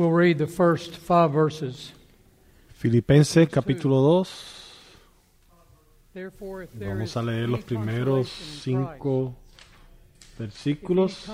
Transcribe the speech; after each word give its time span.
We'll 0.00 0.12
read 0.12 0.38
the 0.38 0.46
first 0.46 0.96
five 0.96 1.30
verses. 1.32 1.92
Filipenses 2.72 3.46
capítulo 3.48 4.24
2. 4.24 4.30
Therefore, 6.14 6.62
if 6.62 6.72
there 6.72 6.94
Vamos 6.94 7.14
a 7.16 7.20
leer 7.20 7.46
los 7.46 7.62
primeros 7.64 8.30
cinco 8.30 9.34
versículos 10.38 11.28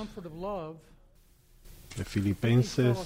de 1.96 2.04
Filipenses. 2.04 2.98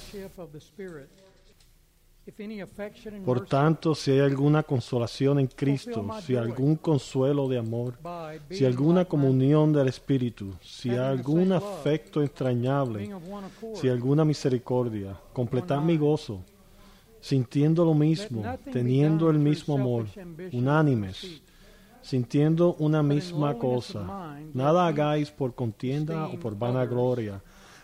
Por 3.25 3.45
tanto, 3.47 3.95
si 3.95 4.11
hay 4.11 4.19
alguna 4.19 4.61
consolación 4.61 5.39
en 5.39 5.47
Cristo, 5.47 6.05
si 6.21 6.35
algún 6.35 6.75
consuelo 6.75 7.47
de 7.47 7.57
amor, 7.57 7.97
si 8.49 8.63
alguna 8.63 9.05
comunión 9.05 9.73
del 9.73 9.87
Espíritu, 9.87 10.53
si 10.61 10.91
algún 10.91 11.51
afecto 11.51 12.21
entrañable, 12.21 13.09
si 13.73 13.89
alguna 13.89 14.23
misericordia, 14.23 15.19
completad 15.33 15.81
mi 15.81 15.97
gozo, 15.97 16.43
sintiendo 17.19 17.83
lo 17.85 17.95
mismo, 17.95 18.43
teniendo 18.71 19.29
el 19.31 19.39
mismo 19.39 19.75
amor, 19.75 20.05
unánimes, 20.51 21.41
sintiendo 22.03 22.75
una 22.75 23.01
misma 23.01 23.57
cosa. 23.57 24.37
Nada 24.53 24.85
hagáis 24.85 25.31
por 25.31 25.55
contienda 25.55 26.27
o 26.27 26.39
por 26.39 26.55
vanagloria, 26.55 27.41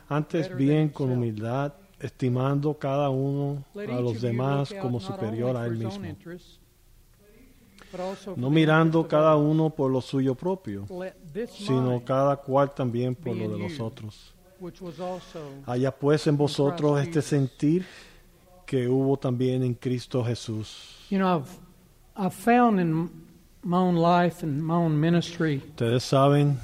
antes 0.08 0.56
bien 0.56 0.90
con 0.90 1.12
humildad, 1.12 1.74
estimando 2.00 2.74
cada 2.78 3.10
uno 3.10 3.64
a 3.76 4.00
los 4.00 4.22
demás 4.22 4.74
como 4.82 5.00
superior 5.00 5.56
a 5.58 5.66
él 5.66 5.78
mismo, 5.78 6.06
no 8.36 8.50
mirando 8.50 9.08
cada 9.08 9.36
uno 9.36 9.70
por 9.70 9.92
lo 9.92 10.02
suyo 10.02 10.36
propio, 10.36 10.86
sino 11.50 12.04
cada 12.04 12.36
cual 12.38 12.74
también 12.74 13.16
por 13.16 13.36
lo 13.36 13.50
de 13.50 13.58
los 13.58 13.80
otros. 13.80 14.34
Haya 15.66 15.92
pues 15.92 16.28
en 16.28 16.38
vosotros 16.38 17.00
este 17.00 17.22
sentir 17.22 17.86
que 18.66 18.88
hubo 18.88 19.18
también 19.18 19.64
en 19.64 19.74
Cristo 19.74 20.24
Jesús. 20.24 21.06
You 21.10 21.20
know, 21.20 21.38
I've, 21.38 21.50
I've 22.18 22.34
found 22.34 22.80
in 22.80 23.27
Ustedes 25.68 26.04
saben, 26.04 26.58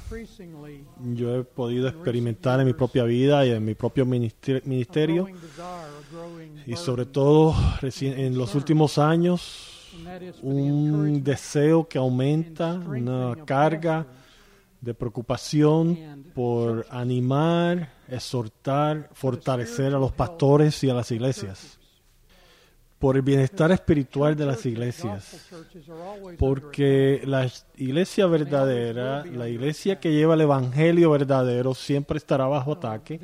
yo 1.14 1.36
he 1.36 1.44
podido 1.44 1.86
experimentar 1.86 2.60
en 2.60 2.66
mi 2.66 2.72
propia 2.72 3.04
vida 3.04 3.44
y 3.44 3.50
en 3.50 3.62
mi 3.62 3.74
propio 3.74 4.06
ministerio, 4.06 5.28
y 6.66 6.76
sobre 6.76 7.04
todo 7.04 7.54
en 8.00 8.38
los 8.38 8.54
últimos 8.54 8.96
años, 8.96 9.92
un 10.42 11.22
deseo 11.22 11.86
que 11.86 11.98
aumenta, 11.98 12.72
una 12.72 13.36
carga 13.44 14.06
de 14.80 14.94
preocupación 14.94 16.24
por 16.34 16.86
animar, 16.90 17.92
exhortar, 18.08 19.10
fortalecer 19.12 19.94
a 19.94 19.98
los 19.98 20.12
pastores 20.12 20.82
y 20.84 20.90
a 20.90 20.94
las 20.94 21.10
iglesias, 21.10 21.78
por 23.04 23.16
el 23.16 23.22
bienestar 23.22 23.70
espiritual 23.70 24.34
de 24.34 24.46
las 24.46 24.64
iglesias. 24.64 25.46
Porque 26.38 27.20
la 27.26 27.46
iglesia 27.76 28.26
verdadera, 28.26 29.26
la 29.26 29.46
iglesia 29.46 30.00
que 30.00 30.10
lleva 30.10 30.32
el 30.32 30.40
evangelio 30.40 31.10
verdadero, 31.10 31.74
siempre 31.74 32.16
estará 32.16 32.46
bajo 32.46 32.72
ataque. 32.72 33.20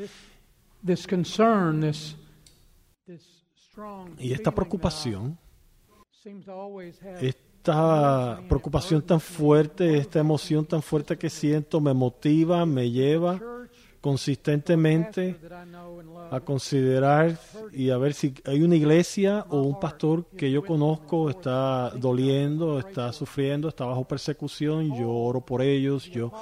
Y 4.19 4.33
esta 4.35 4.51
feeling 4.51 4.55
preocupación, 4.55 5.39
esta 7.23 8.43
preocupación 8.51 9.01
tan 9.01 9.19
fuerte, 9.19 9.97
esta 9.97 10.19
emoción 10.19 10.67
tan 10.67 10.83
fuerte 10.83 11.17
que 11.17 11.31
siento, 11.31 11.81
me 11.81 11.95
motiva, 11.95 12.67
me 12.67 12.91
lleva 12.91 13.41
consistentemente 14.01 15.37
a 16.31 16.41
considerar 16.41 17.39
y 17.73 17.91
a 17.91 17.99
ver 17.99 18.15
si 18.15 18.35
hay 18.47 18.63
una 18.63 18.77
iglesia 18.77 19.45
o 19.51 19.61
un 19.61 19.79
pastor 19.79 20.25
que 20.37 20.51
yo 20.51 20.65
conozco 20.65 21.29
está 21.29 21.91
doliendo, 21.91 22.79
está 22.79 23.13
sufriendo, 23.13 23.69
está 23.69 23.85
bajo 23.85 24.05
persecución, 24.05 24.97
yo 24.97 25.11
oro 25.11 25.41
por 25.41 25.61
ellos, 25.61 26.11
yo 26.11 26.33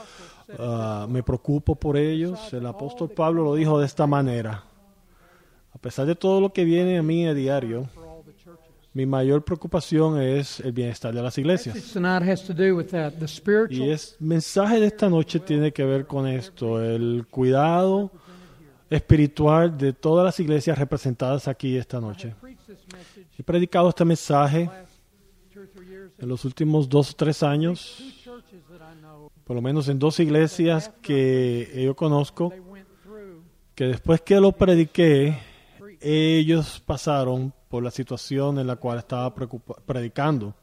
ah, 0.59 1.07
me 1.09 1.23
preocupo 1.23 1.75
por 1.75 1.97
ellos. 1.97 2.53
El 2.53 2.67
apóstol 2.67 3.11
Pablo 3.11 3.43
lo 3.43 3.55
dijo 3.55 3.79
de 3.81 3.87
esta 3.87 4.07
manera. 4.07 4.65
A 5.73 5.79
pesar 5.79 6.07
de 6.07 6.15
todo 6.15 6.41
lo 6.41 6.53
que 6.53 6.65
viene 6.65 6.99
a 6.99 7.03
mí 7.03 7.27
a 7.27 7.35
diario, 7.35 7.89
mi 8.99 9.07
mayor 9.07 9.45
preocupación 9.45 10.21
es 10.21 10.59
el 10.59 10.73
bienestar 10.73 11.15
de 11.15 11.23
las 11.23 11.39
iglesias. 11.39 11.77
Y 13.71 13.91
el 13.91 14.01
mensaje 14.19 14.81
de 14.81 14.87
esta 14.87 15.09
noche 15.09 15.39
tiene 15.39 15.73
que 15.73 15.85
ver 15.85 16.05
con 16.05 16.27
esto, 16.27 16.83
el 16.83 17.25
cuidado 17.31 18.11
espiritual 18.91 19.79
de 19.79 19.93
todas 19.93 20.25
las 20.25 20.41
iglesias 20.41 20.77
representadas 20.77 21.47
aquí 21.47 21.77
esta 21.77 22.01
noche. 22.01 22.35
He 23.39 23.45
predicado 23.45 23.89
este 23.89 24.05
mensaje 24.05 24.69
en 26.19 26.29
los 26.29 26.45
últimos 26.45 26.89
dos 26.89 27.13
o 27.13 27.15
tres 27.15 27.45
años, 27.45 28.03
por 29.45 29.55
lo 29.55 29.63
menos 29.63 29.89
en 29.89 30.01
dos 30.01 30.19
iglesias 30.19 30.91
que 31.01 31.85
yo 31.85 31.95
conozco, 31.95 32.53
que 33.77 33.85
después 33.85 34.23
que 34.23 34.41
lo 34.41 34.51
prediqué, 34.51 35.39
ellos 36.01 36.83
pasaron 36.85 37.53
por 37.69 37.83
la 37.83 37.91
situación 37.91 38.59
en 38.59 38.67
la 38.67 38.77
cual 38.77 38.99
estaba 38.99 39.35
predicando. 39.35 40.55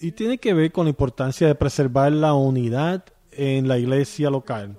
Y 0.00 0.12
tiene 0.12 0.38
que 0.38 0.52
ver 0.52 0.72
con 0.72 0.84
la 0.84 0.90
importancia 0.90 1.46
de 1.46 1.54
preservar 1.54 2.12
la 2.12 2.34
unidad 2.34 3.04
en 3.32 3.66
la 3.66 3.78
iglesia 3.78 4.28
local. 4.30 4.76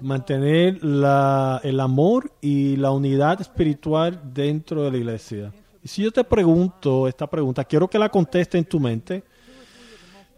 Mantener 0.00 0.80
el 0.82 1.80
amor 1.80 2.32
y 2.40 2.76
la 2.76 2.90
unidad 2.90 3.40
espiritual 3.40 4.20
dentro 4.32 4.82
de 4.82 4.90
la 4.90 4.96
iglesia. 4.96 5.52
Y 5.82 5.88
si 5.88 6.02
yo 6.02 6.10
te 6.10 6.24
pregunto 6.24 7.06
esta 7.06 7.26
pregunta, 7.26 7.64
quiero 7.64 7.88
que 7.88 7.98
la 7.98 8.08
conteste 8.08 8.56
en 8.56 8.64
tu 8.64 8.80
mente. 8.80 9.22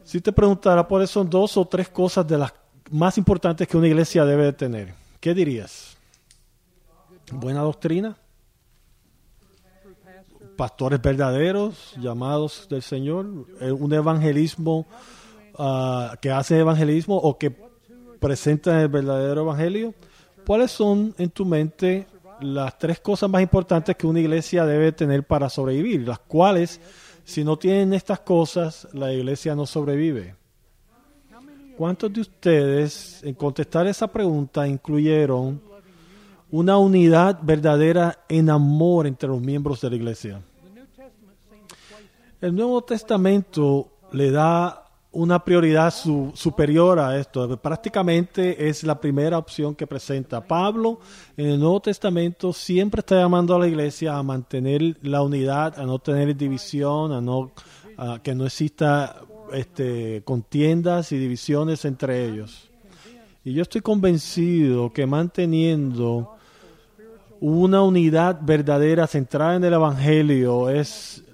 Si 0.05 0.21
te 0.21 0.33
preguntara 0.33 0.83
cuáles 0.83 1.11
son 1.11 1.31
dos 1.31 1.57
o 1.57 1.65
tres 1.65 1.89
cosas 1.89 2.27
de 2.27 2.39
las 2.39 2.53
más 2.91 3.17
importantes 3.19 3.69
que 3.69 3.77
una 3.77 3.87
iglesia 3.87 4.25
debe 4.25 4.45
de 4.47 4.53
tener, 4.53 4.95
¿qué 5.21 5.33
dirías? 5.33 5.97
Buena 7.31 7.61
doctrina, 7.61 8.17
pastores 10.57 11.01
verdaderos, 11.01 11.95
llamados 11.99 12.67
del 12.69 12.83
Señor, 12.83 13.27
eh, 13.61 13.73
un 13.73 13.93
evangelismo 13.93 14.87
ah, 15.59 16.17
que 16.21 16.31
hace 16.31 16.59
evangelismo 16.59 17.17
o 17.17 17.39
que 17.39 17.55
presenta 18.21 18.81
el 18.81 18.89
verdadero 18.89 19.43
evangelio. 19.43 19.95
¿Cuáles 20.47 20.71
son 20.71 21.15
en 21.19 21.31
tu 21.31 21.45
mente 21.45 22.07
las 22.41 22.79
tres 22.79 23.01
cosas 23.01 23.31
más 23.31 23.43
importantes 23.43 23.97
que 23.97 24.07
una 24.07 24.21
iglesia 24.21 24.65
debe 24.65 24.93
tener 24.93 25.25
para 25.25 25.49
sobrevivir? 25.49 26.07
Las 26.07 26.19
cuales, 26.21 26.81
si 27.25 27.45
no 27.45 27.57
tienen 27.57 27.95
estas 27.95 28.21
cosas, 28.21 28.89
la 28.93 29.13
iglesia 29.13 29.55
no 29.55 29.67
sobrevive. 29.67 30.37
¿Cuántos 31.77 32.13
de 32.13 32.21
ustedes, 32.21 33.23
en 33.25 33.35
contestar 33.35 33.87
esa 33.87 34.07
pregunta, 34.07 34.69
incluyeron 34.69 35.72
una 36.53 36.79
unidad 36.79 37.41
verdadera 37.43 38.21
en 38.29 38.49
amor 38.49 39.09
entre 39.09 39.29
los 39.29 39.41
miembros 39.41 39.81
de 39.81 39.91
la 39.91 39.97
iglesia? 39.97 40.41
El 42.41 42.55
Nuevo 42.55 42.83
Testamento 42.83 43.89
le 44.13 44.31
da 44.31 44.79
una 45.13 45.45
prioridad 45.45 45.93
su- 45.93 46.33
superior 46.35 46.99
a 46.99 47.19
esto. 47.19 47.57
Prácticamente 47.59 48.69
es 48.69 48.83
la 48.83 48.99
primera 49.01 49.39
opción 49.39 49.75
que 49.75 49.87
presenta. 49.87 50.41
Pablo 50.41 51.01
en 51.37 51.51
el 51.51 51.61
Nuevo 51.61 51.81
Testamento 51.81 52.53
siempre 52.53 53.01
está 53.01 53.17
llamando 53.17 53.55
a 53.55 53.59
la 53.59 53.69
iglesia 53.69 54.17
a 54.17 54.23
mantener 54.23 54.97
la 55.03 55.23
unidad, 55.23 55.79
a 55.79 55.85
no 55.85 55.99
tener 55.99 56.35
división, 56.37 57.13
a 57.13 57.21
no 57.21 57.51
que 58.23 58.35
no 58.35 58.47
exista 58.47 59.17
este, 59.53 60.23
contiendas 60.25 61.13
y 61.13 61.19
divisiones 61.19 61.85
entre 61.85 62.27
ellos. 62.27 62.69
Y 63.45 63.53
yo 63.53 63.63
estoy 63.63 63.83
convencido 63.83 64.93
que 64.93 65.07
manteniendo 65.07 66.37
una 67.43 67.83
unidad 67.83 68.39
verdadera 68.41 69.09
centrada 69.09 69.57
en 69.57 69.65
el 69.65 69.73
Evangelio 69.73 70.71
es, 70.71 71.25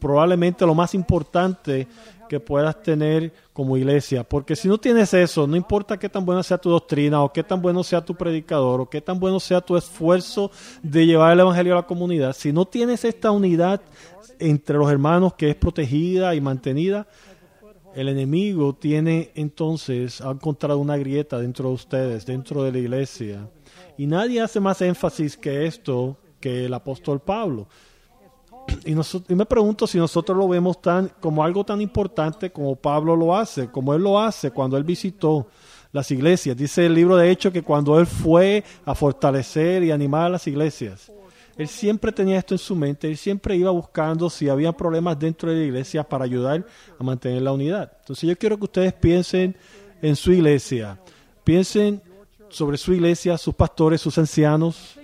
probablemente 0.00 0.66
lo 0.66 0.74
más 0.74 0.94
importante 0.94 1.86
que 2.28 2.40
puedas 2.40 2.82
tener 2.82 3.32
como 3.52 3.76
iglesia. 3.76 4.24
Porque 4.24 4.56
si 4.56 4.66
no 4.66 4.78
tienes 4.78 5.14
eso, 5.14 5.46
no 5.46 5.54
importa 5.54 5.96
qué 5.96 6.08
tan 6.08 6.26
buena 6.26 6.42
sea 6.42 6.58
tu 6.58 6.70
doctrina 6.70 7.22
o 7.22 7.32
qué 7.32 7.44
tan 7.44 7.62
bueno 7.62 7.84
sea 7.84 8.04
tu 8.04 8.16
predicador 8.16 8.80
o 8.80 8.90
qué 8.90 9.00
tan 9.00 9.20
bueno 9.20 9.38
sea 9.38 9.60
tu 9.60 9.76
esfuerzo 9.76 10.50
de 10.82 11.06
llevar 11.06 11.32
el 11.32 11.40
Evangelio 11.40 11.74
a 11.74 11.76
la 11.76 11.86
comunidad, 11.86 12.34
si 12.34 12.52
no 12.52 12.64
tienes 12.64 13.04
esta 13.04 13.30
unidad 13.30 13.80
entre 14.40 14.76
los 14.76 14.90
hermanos 14.90 15.34
que 15.34 15.50
es 15.50 15.54
protegida 15.54 16.34
y 16.34 16.40
mantenida, 16.40 17.06
el 17.94 18.08
enemigo 18.08 18.74
tiene 18.74 19.30
entonces, 19.36 20.20
ha 20.20 20.32
encontrado 20.32 20.80
una 20.80 20.96
grieta 20.96 21.38
dentro 21.38 21.68
de 21.68 21.74
ustedes, 21.76 22.26
dentro 22.26 22.64
de 22.64 22.72
la 22.72 22.78
iglesia. 22.78 23.48
Y 23.96 24.06
nadie 24.06 24.40
hace 24.40 24.60
más 24.60 24.80
énfasis 24.82 25.36
que 25.36 25.66
esto 25.66 26.16
que 26.40 26.66
el 26.66 26.74
apóstol 26.74 27.20
Pablo. 27.20 27.68
Y, 28.84 28.94
nosotros, 28.94 29.36
me 29.36 29.46
pregunto 29.46 29.86
si 29.86 29.98
nosotros 29.98 30.36
lo 30.36 30.48
vemos 30.48 30.80
tan 30.80 31.10
como 31.20 31.44
algo 31.44 31.64
tan 31.64 31.80
importante 31.80 32.50
como 32.50 32.76
Pablo 32.76 33.14
lo 33.14 33.36
hace, 33.36 33.70
como 33.70 33.94
él 33.94 34.02
lo 34.02 34.18
hace 34.18 34.50
cuando 34.50 34.76
él 34.76 34.84
visitó 34.84 35.46
las 35.92 36.10
iglesias. 36.10 36.56
Dice 36.56 36.86
el 36.86 36.94
libro 36.94 37.16
de 37.16 37.30
Hechos 37.30 37.52
que 37.52 37.62
cuando 37.62 37.98
él 37.98 38.06
fue 38.06 38.64
a 38.84 38.94
fortalecer 38.94 39.82
y 39.84 39.90
animar 39.90 40.26
a 40.26 40.30
las 40.30 40.46
iglesias, 40.46 41.12
él 41.56 41.68
siempre 41.68 42.10
tenía 42.10 42.38
esto 42.38 42.54
en 42.54 42.58
su 42.58 42.74
mente, 42.74 43.08
él 43.08 43.16
siempre 43.16 43.56
iba 43.56 43.70
buscando 43.70 44.28
si 44.28 44.48
había 44.48 44.72
problemas 44.72 45.18
dentro 45.18 45.50
de 45.50 45.56
la 45.56 45.64
iglesia 45.64 46.02
para 46.02 46.24
ayudar 46.24 46.66
a 46.98 47.04
mantener 47.04 47.42
la 47.42 47.52
unidad. 47.52 47.92
Entonces 48.00 48.28
yo 48.28 48.36
quiero 48.36 48.58
que 48.58 48.64
ustedes 48.64 48.92
piensen 48.92 49.56
en 50.02 50.16
su 50.16 50.32
iglesia, 50.32 50.98
piensen 51.44 52.02
sobre 52.54 52.76
su 52.76 52.92
iglesia, 52.92 53.36
sus 53.36 53.54
pastores, 53.54 54.00
sus 54.00 54.16
ancianos. 54.16 54.96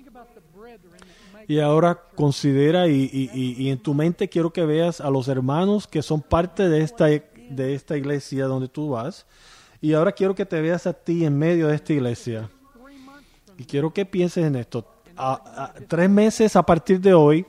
Y 1.49 1.59
ahora 1.59 2.01
considera 2.15 2.87
y, 2.87 3.11
y, 3.13 3.55
y, 3.59 3.71
en 3.71 3.79
tu 3.79 3.93
mente 3.93 4.29
quiero 4.29 4.53
que 4.53 4.65
veas 4.65 5.01
a 5.01 5.11
los 5.11 5.27
hermanos 5.27 5.89
que 5.89 6.01
son 6.01 6.23
parte 6.23 6.69
de 6.69 6.83
esta, 6.83 7.07
de 7.07 7.75
esta 7.75 7.97
iglesia 7.97 8.47
donde 8.47 8.69
tú 8.69 8.91
vas. 8.91 9.27
Y 9.81 9.95
ahora 9.95 10.13
quiero 10.13 10.33
que 10.35 10.47
te 10.47 10.61
veas 10.61 10.87
a 10.87 10.93
ti 10.93 11.25
en 11.25 11.37
medio 11.37 11.67
de 11.67 11.75
esta 11.75 11.93
iglesia. 11.93 12.49
Y 13.59 13.65
quiero 13.65 13.93
que 13.93 14.07
pienses 14.07 14.45
en 14.45 14.55
esto. 14.55 14.87
A, 15.17 15.75
tres 15.89 16.09
meses 16.09 16.55
a 16.55 16.63
partir 16.63 17.01
de 17.01 17.15
hoy, 17.15 17.45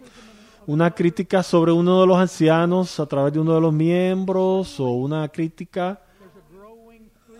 una 0.65 0.89
crítica 0.89 1.43
sobre 1.43 1.71
uno 1.71 2.01
de 2.01 2.07
los 2.07 2.17
ancianos 2.17 2.99
a 2.99 3.05
través 3.05 3.33
de 3.33 3.39
uno 3.39 3.53
de 3.53 3.61
los 3.61 3.71
miembros 3.73 4.79
o 4.79 4.89
una 4.93 5.27
crítica, 5.29 6.01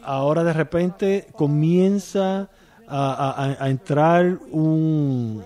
ahora 0.04 0.44
de 0.44 0.54
repente 0.54 1.28
comienza 1.34 2.50
a, 2.88 3.68
entrar 3.70 4.38
un, 4.50 5.42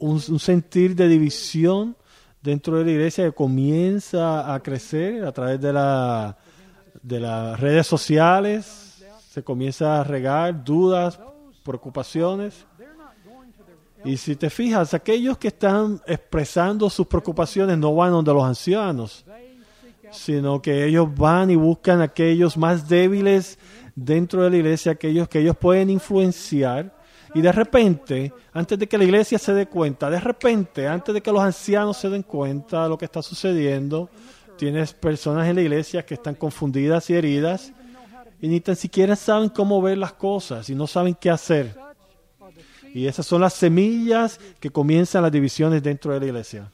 un, 0.00 0.38
sentir 0.38 0.94
de 0.94 1.08
división 1.08 1.96
dentro 2.42 2.76
de 2.76 2.84
la 2.84 2.90
iglesia 2.90 3.24
que 3.24 3.32
comienza 3.32 4.54
a 4.54 4.60
crecer 4.60 5.24
a 5.24 5.32
través 5.32 5.60
de, 5.60 5.72
la, 5.72 6.36
de 7.02 7.20
las 7.20 7.58
redes 7.58 7.86
sociales, 7.86 9.02
se 9.30 9.42
comienza 9.42 10.00
a 10.00 10.04
regar 10.04 10.62
dudas, 10.62 11.18
preocupaciones. 11.64 12.66
Y 14.04 14.16
si 14.16 14.36
te 14.36 14.48
fijas, 14.48 14.94
aquellos 14.94 15.38
que 15.38 15.48
están 15.48 16.00
expresando 16.06 16.88
sus 16.88 17.06
preocupaciones 17.06 17.76
no 17.78 17.94
van 17.94 18.12
donde 18.12 18.32
los 18.32 18.44
ancianos, 18.44 19.24
sino 20.12 20.62
que 20.62 20.84
ellos 20.84 21.08
van 21.14 21.50
y 21.50 21.56
buscan 21.56 22.00
aquellos 22.00 22.56
más 22.56 22.88
débiles 22.88 23.58
dentro 23.94 24.42
de 24.42 24.50
la 24.50 24.56
iglesia, 24.56 24.92
aquellos 24.92 25.28
que 25.28 25.40
ellos 25.40 25.56
pueden 25.56 25.90
influenciar 25.90 26.98
y 27.34 27.40
de 27.40 27.52
repente, 27.52 28.32
antes 28.52 28.78
de 28.78 28.88
que 28.88 28.98
la 28.98 29.04
iglesia 29.04 29.38
se 29.38 29.52
dé 29.52 29.66
cuenta, 29.66 30.08
de 30.08 30.20
repente, 30.20 30.88
antes 30.88 31.14
de 31.14 31.20
que 31.20 31.32
los 31.32 31.42
ancianos 31.42 31.96
se 31.96 32.08
den 32.08 32.22
cuenta 32.22 32.84
de 32.84 32.88
lo 32.88 32.96
que 32.96 33.04
está 33.04 33.22
sucediendo, 33.22 34.08
tienes 34.56 34.94
personas 34.94 35.46
en 35.48 35.56
la 35.56 35.62
iglesia 35.62 36.04
que 36.04 36.14
están 36.14 36.34
confundidas 36.34 37.10
y 37.10 37.14
heridas 37.14 37.72
y 38.40 38.48
ni 38.48 38.60
tan 38.60 38.76
siquiera 38.76 39.14
saben 39.14 39.50
cómo 39.50 39.82
ver 39.82 39.98
las 39.98 40.14
cosas 40.14 40.70
y 40.70 40.74
no 40.74 40.86
saben 40.86 41.14
qué 41.14 41.30
hacer. 41.30 41.76
Y 42.94 43.06
esas 43.06 43.26
son 43.26 43.42
las 43.42 43.52
semillas 43.52 44.40
que 44.58 44.70
comienzan 44.70 45.22
las 45.22 45.32
divisiones 45.32 45.82
dentro 45.82 46.12
de 46.12 46.20
la 46.20 46.26
iglesia. 46.26 46.72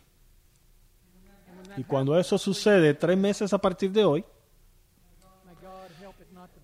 Y 1.76 1.84
cuando 1.84 2.18
eso 2.18 2.38
sucede, 2.38 2.94
tres 2.94 3.16
meses 3.16 3.52
a 3.52 3.58
partir 3.58 3.90
de 3.90 4.04
hoy, 4.04 4.24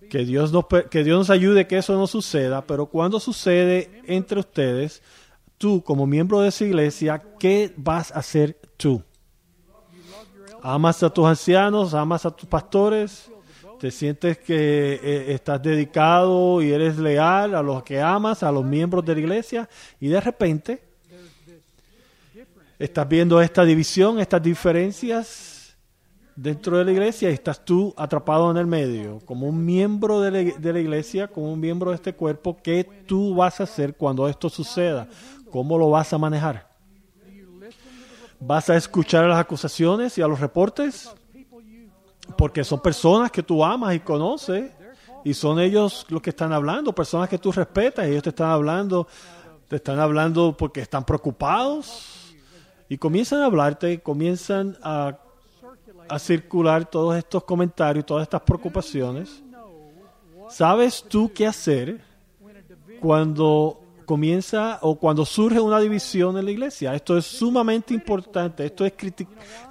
que 0.09 0.25
Dios, 0.25 0.53
nos, 0.53 0.65
que 0.91 1.05
Dios 1.05 1.19
nos 1.19 1.31
ayude 1.31 1.67
que 1.67 1.79
eso 1.79 1.97
no 1.97 2.07
suceda, 2.07 2.67
pero 2.67 2.87
cuando 2.87 3.21
sucede 3.21 4.03
entre 4.07 4.41
ustedes, 4.41 5.03
tú 5.57 5.83
como 5.85 6.07
miembro 6.07 6.41
de 6.41 6.49
esa 6.49 6.65
iglesia, 6.65 7.23
¿qué 7.39 7.73
vas 7.77 8.11
a 8.11 8.19
hacer 8.19 8.59
tú? 8.77 9.03
¿Amas 10.63 11.03
a 11.03 11.11
tus 11.11 11.27
ancianos? 11.27 11.95
¿Amas 11.95 12.27
a 12.27 12.31
tus 12.31 12.49
pastores? 12.49 13.31
¿Te 13.79 13.91
sientes 13.91 14.37
que 14.39 15.01
eh, 15.03 15.33
estás 15.33 15.63
dedicado 15.63 16.61
y 16.61 16.71
eres 16.71 16.99
leal 16.99 17.55
a 17.55 17.63
los 17.63 17.83
que 17.83 18.01
amas, 18.01 18.43
a 18.43 18.53
los 18.53 18.65
miembros 18.65 19.05
de 19.05 19.15
la 19.15 19.21
iglesia? 19.21 19.69
Y 20.01 20.09
de 20.09 20.21
repente 20.21 20.90
estás 22.81 23.07
viendo 23.07 23.41
esta 23.43 23.63
división, 23.63 24.19
estas 24.19 24.43
diferencias 24.43 25.77
dentro 26.35 26.79
de 26.79 26.87
la 26.87 26.93
iglesia 26.93 27.29
estás 27.29 27.63
tú 27.63 27.93
atrapado 27.95 28.51
en 28.51 28.57
el 28.57 28.67
medio, 28.67 29.21
como 29.27 29.47
un 29.47 29.63
miembro 29.67 30.23
de 30.23 30.31
la, 30.59 30.81
iglesia, 30.81 31.29
como 31.29 31.53
un 31.53 31.61
miembro 31.61 31.91
de 31.91 31.97
este 31.97 32.15
cuerpo, 32.15 32.57
¿qué 32.63 32.85
tú 33.07 33.35
vas 33.35 33.61
a 33.61 33.65
hacer 33.65 33.95
cuando 33.95 34.27
esto 34.27 34.49
suceda? 34.49 35.07
¿Cómo 35.51 35.77
lo 35.77 35.91
vas 35.91 36.11
a 36.15 36.19
manejar? 36.19 36.71
¿Vas 38.41 38.71
a 38.71 38.77
escuchar 38.77 39.27
a 39.27 39.29
las 39.29 39.41
acusaciones 39.41 40.17
y 40.17 40.23
a 40.23 40.27
los 40.27 40.41
reportes? 40.41 41.11
Porque 42.39 42.65
son 42.65 42.81
personas 42.81 43.31
que 43.31 43.43
tú 43.43 43.63
amas 43.63 43.95
y 43.95 44.01
conoces 44.01 44.73
y 45.23 45.35
son 45.35 45.61
ellos 45.61 46.07
los 46.09 46.23
que 46.23 46.31
están 46.31 46.55
hablando, 46.55 46.95
personas 46.95 47.29
que 47.29 47.37
tú 47.37 47.53
respetas, 47.53 48.07
ellos 48.07 48.23
te 48.23 48.31
están 48.31 48.49
hablando, 48.49 49.07
te 49.69 49.77
están 49.77 49.99
hablando 49.99 50.57
porque 50.57 50.81
están 50.81 51.05
preocupados 51.05 52.10
y 52.91 52.99
comienzan 52.99 53.41
a 53.41 53.47
hablarte, 53.47 54.01
comienzan 54.01 54.77
a 54.83 55.17
circular 56.19 56.91
todos 56.91 57.17
estos 57.17 57.45
comentarios, 57.45 58.05
todas 58.05 58.25
estas 58.25 58.43
preocupaciones, 58.43 59.43
¿sabes 60.49 61.05
tú 61.09 61.31
qué 61.33 61.47
hacer 61.47 62.01
cuando 63.01 63.81
comienza 64.05 64.81
o 64.83 64.97
cuando 64.97 65.25
surge 65.25 65.61
una 65.61 65.79
división 65.79 66.37
en 66.37 66.45
la 66.45 66.51
iglesia? 66.51 66.93
Esto 66.93 67.17
es 67.17 67.27
sumamente 67.27 67.95
importante, 67.95 68.67
esto 68.67 68.85
es, 68.85 68.93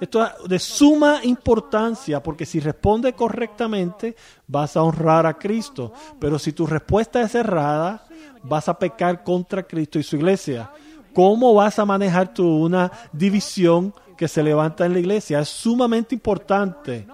esto 0.00 0.24
es 0.24 0.48
de 0.48 0.58
suma 0.58 1.20
importancia 1.22 2.22
porque 2.22 2.46
si 2.46 2.58
responde 2.58 3.12
correctamente 3.12 4.16
vas 4.46 4.78
a 4.78 4.82
honrar 4.82 5.26
a 5.26 5.34
Cristo, 5.34 5.92
pero 6.18 6.38
si 6.38 6.54
tu 6.54 6.66
respuesta 6.66 7.20
es 7.20 7.34
errada, 7.34 8.06
vas 8.42 8.66
a 8.66 8.78
pecar 8.78 9.22
contra 9.22 9.62
Cristo 9.62 9.98
y 9.98 10.02
su 10.02 10.16
iglesia. 10.16 10.70
¿Cómo 11.14 11.54
vas 11.54 11.78
a 11.78 11.84
manejar 11.84 12.32
tú 12.32 12.64
una 12.64 12.90
división 13.12 13.92
que 14.20 14.28
se 14.28 14.42
levanta 14.42 14.84
en 14.84 14.92
la 14.92 14.98
iglesia. 14.98 15.40
Es 15.40 15.48
sumamente 15.48 16.14
importante. 16.14 17.06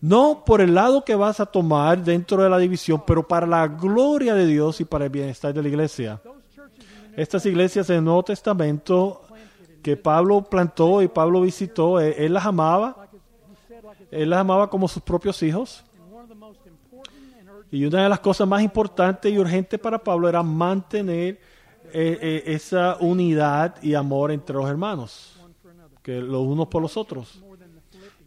No 0.00 0.44
por 0.46 0.60
el 0.60 0.72
lado 0.72 1.04
que 1.04 1.16
vas 1.16 1.40
a 1.40 1.46
tomar 1.46 1.98
dentro 1.98 2.44
de 2.44 2.48
la 2.48 2.58
división, 2.58 3.02
pero 3.04 3.26
para 3.26 3.44
la 3.44 3.66
gloria 3.66 4.32
de 4.36 4.46
Dios 4.46 4.80
y 4.80 4.84
para 4.84 5.06
el 5.06 5.10
bienestar 5.10 5.52
de 5.52 5.60
la 5.60 5.68
iglesia. 5.68 6.20
Estas 7.16 7.44
iglesias 7.44 7.88
del 7.88 8.04
Nuevo 8.04 8.22
Testamento 8.22 9.22
que 9.82 9.96
Pablo 9.96 10.42
plantó 10.42 11.02
y 11.02 11.08
Pablo 11.08 11.40
visitó, 11.40 11.98
él, 11.98 12.14
él 12.16 12.34
las 12.34 12.46
amaba. 12.46 13.08
Él 14.12 14.30
las 14.30 14.38
amaba 14.38 14.70
como 14.70 14.86
sus 14.86 15.02
propios 15.02 15.42
hijos. 15.42 15.82
Y 17.68 17.84
una 17.84 18.04
de 18.04 18.08
las 18.08 18.20
cosas 18.20 18.46
más 18.46 18.62
importantes 18.62 19.32
y 19.32 19.36
urgentes 19.40 19.80
para 19.80 19.98
Pablo 19.98 20.28
era 20.28 20.44
mantener 20.44 21.40
eh, 21.92 22.18
eh, 22.20 22.42
esa 22.46 22.96
unidad 23.00 23.82
y 23.82 23.94
amor 23.94 24.32
entre 24.32 24.56
los 24.56 24.68
hermanos 24.68 25.36
que 26.06 26.20
los 26.20 26.42
unos 26.42 26.68
por 26.68 26.80
los 26.80 26.96
otros. 26.96 27.42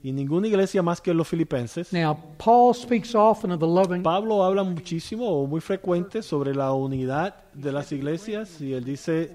Y 0.03 0.11
ninguna 0.11 0.47
iglesia 0.47 0.81
más 0.81 0.99
que 0.99 1.13
los 1.13 1.25
filipenses. 1.25 1.93
Now, 1.93 2.17
Paul 2.37 2.73
speaks 2.73 3.15
often 3.15 3.51
of 3.51 3.59
the 3.59 3.65
loving. 3.65 4.03
Pablo 4.03 4.43
habla 4.43 4.63
muchísimo 4.63 5.25
o 5.25 5.47
muy 5.47 5.61
frecuente 5.61 6.21
sobre 6.21 6.53
la 6.53 6.73
unidad 6.73 7.35
de 7.53 7.71
las 7.71 7.93
iglesias 7.93 8.59
y 8.59 8.73
él 8.73 8.83
dice 8.83 9.33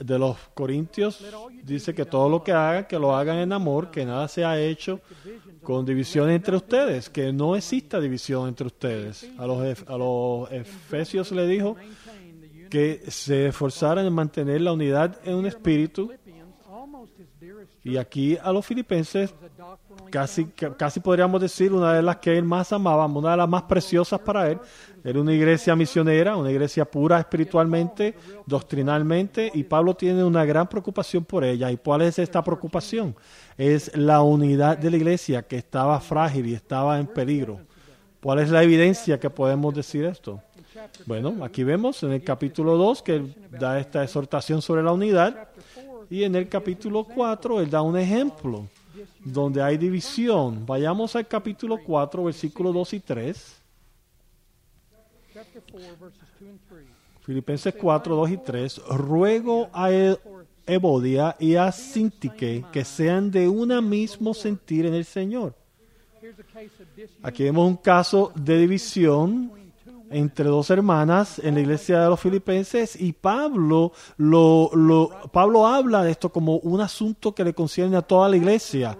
de 0.00 0.18
los 0.18 0.36
corintios, 0.52 1.24
dice 1.62 1.94
que 1.94 2.04
todo 2.04 2.28
lo 2.28 2.42
que 2.42 2.52
hagan, 2.52 2.84
que 2.86 2.98
lo 2.98 3.16
hagan 3.16 3.38
en 3.38 3.52
amor, 3.54 3.90
que 3.90 4.04
nada 4.04 4.28
sea 4.28 4.60
hecho 4.60 5.00
con 5.62 5.86
división 5.86 6.28
entre 6.28 6.56
ustedes, 6.56 7.08
que 7.08 7.32
no 7.32 7.56
exista 7.56 8.00
división 8.00 8.48
entre 8.48 8.66
ustedes. 8.66 9.26
A 9.38 9.46
los, 9.46 9.84
a 9.88 9.96
los 9.96 10.52
efesios 10.52 11.32
le 11.32 11.46
dijo 11.46 11.76
que 12.68 13.02
se 13.08 13.48
esforzaran 13.48 14.06
en 14.06 14.12
mantener 14.12 14.60
la 14.60 14.72
unidad 14.72 15.18
en 15.24 15.34
un 15.34 15.46
espíritu 15.46 16.10
y 17.84 17.96
aquí 17.96 18.36
a 18.42 18.52
los 18.52 18.66
filipenses, 18.66 19.34
casi, 20.10 20.46
casi 20.76 21.00
podríamos 21.00 21.40
decir, 21.40 21.72
una 21.72 21.94
de 21.94 22.02
las 22.02 22.16
que 22.16 22.36
él 22.36 22.44
más 22.44 22.72
amaba, 22.72 23.06
una 23.06 23.30
de 23.30 23.36
las 23.36 23.48
más 23.48 23.62
preciosas 23.62 24.20
para 24.20 24.50
él, 24.50 24.58
era 25.04 25.20
una 25.20 25.32
iglesia 25.32 25.74
misionera, 25.74 26.36
una 26.36 26.50
iglesia 26.50 26.84
pura 26.84 27.18
espiritualmente, 27.18 28.14
doctrinalmente, 28.44 29.50
y 29.54 29.62
Pablo 29.64 29.94
tiene 29.94 30.24
una 30.24 30.44
gran 30.44 30.68
preocupación 30.68 31.24
por 31.24 31.44
ella. 31.44 31.70
¿Y 31.70 31.76
cuál 31.78 32.02
es 32.02 32.18
esta 32.18 32.42
preocupación? 32.42 33.14
Es 33.56 33.96
la 33.96 34.22
unidad 34.22 34.76
de 34.76 34.90
la 34.90 34.96
iglesia 34.96 35.42
que 35.42 35.56
estaba 35.56 35.98
frágil 36.00 36.46
y 36.46 36.54
estaba 36.54 36.98
en 36.98 37.06
peligro. 37.06 37.60
¿Cuál 38.22 38.40
es 38.40 38.50
la 38.50 38.62
evidencia 38.62 39.20
que 39.20 39.30
podemos 39.30 39.74
decir 39.74 40.04
esto? 40.04 40.42
Bueno, 41.06 41.44
aquí 41.44 41.62
vemos 41.64 42.02
en 42.02 42.12
el 42.12 42.22
capítulo 42.22 42.76
2 42.76 43.02
que 43.02 43.22
da 43.50 43.78
esta 43.78 44.02
exhortación 44.02 44.60
sobre 44.60 44.82
la 44.82 44.92
unidad 44.92 45.48
y 46.10 46.24
en 46.24 46.34
el 46.34 46.48
capítulo 46.48 47.04
4 47.04 47.60
él 47.60 47.70
da 47.70 47.82
un 47.82 47.96
ejemplo 47.96 48.66
donde 49.24 49.62
hay 49.62 49.76
división. 49.76 50.64
Vayamos 50.66 51.14
al 51.16 51.26
capítulo 51.26 51.78
4, 51.84 52.24
versículos 52.24 52.74
2 52.74 52.94
y 52.94 53.00
3. 53.00 53.56
Filipenses 57.22 57.74
4, 57.74 58.16
2 58.16 58.30
y 58.30 58.36
3. 58.38 58.78
Ruego 58.88 59.68
a 59.72 59.90
Evodia 60.66 61.36
y 61.38 61.54
a 61.54 61.70
Sintique 61.70 62.64
que 62.72 62.84
sean 62.84 63.30
de 63.30 63.48
un 63.48 63.88
mismo 63.88 64.34
sentir 64.34 64.86
en 64.86 64.94
el 64.94 65.04
Señor. 65.04 65.54
Aquí 67.22 67.44
vemos 67.44 67.66
un 67.66 67.76
caso 67.76 68.32
de 68.34 68.58
división 68.58 69.52
entre 70.10 70.46
dos 70.46 70.70
hermanas 70.70 71.38
en 71.38 71.54
la 71.54 71.60
iglesia 71.60 72.00
de 72.00 72.08
los 72.08 72.20
filipenses 72.20 73.00
y 73.00 73.12
Pablo 73.12 73.92
lo, 74.16 74.70
lo, 74.74 75.10
Pablo 75.32 75.66
habla 75.66 76.02
de 76.02 76.12
esto 76.12 76.30
como 76.30 76.56
un 76.56 76.80
asunto 76.80 77.34
que 77.34 77.44
le 77.44 77.54
concierne 77.54 77.96
a 77.96 78.02
toda 78.02 78.28
la 78.28 78.36
iglesia. 78.36 78.96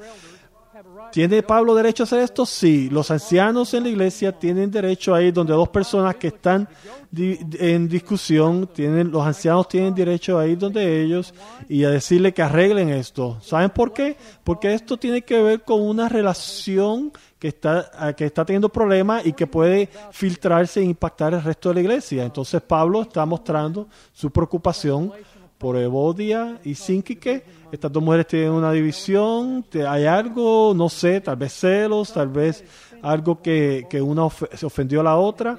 ¿Tiene 1.13 1.43
Pablo 1.43 1.75
derecho 1.75 2.03
a 2.03 2.05
hacer 2.05 2.21
esto? 2.21 2.47
Sí. 2.47 2.89
Los 2.91 3.11
ancianos 3.11 3.73
en 3.75 3.85
la 3.85 3.89
iglesia 3.89 4.33
tienen 4.33 4.71
derecho 4.71 5.15
a 5.15 5.23
ir 5.23 5.33
donde 5.33 5.53
dos 5.53 5.69
personas 5.69 6.17
que 6.17 6.29
están 6.29 6.69
en 7.17 7.89
discusión, 7.89 8.67
tienen, 8.67 9.11
los 9.11 9.27
ancianos 9.27 9.69
tienen 9.69 9.95
derecho 9.95 10.39
a 10.39 10.47
ir 10.47 10.59
donde 10.59 11.03
ellos 11.03 11.33
y 11.69 11.85
a 11.85 11.91
decirle 11.91 12.33
que 12.33 12.43
arreglen 12.43 12.91
esto. 12.91 13.39
¿Saben 13.41 13.71
por 13.71 13.93
qué? 13.93 14.17
Porque 14.45 14.75
esto 14.75 14.97
tiene 14.97 15.23
que 15.23 15.41
ver 15.43 15.63
con 15.63 15.81
una 15.81 16.09
relación 16.09 17.13
que 17.39 17.49
está, 17.49 18.15
que 18.17 18.27
está 18.27 18.45
teniendo 18.45 18.69
problemas 18.69 19.25
y 19.25 19.33
que 19.33 19.47
puede 19.47 19.89
filtrarse 20.11 20.81
e 20.81 20.85
impactar 20.85 21.35
el 21.35 21.43
resto 21.43 21.71
de 21.71 21.77
la 21.77 21.81
iglesia. 21.81 22.25
Entonces 22.25 22.61
Pablo 22.61 23.03
está 23.03 23.25
mostrando 23.25 23.89
su 24.13 24.31
preocupación 24.31 25.13
por 25.59 25.77
Evodia 25.77 26.61
y 26.65 26.75
Sinquique. 26.75 27.45
Estas 27.71 27.93
dos 27.93 28.03
mujeres 28.03 28.27
tienen 28.29 28.53
una 28.53 28.73
división, 28.73 29.67
hay 29.87 30.07
algo, 30.07 30.73
no 30.75 30.89
sé, 30.89 31.21
tal 31.21 31.37
vez 31.37 31.53
celos, 31.53 32.13
tal 32.13 32.29
vez 32.29 32.65
algo 33.03 33.43
que, 33.43 33.87
que 33.91 34.01
una 34.01 34.29
se 34.55 34.65
ofendió 34.65 35.01
a 35.01 35.05
la 35.05 35.17
otra, 35.17 35.59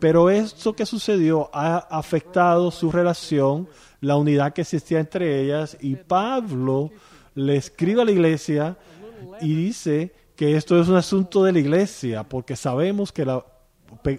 pero 0.00 0.30
esto 0.30 0.74
que 0.74 0.86
sucedió 0.86 1.50
ha 1.52 1.76
afectado 1.76 2.70
su 2.70 2.90
relación, 2.90 3.68
la 4.00 4.16
unidad 4.16 4.52
que 4.54 4.62
existía 4.62 5.00
entre 5.00 5.42
ellas, 5.42 5.76
y 5.80 5.96
Pablo 5.96 6.90
le 7.34 7.56
escribe 7.56 8.02
a 8.02 8.04
la 8.04 8.12
iglesia 8.12 8.78
y 9.40 9.54
dice 9.54 10.14
que 10.34 10.56
esto 10.56 10.80
es 10.80 10.88
un 10.88 10.96
asunto 10.96 11.44
de 11.44 11.52
la 11.52 11.58
iglesia, 11.58 12.22
porque 12.22 12.56
sabemos 12.56 13.12
que 13.12 13.26
la, 13.26 13.44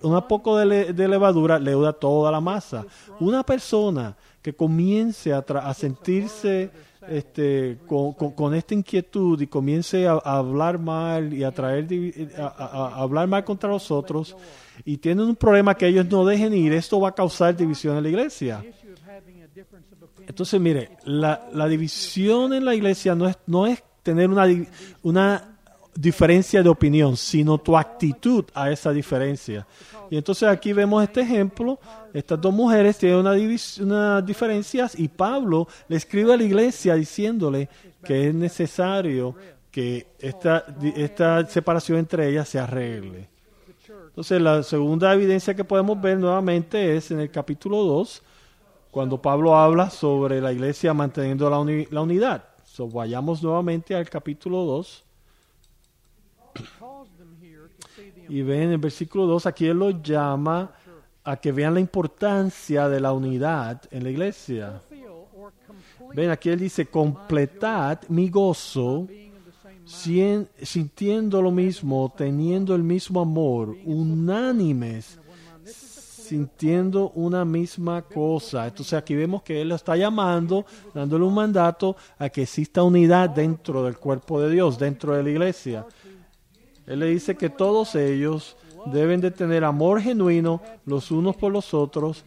un 0.04 0.28
poco 0.28 0.58
de, 0.58 0.94
de 0.94 1.08
levadura 1.08 1.58
leuda 1.58 1.94
toda 1.94 2.32
la 2.32 2.40
masa. 2.40 2.86
Una 3.20 3.44
persona 3.44 4.16
que 4.42 4.54
comience 4.54 5.34
a, 5.34 5.40
a 5.40 5.74
sentirse 5.74 6.72
este, 7.08 7.80
con, 7.88 8.54
esta 8.54 8.74
inquietud 8.74 9.40
y 9.42 9.48
comience 9.48 10.08
a, 10.08 10.14
hablar 10.14 10.80
mal 10.80 11.34
y 11.34 11.44
a, 11.44 11.52
traer, 11.52 11.88
a, 12.38 13.02
hablar 13.02 13.28
mal 13.28 13.44
contra 13.44 13.70
los 13.70 13.90
otros 13.92 14.36
y 14.86 14.98
tienen 14.98 15.26
un 15.26 15.36
problema 15.36 15.76
que 15.76 15.88
ellos 15.88 16.06
no 16.08 16.26
dejen 16.26 16.54
ir, 16.54 16.74
esto 16.74 17.00
va 17.00 17.10
a 17.10 17.16
causar 17.16 17.56
división 17.56 17.98
en 17.98 18.04
la 18.04 18.10
iglesia. 18.10 18.64
Entonces, 20.28 20.62
mire, 20.62 20.98
la, 21.04 21.50
la 21.54 21.68
división 21.68 22.54
en 22.54 22.66
la 22.66 22.76
iglesia 22.76 23.16
no 23.16 23.28
es, 23.28 23.38
no 23.48 23.68
es 23.68 23.84
tener 24.04 24.30
una, 24.30 24.48
una 25.04 25.58
diferencia 25.96 26.64
de 26.64 26.70
opinión, 26.70 27.18
sino 27.18 27.58
tu 27.58 27.78
actitud 27.78 28.46
a 28.54 28.72
esa 28.72 28.92
diferencia. 28.92 29.68
Y 30.12 30.18
entonces 30.18 30.50
aquí 30.50 30.74
vemos 30.74 31.02
este 31.02 31.22
ejemplo. 31.22 31.80
Estas 32.14 32.40
dos 32.42 32.54
mujeres 32.54 32.98
tienen 32.98 33.20
una 33.20 33.32
unas 33.80 34.26
diferencias 34.26 35.00
y 35.00 35.08
Pablo 35.08 35.70
le 35.88 35.96
escribe 35.96 36.34
a 36.34 36.38
la 36.38 36.44
iglesia 36.44 36.96
diciéndole 36.96 37.70
que 38.04 38.28
es 38.28 38.36
necesario 38.36 39.34
que 39.72 40.08
esta, 40.20 41.48
separación 41.48 42.00
entre 42.00 42.28
ellas 42.28 42.50
se 42.50 42.60
arregle. 42.60 43.30
Entonces 44.10 44.42
la 44.42 44.64
segunda 44.64 45.14
evidencia 45.14 45.54
que 45.56 45.64
podemos 45.64 46.00
ver 46.02 46.18
nuevamente 46.18 46.98
es 46.98 47.10
en 47.12 47.22
el 47.22 47.32
capítulo 47.32 47.78
2, 47.78 48.22
cuando 48.92 49.22
Pablo 49.22 49.56
habla 49.56 49.90
sobre 49.90 50.42
la 50.42 50.52
iglesia 50.52 50.94
manteniendo 50.94 51.50
la, 51.50 51.86
la 51.90 52.02
unidad. 52.02 52.44
So, 52.66 52.90
vayamos 52.90 53.42
nuevamente 53.42 53.96
al 53.96 54.10
capítulo 54.10 54.66
2. 54.66 55.06
Y 58.30 58.42
ven 58.42 58.64
en 58.64 58.72
el 58.72 58.78
versículo 58.78 59.26
2, 59.28 59.46
aquí 59.46 59.68
él 59.68 59.78
lo 59.78 59.90
llama 60.02 60.72
a 61.24 61.38
que 61.38 61.52
vean 61.52 61.74
la 61.74 61.80
importancia 61.80 62.90
de 62.90 63.00
la 63.00 63.14
unidad 63.14 63.82
en 63.92 64.04
la 64.04 64.10
iglesia. 64.10 64.82
Ven, 66.14 66.30
aquí 66.30 66.50
él 66.50 66.60
dice, 66.60 66.88
completad 66.88 68.00
mi 68.10 68.30
gozo 68.30 69.08
sintiendo 69.86 71.42
lo 71.42 71.52
mismo, 71.52 72.14
teniendo 72.16 72.76
el 72.76 72.84
mismo 72.84 73.22
amor, 73.22 73.76
unánimes, 73.86 75.20
sintiendo 76.32 77.12
una 77.16 77.44
misma 77.44 78.02
cosa. 78.04 78.68
Entonces 78.68 78.94
aquí 78.94 79.16
vemos 79.16 79.44
que 79.44 79.62
Él 79.62 79.70
lo 79.70 79.76
está 79.76 79.98
llamando, 79.98 80.66
dándole 80.94 81.26
un 81.26 81.34
mandato 81.34 81.98
a 82.18 82.30
que 82.30 82.44
exista 82.44 82.84
unidad 82.84 83.30
dentro 83.30 83.84
del 83.84 83.98
cuerpo 83.98 84.40
de 84.40 84.50
Dios, 84.50 84.80
dentro 84.80 85.14
de 85.14 85.24
la 85.24 85.30
iglesia. 85.30 85.86
Él 86.92 87.00
le 87.00 87.06
dice 87.06 87.36
que 87.36 87.50
todos 87.50 87.96
ellos 87.96 88.58
deben 88.88 89.22
de 89.22 89.32
tener 89.32 89.64
amor 89.64 90.02
genuino 90.02 90.62
los 90.86 91.10
unos 91.10 91.38
por 91.38 91.50
los 91.50 91.74
otros, 91.74 92.26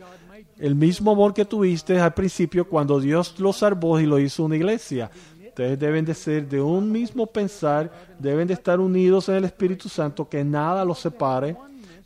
el 0.59 0.75
mismo 0.75 1.11
amor 1.11 1.35
que 1.35 1.45
tuviste 1.45 2.01
al 2.01 2.15
principio 2.15 2.67
cuando 2.67 2.99
Dios 2.99 3.39
los 3.39 3.59
salvó 3.59 4.01
y 4.01 4.07
lo 4.07 4.19
hizo 4.19 4.43
una 4.43 4.57
iglesia. 4.57 5.11
Ustedes 5.49 5.79
deben 5.79 6.07
de 6.07 6.15
ser 6.15 6.49
de 6.49 6.63
un 6.63 6.91
mismo 6.91 7.27
pensar, 7.27 7.93
deben 8.19 8.49
de 8.49 8.55
estar 8.55 8.81
unidos 8.81 9.29
en 9.29 9.35
el 9.35 9.45
Espíritu 9.45 9.91
Santo, 9.91 10.27
que 10.27 10.43
nada 10.43 10.83
los 10.83 10.99
separe, 10.99 11.59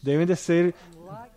deben 0.02 0.26
de 0.26 0.34
ser, 0.34 0.74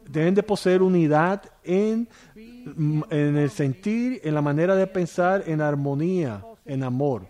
deben 0.10 0.34
de 0.34 0.42
poseer 0.42 0.82
unidad 0.82 1.44
en, 1.64 2.10
en 2.36 3.38
el 3.38 3.52
sentir, 3.52 4.22
en 4.24 4.34
la 4.34 4.42
manera 4.42 4.76
de 4.76 4.88
pensar, 4.88 5.44
en 5.46 5.62
armonía, 5.62 6.44
en 6.66 6.82
amor. 6.82 7.28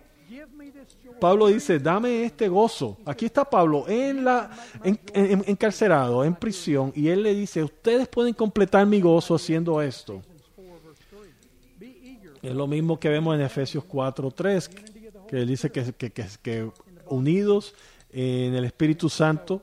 Pablo 1.21 1.49
dice, 1.49 1.77
dame 1.77 2.23
este 2.23 2.47
gozo. 2.47 2.97
Aquí 3.05 3.25
está 3.25 3.45
Pablo 3.45 3.85
en 3.87 4.25
la, 4.25 4.49
encarcerado, 4.83 6.23
en 6.23 6.33
prisión, 6.33 6.91
y 6.95 7.09
él 7.09 7.21
le 7.21 7.35
dice, 7.35 7.63
ustedes 7.63 8.07
pueden 8.07 8.33
completar 8.33 8.87
mi 8.87 8.99
gozo 8.99 9.35
haciendo 9.35 9.79
esto. 9.83 10.19
Es 12.41 12.55
lo 12.55 12.65
mismo 12.65 12.99
que 12.99 13.07
vemos 13.07 13.35
en 13.35 13.41
Efesios 13.41 13.83
4.3, 13.83 15.27
que 15.27 15.37
él 15.37 15.47
dice 15.47 15.71
que, 15.71 15.93
que, 15.93 16.11
que, 16.11 16.71
unidos 17.05 17.75
en 18.11 18.55
el 18.55 18.65
Espíritu 18.65 19.07
Santo. 19.07 19.61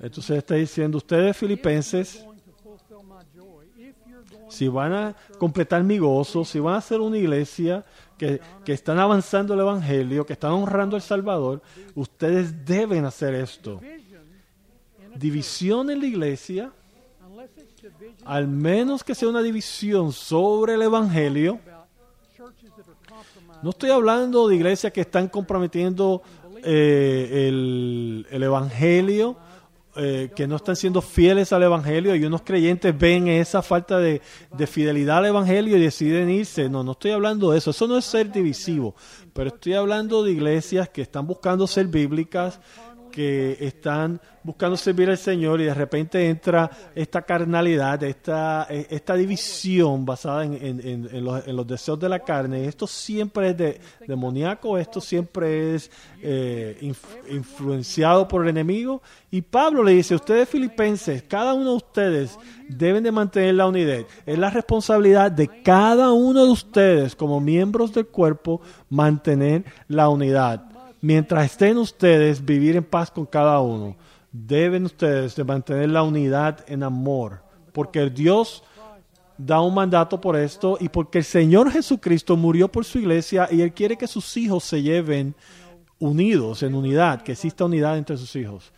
Entonces 0.00 0.38
está 0.38 0.54
diciendo, 0.54 0.96
ustedes 0.96 1.36
filipenses, 1.36 2.24
si 4.48 4.68
van 4.68 4.94
a 4.94 5.16
completar 5.38 5.84
mi 5.84 5.98
gozo, 5.98 6.46
si 6.46 6.60
van 6.60 6.76
a 6.76 6.80
ser 6.80 7.00
una 7.00 7.18
iglesia 7.18 7.84
que, 8.18 8.40
están 8.66 8.98
avanzando 8.98 9.54
el 9.54 9.60
Evangelio, 9.60 10.26
que 10.26 10.34
están 10.34 10.52
honrando 10.52 10.96
al 10.96 11.02
Salvador, 11.02 11.62
ustedes 11.94 12.64
deben 12.66 13.04
hacer 13.04 13.34
esto. 13.34 13.80
División 15.14 15.90
en 15.90 16.00
la 16.00 16.06
iglesia, 16.06 16.72
al 18.24 18.48
menos 18.48 19.02
que 19.04 19.14
sea 19.14 19.28
una 19.28 19.42
división 19.42 20.12
sobre 20.12 20.74
el 20.74 20.82
Evangelio, 20.82 21.60
no 23.62 23.70
estoy 23.70 23.90
hablando 23.90 24.48
de 24.48 24.56
iglesias 24.56 24.92
que 24.92 25.00
están 25.00 25.28
comprometiendo 25.28 26.22
eh, 26.62 27.48
el, 27.48 28.26
el 28.30 28.42
Evangelio 28.42 29.36
eh, 30.00 30.30
que 30.34 30.46
no 30.46 30.56
están 30.56 30.76
siendo 30.76 31.02
fieles 31.02 31.52
al 31.52 31.64
Evangelio 31.64 32.14
y 32.14 32.24
unos 32.24 32.42
creyentes 32.42 32.96
ven 32.96 33.26
esa 33.26 33.62
falta 33.62 33.98
de, 33.98 34.22
de, 34.56 34.66
fidelidad 34.68 35.18
al 35.18 35.26
Evangelio 35.26 35.76
y 35.76 35.80
deciden 35.80 36.30
irse. 36.30 36.68
No, 36.68 36.84
no 36.84 36.92
estoy 36.92 37.10
hablando 37.10 37.50
de 37.50 37.58
eso. 37.58 37.72
Eso 37.72 37.88
no 37.88 37.98
es 37.98 38.04
ser 38.04 38.30
divisivo. 38.30 38.94
Pero 39.32 39.48
estoy 39.48 39.74
hablando 39.74 40.22
de 40.22 40.30
iglesias 40.30 40.88
que 40.88 41.02
están 41.02 41.26
buscando 41.26 41.66
ser 41.66 41.88
bíblicas, 41.88 42.60
que 43.18 43.56
están 43.58 44.20
buscando 44.44 44.76
servir 44.76 45.10
al 45.10 45.18
Señor 45.18 45.60
y 45.60 45.64
de 45.64 45.74
repente 45.74 46.28
entra 46.28 46.70
esta 46.94 47.22
carnalidad, 47.22 48.00
esta, 48.04 48.68
esta 48.70 49.14
división 49.14 50.06
basada 50.06 50.44
en, 50.44 50.54
en, 50.62 51.24
los, 51.24 51.66
deseos 51.66 51.98
de 51.98 52.08
la 52.08 52.20
carne. 52.20 52.66
Esto 52.66 52.86
siempre 52.86 53.50
es 53.50 53.56
de, 53.56 53.80
demoníaco, 54.06 54.78
esto 54.78 55.00
siempre 55.00 55.74
es 55.74 55.90
eh, 56.22 56.94
influenciado 57.28 58.28
por 58.28 58.44
el 58.44 58.50
enemigo. 58.50 59.02
Y 59.32 59.42
Pablo 59.42 59.82
le 59.82 59.94
dice, 59.94 60.14
ustedes 60.14 60.48
filipenses, 60.48 61.24
cada 61.24 61.54
uno 61.54 61.70
de 61.70 61.76
ustedes 61.78 62.38
deben 62.68 63.02
de 63.02 63.10
mantener 63.10 63.56
la 63.56 63.66
unidad. 63.66 64.06
Es 64.26 64.38
la 64.38 64.50
responsabilidad 64.50 65.32
de 65.32 65.48
cada 65.64 66.12
uno 66.12 66.44
de 66.44 66.52
ustedes 66.52 67.16
como 67.16 67.40
miembros 67.40 67.92
del 67.92 68.06
cuerpo 68.06 68.60
mantener 68.88 69.64
la 69.88 70.08
unidad 70.08 70.77
mientras 71.00 71.52
estén 71.52 71.78
ustedes, 71.78 72.44
vivir 72.44 72.76
en 72.76 72.84
paz 72.84 73.10
con 73.10 73.26
cada 73.26 73.60
uno. 73.60 73.96
Deben 74.32 74.84
ustedes 74.84 75.34
de 75.36 75.44
mantener 75.44 75.90
la 75.90 76.02
unidad 76.02 76.64
en 76.68 76.82
amor, 76.82 77.42
porque 77.72 78.10
Dios 78.10 78.62
da 79.38 79.60
un 79.60 79.74
mandato 79.74 80.20
por 80.20 80.36
esto 80.36 80.76
y 80.80 80.88
porque 80.88 81.18
el 81.18 81.24
Señor 81.24 81.70
Jesucristo 81.70 82.36
murió 82.36 82.68
por 82.68 82.84
su 82.84 82.98
iglesia 82.98 83.48
y 83.50 83.62
Él 83.62 83.72
quiere 83.72 83.96
que 83.96 84.08
sus 84.08 84.36
hijos 84.36 84.64
se 84.64 84.82
lleven 84.82 85.34
unidos, 86.00 86.62
en 86.62 86.74
unidad, 86.74 87.22
que 87.22 87.32
exista 87.32 87.64
unidad 87.64 87.96
entre 87.96 88.16
sus 88.16 88.34
hijos. 88.36 88.72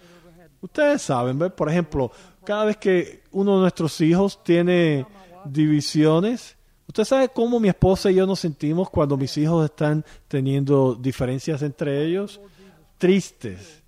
Ustedes 0.60 1.00
saben, 1.02 1.38
por 1.38 1.70
ejemplo, 1.70 2.12
cada 2.44 2.66
vez 2.66 2.76
que 2.76 3.22
uno 3.32 3.56
de 3.56 3.60
nuestros 3.62 4.00
hijos 4.02 4.42
tiene 4.44 5.06
divisiones, 5.46 6.56
¿Usted 6.90 7.04
sabe 7.04 7.28
cómo 7.28 7.60
mi 7.60 7.68
esposa 7.68 8.10
y 8.10 8.16
yo 8.16 8.26
nos 8.26 8.40
sentimos 8.40 8.90
cuando 8.90 9.16
mis 9.16 9.38
hijos 9.38 9.64
están 9.64 10.04
teniendo 10.26 10.96
diferencias 10.96 11.62
entre 11.62 12.04
ellos? 12.04 12.40
Tristes, 12.98 13.80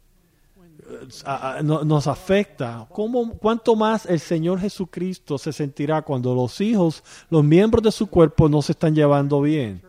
nos 1.64 2.06
afecta. 2.06 2.86
¿Cómo, 2.92 3.32
¿Cuánto 3.38 3.74
más 3.74 4.06
el 4.06 4.20
Señor 4.20 4.60
Jesucristo 4.60 5.36
se 5.36 5.52
sentirá 5.52 6.02
cuando 6.02 6.32
los 6.32 6.60
hijos, 6.60 7.02
los 7.28 7.42
miembros 7.42 7.82
de 7.82 7.90
su 7.90 8.06
cuerpo 8.06 8.48
no 8.48 8.62
se 8.62 8.70
están 8.70 8.94
llevando 8.94 9.40
bien? 9.40 9.82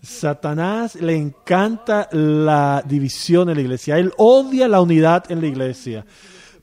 Satanás 0.00 0.94
le 0.94 1.16
encanta 1.16 2.08
la 2.12 2.82
división 2.86 3.50
en 3.50 3.56
la 3.56 3.60
iglesia. 3.60 3.98
Él 3.98 4.10
odia 4.16 4.68
la 4.68 4.80
unidad 4.80 5.30
en 5.30 5.42
la 5.42 5.48
iglesia. 5.48 6.06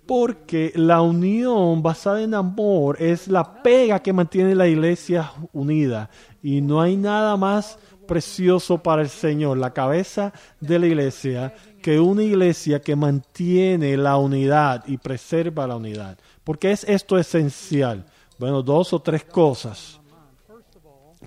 Porque 0.10 0.72
la 0.74 1.04
unión 1.04 1.84
basada 1.84 2.24
en 2.24 2.34
amor 2.34 3.00
es 3.00 3.28
la 3.28 3.62
pega 3.62 4.00
que 4.00 4.12
mantiene 4.12 4.56
la 4.56 4.68
iglesia 4.68 5.32
unida. 5.54 6.10
Y 6.42 6.62
no 6.62 6.82
hay 6.82 6.98
nada 6.98 7.38
más 7.38 7.78
precioso 8.08 8.80
para 8.80 9.04
el 9.04 9.10
Señor, 9.10 9.60
la 9.60 9.72
cabeza 9.72 10.34
de 10.60 10.80
la 10.80 10.88
iglesia, 10.88 11.54
que 11.84 12.00
una 12.00 12.24
iglesia 12.24 12.82
que 12.82 12.96
mantiene 12.96 13.96
la 13.98 14.18
unidad 14.18 14.84
y 14.88 14.98
preserva 14.98 15.68
la 15.68 15.76
unidad. 15.76 16.18
Porque 16.44 16.72
es 16.72 16.84
esto 16.86 17.16
esencial. 17.16 18.04
Bueno, 18.40 18.64
dos 18.64 18.92
o 18.94 19.00
tres 19.00 19.24
cosas. 19.26 20.00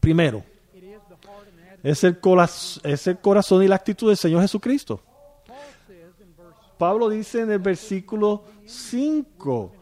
Primero, 0.00 0.42
es 1.84 2.02
el, 2.02 2.18
es 2.82 3.06
el 3.06 3.18
corazón 3.20 3.62
y 3.62 3.68
la 3.68 3.76
actitud 3.76 4.08
del 4.08 4.16
Señor 4.16 4.42
Jesucristo. 4.42 5.00
Pablo 6.78 7.08
dice 7.08 7.40
en 7.40 7.50
el 7.50 7.58
versículo 7.58 8.44
5, 8.64 9.72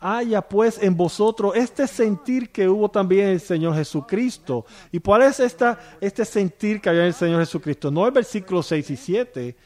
haya 0.00 0.42
pues 0.42 0.82
en 0.82 0.96
vosotros 0.96 1.52
este 1.56 1.86
sentir 1.86 2.50
que 2.50 2.68
hubo 2.68 2.88
también 2.88 3.26
en 3.26 3.32
el 3.34 3.40
Señor 3.40 3.74
Jesucristo. 3.74 4.64
¿Y 4.92 5.00
cuál 5.00 5.22
es 5.22 5.40
esta, 5.40 5.78
este 6.00 6.24
sentir 6.24 6.80
que 6.80 6.88
había 6.88 7.02
en 7.02 7.08
el 7.08 7.14
Señor 7.14 7.40
Jesucristo? 7.40 7.90
No 7.90 8.06
el 8.06 8.12
versículo 8.12 8.62
6 8.62 8.90
y 8.90 8.96
7, 8.96 9.56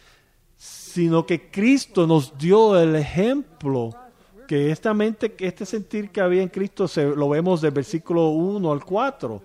sino 0.56 1.26
que 1.26 1.50
Cristo 1.50 2.06
nos 2.06 2.36
dio 2.36 2.78
el 2.78 2.96
ejemplo 2.96 3.90
que 4.46 4.70
esta 4.70 4.92
mente, 4.92 5.34
este 5.38 5.64
sentir 5.64 6.10
que 6.10 6.20
había 6.20 6.42
en 6.42 6.48
Cristo 6.48 6.86
se, 6.86 7.04
lo 7.04 7.28
vemos 7.28 7.60
del 7.60 7.70
versículo 7.70 8.28
1 8.28 8.72
al 8.72 8.84
4. 8.84 9.42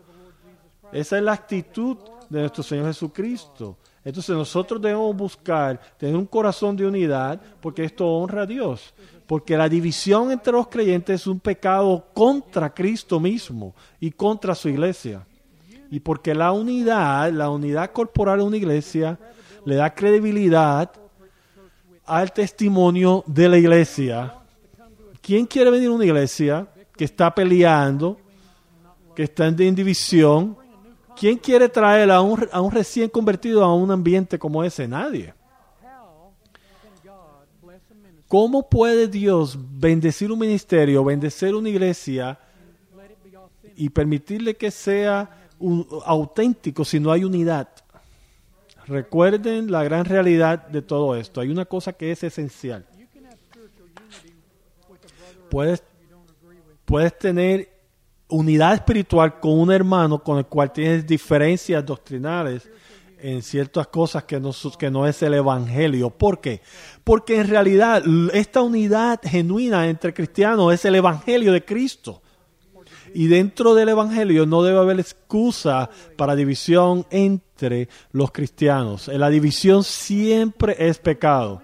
Esa 0.91 1.17
es 1.17 1.23
la 1.23 1.33
actitud 1.33 1.97
de 2.29 2.41
nuestro 2.41 2.63
Señor 2.63 2.87
Jesucristo. 2.87 3.77
Entonces 4.07 4.33
nosotros 4.33 4.81
debemos 4.81 5.13
buscar 5.17 5.81
tener 5.97 6.15
un 6.15 6.27
corazón 6.27 6.77
de 6.77 6.87
unidad 6.87 7.41
porque 7.59 7.83
esto 7.83 8.07
honra 8.07 8.43
a 8.43 8.45
Dios. 8.45 8.93
Porque 9.25 9.57
la 9.57 9.67
división 9.67 10.31
entre 10.31 10.53
los 10.53 10.69
creyentes 10.69 11.19
es 11.19 11.27
un 11.27 11.41
pecado 11.41 12.07
contra 12.13 12.73
Cristo 12.73 13.19
mismo 13.19 13.75
y 13.99 14.11
contra 14.11 14.55
su 14.55 14.69
iglesia. 14.69 15.27
Y 15.91 15.99
porque 15.99 16.33
la 16.33 16.53
unidad, 16.53 17.33
la 17.33 17.49
unidad 17.49 17.91
corporal 17.91 18.37
de 18.37 18.45
una 18.45 18.55
iglesia, 18.55 19.19
le 19.65 19.75
da 19.75 19.93
credibilidad 19.93 20.89
al 22.05 22.31
testimonio 22.31 23.25
de 23.27 23.49
la 23.49 23.57
iglesia. 23.57 24.35
¿Quién 25.21 25.45
quiere 25.45 25.69
venir 25.69 25.89
a 25.89 25.91
una 25.91 26.05
iglesia 26.05 26.65
que 26.95 27.03
está 27.03 27.35
peleando, 27.35 28.17
que 29.13 29.23
está 29.23 29.47
en 29.47 29.75
división? 29.75 30.55
¿Quién 31.19 31.37
quiere 31.37 31.67
traer 31.69 32.11
a 32.11 32.21
un, 32.21 32.47
a 32.51 32.61
un 32.61 32.71
recién 32.71 33.09
convertido 33.09 33.63
a 33.63 33.73
un 33.73 33.89
ambiente 33.91 34.37
como 34.37 34.63
ese? 34.63 34.87
Nadie. 34.87 35.33
¿Cómo 38.27 38.67
puede 38.69 39.07
Dios 39.07 39.57
bendecir 39.57 40.31
un 40.31 40.39
ministerio, 40.39 41.03
bendecir 41.03 41.55
una 41.55 41.69
iglesia 41.69 42.37
y 43.75 43.89
permitirle 43.89 44.55
que 44.55 44.69
sea 44.69 45.29
un- 45.59 45.87
auténtico 46.05 46.83
si 46.83 46.99
no 46.99 47.11
hay 47.11 47.23
unidad? 47.23 47.69
Recuerden 48.85 49.71
la 49.71 49.83
gran 49.83 50.05
realidad 50.05 50.67
de 50.67 50.81
todo 50.81 51.15
esto. 51.15 51.39
Hay 51.41 51.49
una 51.49 51.65
cosa 51.65 51.93
que 51.93 52.11
es 52.11 52.23
esencial. 52.23 52.85
Puedes, 55.49 55.81
puedes 56.85 57.17
tener 57.17 57.69
unidad 58.29 58.73
espiritual 58.73 59.39
con 59.39 59.57
un 59.59 59.71
hermano 59.71 60.23
con 60.23 60.37
el 60.37 60.45
cual 60.45 60.71
tienes 60.71 61.05
diferencias 61.05 61.85
doctrinales 61.85 62.69
en 63.19 63.41
ciertas 63.41 63.87
cosas 63.87 64.25
que 64.25 64.39
no, 64.39 64.51
que 64.77 64.91
no 64.91 65.07
es 65.07 65.21
el 65.23 65.33
evangelio. 65.33 66.09
¿Por 66.09 66.39
qué? 66.39 66.61
Porque 67.03 67.39
en 67.39 67.47
realidad 67.47 68.03
esta 68.33 68.61
unidad 68.61 69.19
genuina 69.23 69.87
entre 69.87 70.13
cristianos 70.13 70.73
es 70.73 70.85
el 70.85 70.95
evangelio 70.95 71.51
de 71.51 71.65
Cristo. 71.65 72.21
Y 73.13 73.27
dentro 73.27 73.73
del 73.73 73.89
evangelio 73.89 74.45
no 74.45 74.61
debe 74.61 74.79
haber 74.79 74.99
excusa 74.99 75.89
para 76.17 76.35
división 76.35 77.05
entre 77.09 77.87
los 78.11 78.31
cristianos. 78.31 79.07
La 79.07 79.29
división 79.29 79.83
siempre 79.83 80.75
es 80.77 80.99
pecado. 80.99 81.61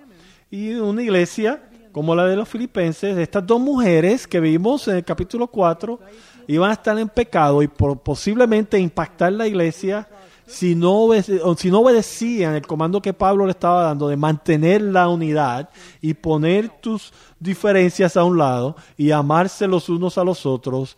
Y 0.50 0.74
una 0.74 1.04
iglesia 1.04 1.70
como 1.92 2.16
la 2.16 2.26
de 2.26 2.36
los 2.36 2.50
filipenses, 2.50 3.16
estas 3.18 3.46
dos 3.46 3.62
mujeres 3.62 4.26
que 4.26 4.40
vimos 4.40 4.88
en 4.88 4.96
el 4.96 5.04
capítulo 5.04 5.48
4 5.48 6.00
iban 6.48 6.70
a 6.70 6.74
estar 6.74 6.98
en 7.00 7.10
pecado 7.10 7.62
y 7.64 7.68
por- 7.68 8.00
posiblemente 8.00 8.80
impactar 8.80 9.34
la 9.34 9.48
iglesia 9.48 10.08
si 10.46 10.76
no, 10.76 10.92
obede- 11.08 11.40
si 11.58 11.72
no 11.72 11.80
obedecían 11.80 12.56
el 12.56 12.68
comando 12.68 13.02
que 13.02 13.14
Pablo 13.14 13.46
le 13.46 13.52
estaba 13.52 13.84
dando 13.84 14.08
de 14.10 14.18
mantener 14.18 14.82
la 14.82 15.08
unidad 15.08 15.70
y 16.02 16.14
poner 16.14 16.70
tus 16.82 17.14
diferencias 17.40 18.18
a 18.18 18.24
un 18.26 18.38
lado 18.38 18.76
y 18.98 19.12
amarse 19.12 19.68
los 19.68 19.88
unos 19.90 20.18
a 20.18 20.24
los 20.24 20.46
otros, 20.46 20.98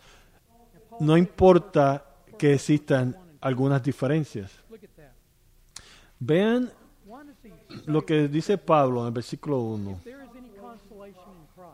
no 0.98 1.16
importa 1.16 2.04
que 2.38 2.54
existan 2.54 3.16
algunas 3.40 3.82
diferencias. 3.82 4.50
Vean 6.18 6.70
lo 7.86 8.04
que 8.04 8.26
dice 8.28 8.58
Pablo 8.58 9.02
en 9.02 9.06
el 9.08 9.12
versículo 9.12 9.58
1. 9.60 10.00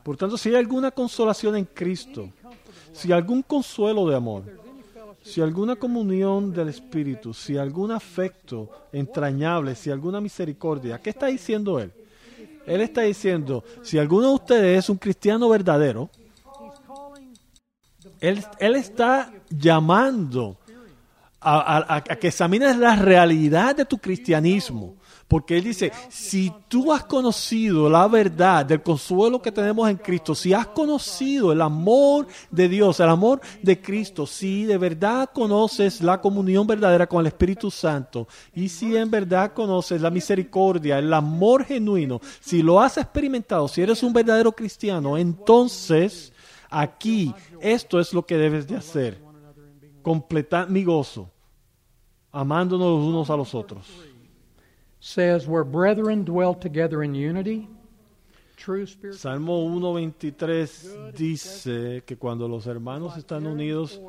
Por 0.05 0.17
tanto, 0.17 0.37
si 0.37 0.49
hay 0.51 0.57
alguna 0.57 0.91
consolación 0.91 1.57
en 1.57 1.65
Cristo, 1.65 2.29
si 2.93 3.13
algún 3.13 3.43
consuelo 3.43 4.07
de 4.09 4.17
amor, 4.17 4.43
si 5.23 5.41
alguna 5.41 5.77
comunión 5.77 6.53
del 6.53 6.69
Espíritu, 6.69 7.33
si 7.33 7.57
algún 7.57 7.91
afecto 7.93 8.69
entrañable, 8.93 9.75
si 9.75 9.91
alguna 9.91 10.21
misericordia, 10.21 11.01
¿qué 11.01 11.11
está 11.11 11.27
diciendo 11.27 11.79
él? 11.79 11.93
Él 12.67 12.81
está 12.81 13.03
diciendo, 13.03 13.65
si 13.83 13.99
alguno 13.99 14.29
de 14.29 14.35
ustedes 14.35 14.79
es 14.81 14.89
un 14.89 14.97
cristiano 14.97 15.49
verdadero, 15.49 16.11
él, 18.21 18.45
él 18.59 18.77
está 18.77 19.33
llamando 19.51 20.57
a, 21.41 21.79
a- 21.79 21.97
a- 21.97 22.03
que 22.03 22.29
examines 22.29 22.77
la 22.77 22.95
realidad 22.97 23.75
de 23.77 23.85
tu 23.85 23.99
cristianismo. 23.99 24.95
Porque 25.33 25.57
Él 25.57 25.65
dice, 25.65 25.91
si 26.11 26.53
tú 26.69 26.93
has 26.93 27.05
conocido 27.05 27.89
la 27.89 28.07
verdad 28.07 28.67
del 28.67 28.83
consuelo 28.83 29.41
que 29.41 29.51
tenemos 29.51 29.89
en 29.89 29.97
Cristo, 29.97 30.35
si 30.35 30.53
has 30.53 30.67
conocido 30.67 31.53
el 31.53 31.63
amor 31.63 32.27
de 32.51 32.69
Dios, 32.69 33.01
el 33.01 33.09
amor 33.09 33.41
de 33.63 33.81
Cristo, 33.81 34.27
si 34.27 34.65
de 34.65 34.77
verdad 34.77 35.31
conoces 35.33 36.03
la 36.03 36.21
comunión 36.21 36.67
verdadera 36.67 37.07
con 37.07 37.21
el 37.21 37.29
Espíritu 37.29 37.71
Santo, 37.71 38.29
y 38.55 38.69
si 38.69 38.95
en 38.95 39.11
verdad 39.11 39.55
conoces 39.55 40.03
la 40.03 40.11
misericordia, 40.11 40.99
el 40.99 41.11
amor 41.15 41.65
genuino, 41.65 42.21
si 42.39 42.63
lo 42.63 42.79
has 42.79 42.99
experimentado, 42.99 43.69
si 43.69 43.81
eres 43.81 44.03
un 44.03 44.13
verdadero 44.13 44.53
cristiano, 44.53 45.17
entonces 45.17 46.31
aquí 46.69 47.35
esto 47.59 47.99
es 47.99 48.13
lo 48.13 48.27
que 48.27 48.37
debes 48.37 48.67
de 48.67 48.77
hacer. 48.77 49.19
Completar 50.03 50.69
mi 50.69 50.85
gozo, 50.85 51.31
amándonos 52.31 52.99
los 52.99 53.09
unos 53.09 53.31
a 53.31 53.37
los 53.39 53.55
otros. 53.55 54.12
Says, 55.05 55.47
Where 55.49 55.65
brethren 55.65 56.25
dwell 56.25 56.55
together 56.55 57.03
in 57.03 57.15
unity, 57.15 57.69
Salmo 59.13 59.67
1.23 59.67 61.13
dice 61.17 62.03
que 62.07 62.17
cuando 62.17 62.47
los 62.47 62.67
hermanos 62.69 63.17
están 63.17 63.45
unidos 63.47 64.01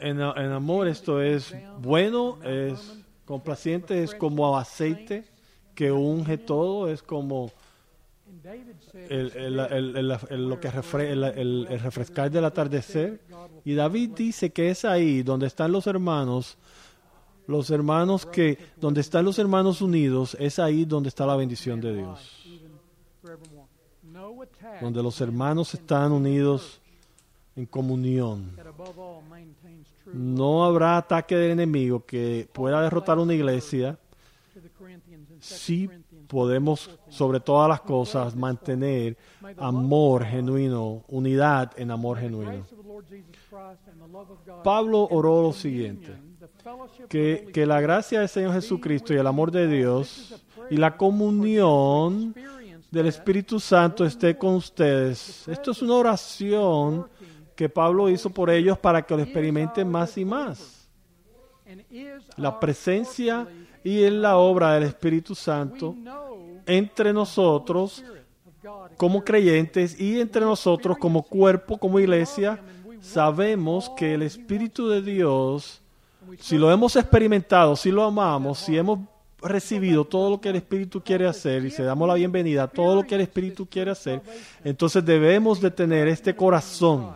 en, 0.00 0.20
en 0.20 0.52
amor, 0.52 0.86
esto 0.86 1.20
es 1.20 1.52
bueno, 1.80 2.38
es 2.44 2.78
complaciente, 3.24 4.04
es 4.04 4.14
como 4.14 4.56
aceite 4.56 5.24
que 5.74 5.90
unge 5.90 6.38
todo, 6.38 6.88
es 6.88 7.02
como 7.02 7.50
el, 9.10 9.32
el- 9.36 10.10
el- 10.30 10.48
lo 10.48 10.60
que 10.60 10.70
refre- 10.70 11.10
el 11.10 11.80
refrescar 11.80 12.30
del 12.30 12.44
atardecer. 12.44 13.20
Y 13.64 13.74
David 13.74 14.10
dice 14.16 14.50
que 14.50 14.70
es 14.70 14.84
ahí 14.84 15.22
donde 15.24 15.48
están 15.48 15.72
los 15.72 15.86
hermanos, 15.88 16.56
los 17.46 17.70
hermanos 17.70 18.26
que, 18.26 18.58
donde 18.76 19.00
están 19.00 19.24
los 19.24 19.38
hermanos 19.38 19.80
unidos, 19.80 20.36
es 20.40 20.58
ahí 20.58 20.84
donde 20.84 21.08
está 21.08 21.26
la 21.26 21.36
bendición 21.36 21.80
de 21.80 21.94
Dios. 21.96 22.46
Donde 24.80 25.02
los 25.02 25.20
hermanos 25.20 25.74
están 25.74 26.12
unidos 26.12 26.80
en 27.54 27.66
comunión. 27.66 28.56
No 30.12 30.64
habrá 30.64 30.96
ataque 30.96 31.36
del 31.36 31.52
enemigo 31.52 32.04
que 32.04 32.48
pueda 32.52 32.82
derrotar 32.82 33.18
una 33.18 33.34
iglesia 33.34 33.98
sí 35.40 35.88
podemos 36.26 36.90
sobre 37.08 37.40
todas 37.40 37.68
las 37.68 37.80
cosas 37.80 38.34
mantener 38.34 39.16
amor 39.58 40.24
genuino, 40.24 41.04
unidad 41.08 41.72
en 41.76 41.90
amor 41.90 42.18
genuino. 42.18 42.66
Pablo 44.64 45.06
oró 45.10 45.42
lo 45.42 45.52
siguiente, 45.52 46.16
que, 47.08 47.48
que 47.52 47.66
la 47.66 47.80
gracia 47.80 48.20
del 48.20 48.28
Señor 48.28 48.52
Jesucristo 48.52 49.12
y 49.14 49.16
el 49.16 49.26
amor 49.26 49.50
de 49.50 49.66
Dios 49.68 50.42
y 50.70 50.76
la 50.76 50.96
comunión 50.96 52.34
del 52.90 53.06
Espíritu 53.06 53.60
Santo 53.60 54.04
esté 54.04 54.36
con 54.36 54.54
ustedes. 54.54 55.46
Esto 55.48 55.70
es 55.70 55.82
una 55.82 55.94
oración 55.94 57.06
que 57.54 57.68
Pablo 57.68 58.08
hizo 58.08 58.30
por 58.30 58.50
ellos 58.50 58.78
para 58.78 59.02
que 59.02 59.16
lo 59.16 59.22
experimenten 59.22 59.88
más 59.88 60.16
y 60.18 60.24
más. 60.24 60.88
La 62.36 62.60
presencia 62.60 63.46
y 63.82 64.04
en 64.04 64.22
la 64.22 64.36
obra 64.36 64.74
del 64.74 64.84
Espíritu 64.84 65.34
Santo 65.34 65.94
entre 66.66 67.12
nosotros 67.12 68.04
como 68.96 69.24
creyentes 69.24 69.98
y 70.00 70.20
entre 70.20 70.42
nosotros 70.42 70.96
como 70.98 71.22
cuerpo, 71.22 71.78
como 71.78 72.00
iglesia, 72.00 72.60
sabemos 73.00 73.90
que 73.90 74.14
el 74.14 74.22
Espíritu 74.22 74.88
de 74.88 75.02
Dios, 75.02 75.82
si 76.40 76.58
lo 76.58 76.70
hemos 76.70 76.96
experimentado, 76.96 77.76
si 77.76 77.90
lo 77.90 78.04
amamos, 78.04 78.58
si 78.58 78.76
hemos 78.76 79.00
recibido 79.40 80.04
todo 80.04 80.30
lo 80.30 80.40
que 80.40 80.48
el 80.48 80.56
Espíritu 80.56 81.02
quiere 81.02 81.26
hacer 81.26 81.64
y 81.64 81.70
se 81.70 81.82
damos 81.82 82.08
la 82.08 82.14
bienvenida 82.14 82.64
a 82.64 82.68
todo 82.68 82.96
lo 82.96 83.02
que 83.04 83.14
el 83.14 83.20
Espíritu 83.20 83.66
quiere 83.66 83.90
hacer, 83.90 84.22
entonces 84.64 85.04
debemos 85.04 85.60
de 85.60 85.70
tener 85.70 86.08
este 86.08 86.34
corazón. 86.34 87.12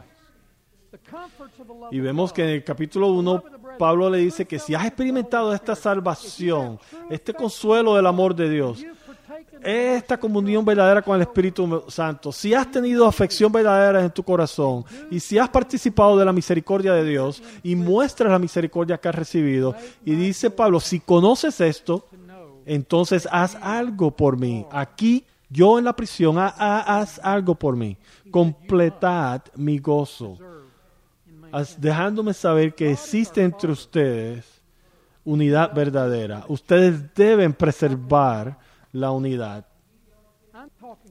Y 1.91 2.01
vemos 2.01 2.33
que 2.33 2.43
en 2.43 2.51
el 2.51 2.65
capítulo 2.65 3.09
1 3.09 3.43
Pablo 3.79 4.11
le 4.11 4.19
dice 4.19 4.45
que 4.45 4.59
si 4.59 4.75
has 4.75 4.87
experimentado 4.87 5.55
esta 5.55 5.75
salvación, 5.75 6.79
este 7.09 7.33
consuelo 7.33 7.97
del 7.97 8.07
amor 8.07 8.35
de 8.35 8.51
Dios, 8.51 8.85
esta 9.63 10.19
comunión 10.19 10.65
verdadera 10.65 11.03
con 11.03 11.17
el 11.17 11.23
Espíritu 11.23 11.85
Santo, 11.89 12.33
si 12.33 12.55
has 12.55 12.71
tenido 12.71 13.07
afección 13.07 13.53
verdadera 13.53 14.03
en 14.03 14.11
tu 14.11 14.23
corazón 14.23 14.85
y 15.11 15.21
si 15.21 15.39
has 15.39 15.49
participado 15.49 16.17
de 16.17 16.25
la 16.25 16.33
misericordia 16.33 16.95
de 16.95 17.05
Dios 17.05 17.43
y 17.63 17.77
muestras 17.77 18.31
la 18.31 18.39
misericordia 18.39 18.99
que 18.99 19.09
has 19.09 19.15
recibido, 19.15 19.75
y 20.05 20.15
dice 20.15 20.51
Pablo, 20.51 20.81
si 20.81 21.01
conoces 21.01 21.61
esto, 21.61 22.07
entonces 22.65 23.29
haz 23.31 23.57
algo 23.57 24.11
por 24.11 24.39
mí. 24.39 24.65
Aquí, 24.71 25.25
yo 25.49 25.79
en 25.79 25.85
la 25.85 25.95
prisión, 25.95 26.37
haz 26.39 27.21
algo 27.23 27.55
por 27.55 27.77
mí. 27.77 27.97
Completad 28.31 29.43
mi 29.57 29.79
gozo. 29.79 30.39
Dejándome 31.79 32.33
saber 32.33 32.75
que 32.75 32.93
existe 32.93 33.43
entre 33.43 33.73
ustedes 33.73 34.63
unidad 35.25 35.75
verdadera. 35.75 36.45
Ustedes 36.49 37.13
deben 37.15 37.53
preservar 37.53 38.57
la 38.93 39.11
unidad. 39.11 39.67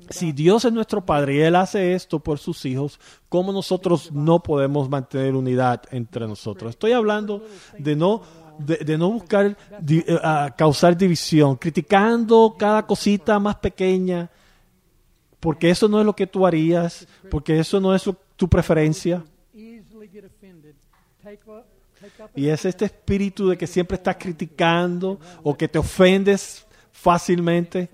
Si 0.10 0.32
Dios 0.32 0.66
es 0.66 0.74
nuestro 0.74 1.06
Padre 1.06 1.36
y 1.36 1.40
Él 1.40 1.56
hace 1.56 1.94
esto 1.94 2.20
por 2.20 2.40
sus 2.40 2.66
hijos, 2.66 3.00
¿cómo 3.30 3.52
nosotros 3.52 4.12
no 4.12 4.42
podemos 4.42 4.90
mantener 4.90 5.36
unidad 5.36 5.84
entre 5.92 6.28
nosotros? 6.28 6.72
Estoy 6.72 6.92
hablando 6.92 7.44
de 7.78 7.96
no, 7.96 8.22
de, 8.60 8.98
no 8.98 9.12
buscar 9.12 9.58
eh, 9.88 10.20
causar 10.58 10.98
división, 10.98 11.56
criticando 11.56 12.56
cada 12.58 12.86
cosita 12.86 13.40
más 13.40 13.56
pequeña, 13.56 14.30
porque 15.40 15.70
eso 15.70 15.88
no 15.88 16.00
es 16.00 16.06
lo 16.06 16.16
que 16.16 16.28
tú 16.28 16.46
harías, 16.46 17.08
porque 17.32 17.60
eso 17.60 17.80
no 17.80 17.96
es 17.96 18.04
tu 18.36 18.48
preferencia. 18.48 19.24
Y 22.36 22.48
es 22.48 22.66
este 22.66 22.86
espíritu 22.86 23.50
de 23.50 23.58
que 23.58 23.68
siempre 23.68 23.96
estás 23.96 24.16
criticando 24.18 25.20
o 25.44 25.56
que 25.56 25.68
te 25.68 25.80
ofendes 25.80 26.66
fácilmente. 27.02 27.90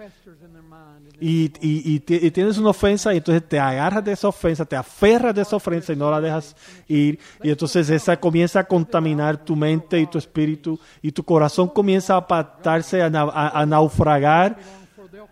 y, 1.19 1.45
y, 1.61 1.95
y, 1.95 2.31
tienes 2.31 2.57
una 2.57 2.71
ofensa 2.71 3.13
y 3.13 3.17
entonces 3.17 3.47
te 3.47 3.59
agarras 3.59 4.03
de 4.03 4.11
esa 4.11 4.27
ofensa, 4.27 4.65
te 4.65 4.75
aferras 4.75 5.33
de 5.33 5.43
esa 5.43 5.55
ofensa 5.55 5.93
y 5.93 5.95
no 5.95 6.11
la 6.11 6.19
dejas 6.19 6.55
ir. 6.87 7.19
Y 7.41 7.49
entonces 7.49 7.89
esa 7.89 8.19
comienza 8.19 8.59
a 8.59 8.63
contaminar 8.65 9.43
tu 9.43 9.55
mente 9.55 9.99
y 9.99 10.07
tu 10.07 10.17
espíritu 10.17 10.79
y 11.01 11.11
tu 11.11 11.23
corazón 11.23 11.69
comienza 11.69 12.15
a 12.15 12.17
apartarse, 12.17 13.01
a, 13.01 13.07
a 13.07 13.65
naufragar 13.65 14.57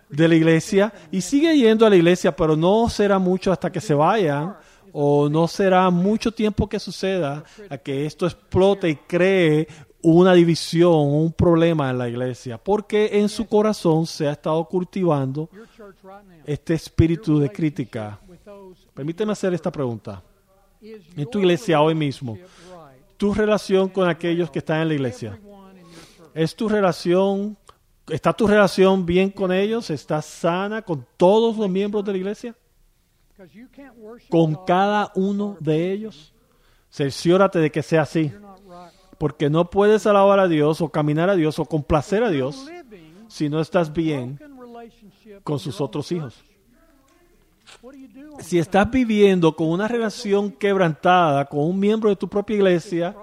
de 0.09 0.27
la 0.27 0.35
iglesia. 0.35 0.93
Y 1.11 1.21
sigue 1.21 1.57
yendo 1.57 1.85
a 1.85 1.89
la 1.89 1.95
iglesia, 1.95 2.35
pero 2.35 2.55
no 2.55 2.89
será 2.89 3.19
mucho 3.19 3.51
hasta 3.51 3.71
que 3.71 3.81
se 3.81 3.93
vayan 3.93 4.55
o 4.93 5.27
no 5.27 5.47
será 5.47 5.89
mucho 5.89 6.31
tiempo 6.31 6.69
que 6.69 6.79
suceda 6.79 7.43
a 7.69 7.77
que 7.77 8.05
esto 8.05 8.27
explote 8.27 8.89
y 8.89 8.95
cree 8.95 9.67
una 10.03 10.33
división, 10.33 10.93
un 10.93 11.31
problema 11.31 11.89
en 11.89 11.97
la 11.97 12.09
iglesia, 12.09 12.57
porque 12.57 13.09
en 13.13 13.29
su 13.29 13.47
corazón 13.47 14.05
se 14.05 14.27
ha 14.27 14.33
estado 14.33 14.63
cultivando 14.65 15.49
este 16.45 16.73
espíritu 16.73 17.39
de 17.39 17.49
crítica. 17.49 18.19
Permíteme 18.93 19.31
hacer 19.31 19.53
esta 19.53 19.71
pregunta. 19.71 20.21
En 20.81 21.29
tu 21.29 21.39
iglesia 21.39 21.81
hoy 21.81 21.95
mismo, 21.95 22.37
tu 23.15 23.33
relación 23.33 23.87
con 23.87 24.09
aquellos 24.09 24.51
que 24.51 24.59
están 24.59 24.81
en 24.81 24.89
la 24.89 24.93
iglesia, 24.93 25.39
¿es 26.33 26.53
tu 26.53 26.67
relación, 26.67 27.57
está 28.09 28.33
tu 28.33 28.45
relación 28.45 29.05
bien 29.05 29.29
con 29.29 29.53
ellos? 29.53 29.89
¿Está 29.89 30.21
sana 30.21 30.81
con 30.81 31.07
todos 31.15 31.55
los 31.57 31.69
miembros 31.69 32.03
de 32.03 32.11
la 32.11 32.17
iglesia? 32.17 32.55
¿Con 34.29 34.65
cada 34.65 35.13
uno 35.15 35.55
de 35.61 35.93
ellos? 35.93 36.33
Cerciórate 36.91 37.59
de 37.59 37.71
que 37.71 37.81
sea 37.81 38.01
así 38.01 38.31
porque 39.23 39.49
no 39.49 39.69
puedes 39.69 40.05
alabar 40.05 40.37
a 40.41 40.49
Dios 40.49 40.81
o 40.81 40.89
caminar 40.89 41.29
a 41.29 41.37
Dios 41.37 41.57
o 41.57 41.63
complacer 41.63 42.25
a 42.25 42.29
Dios 42.29 42.67
si 43.29 43.47
no 43.47 43.61
estás 43.61 43.93
bien 43.93 44.37
con 45.45 45.59
sus 45.59 45.79
otros 45.79 46.11
hijos. 46.11 46.43
Si 48.39 48.59
estás 48.59 48.91
viviendo 48.91 49.55
con 49.55 49.69
una 49.69 49.87
relación 49.87 50.51
quebrantada 50.51 51.45
con 51.45 51.61
un 51.61 51.79
miembro 51.79 52.09
de 52.09 52.17
tu 52.17 52.27
propia 52.27 52.57
iglesia, 52.57 53.15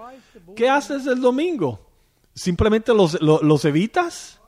¿qué 0.55 0.67
haces 0.67 1.05
el 1.05 1.21
domingo? 1.21 1.79
¿Simplemente 2.33 2.95
los, 2.95 3.21
los, 3.21 3.63
evitas? 3.65 4.41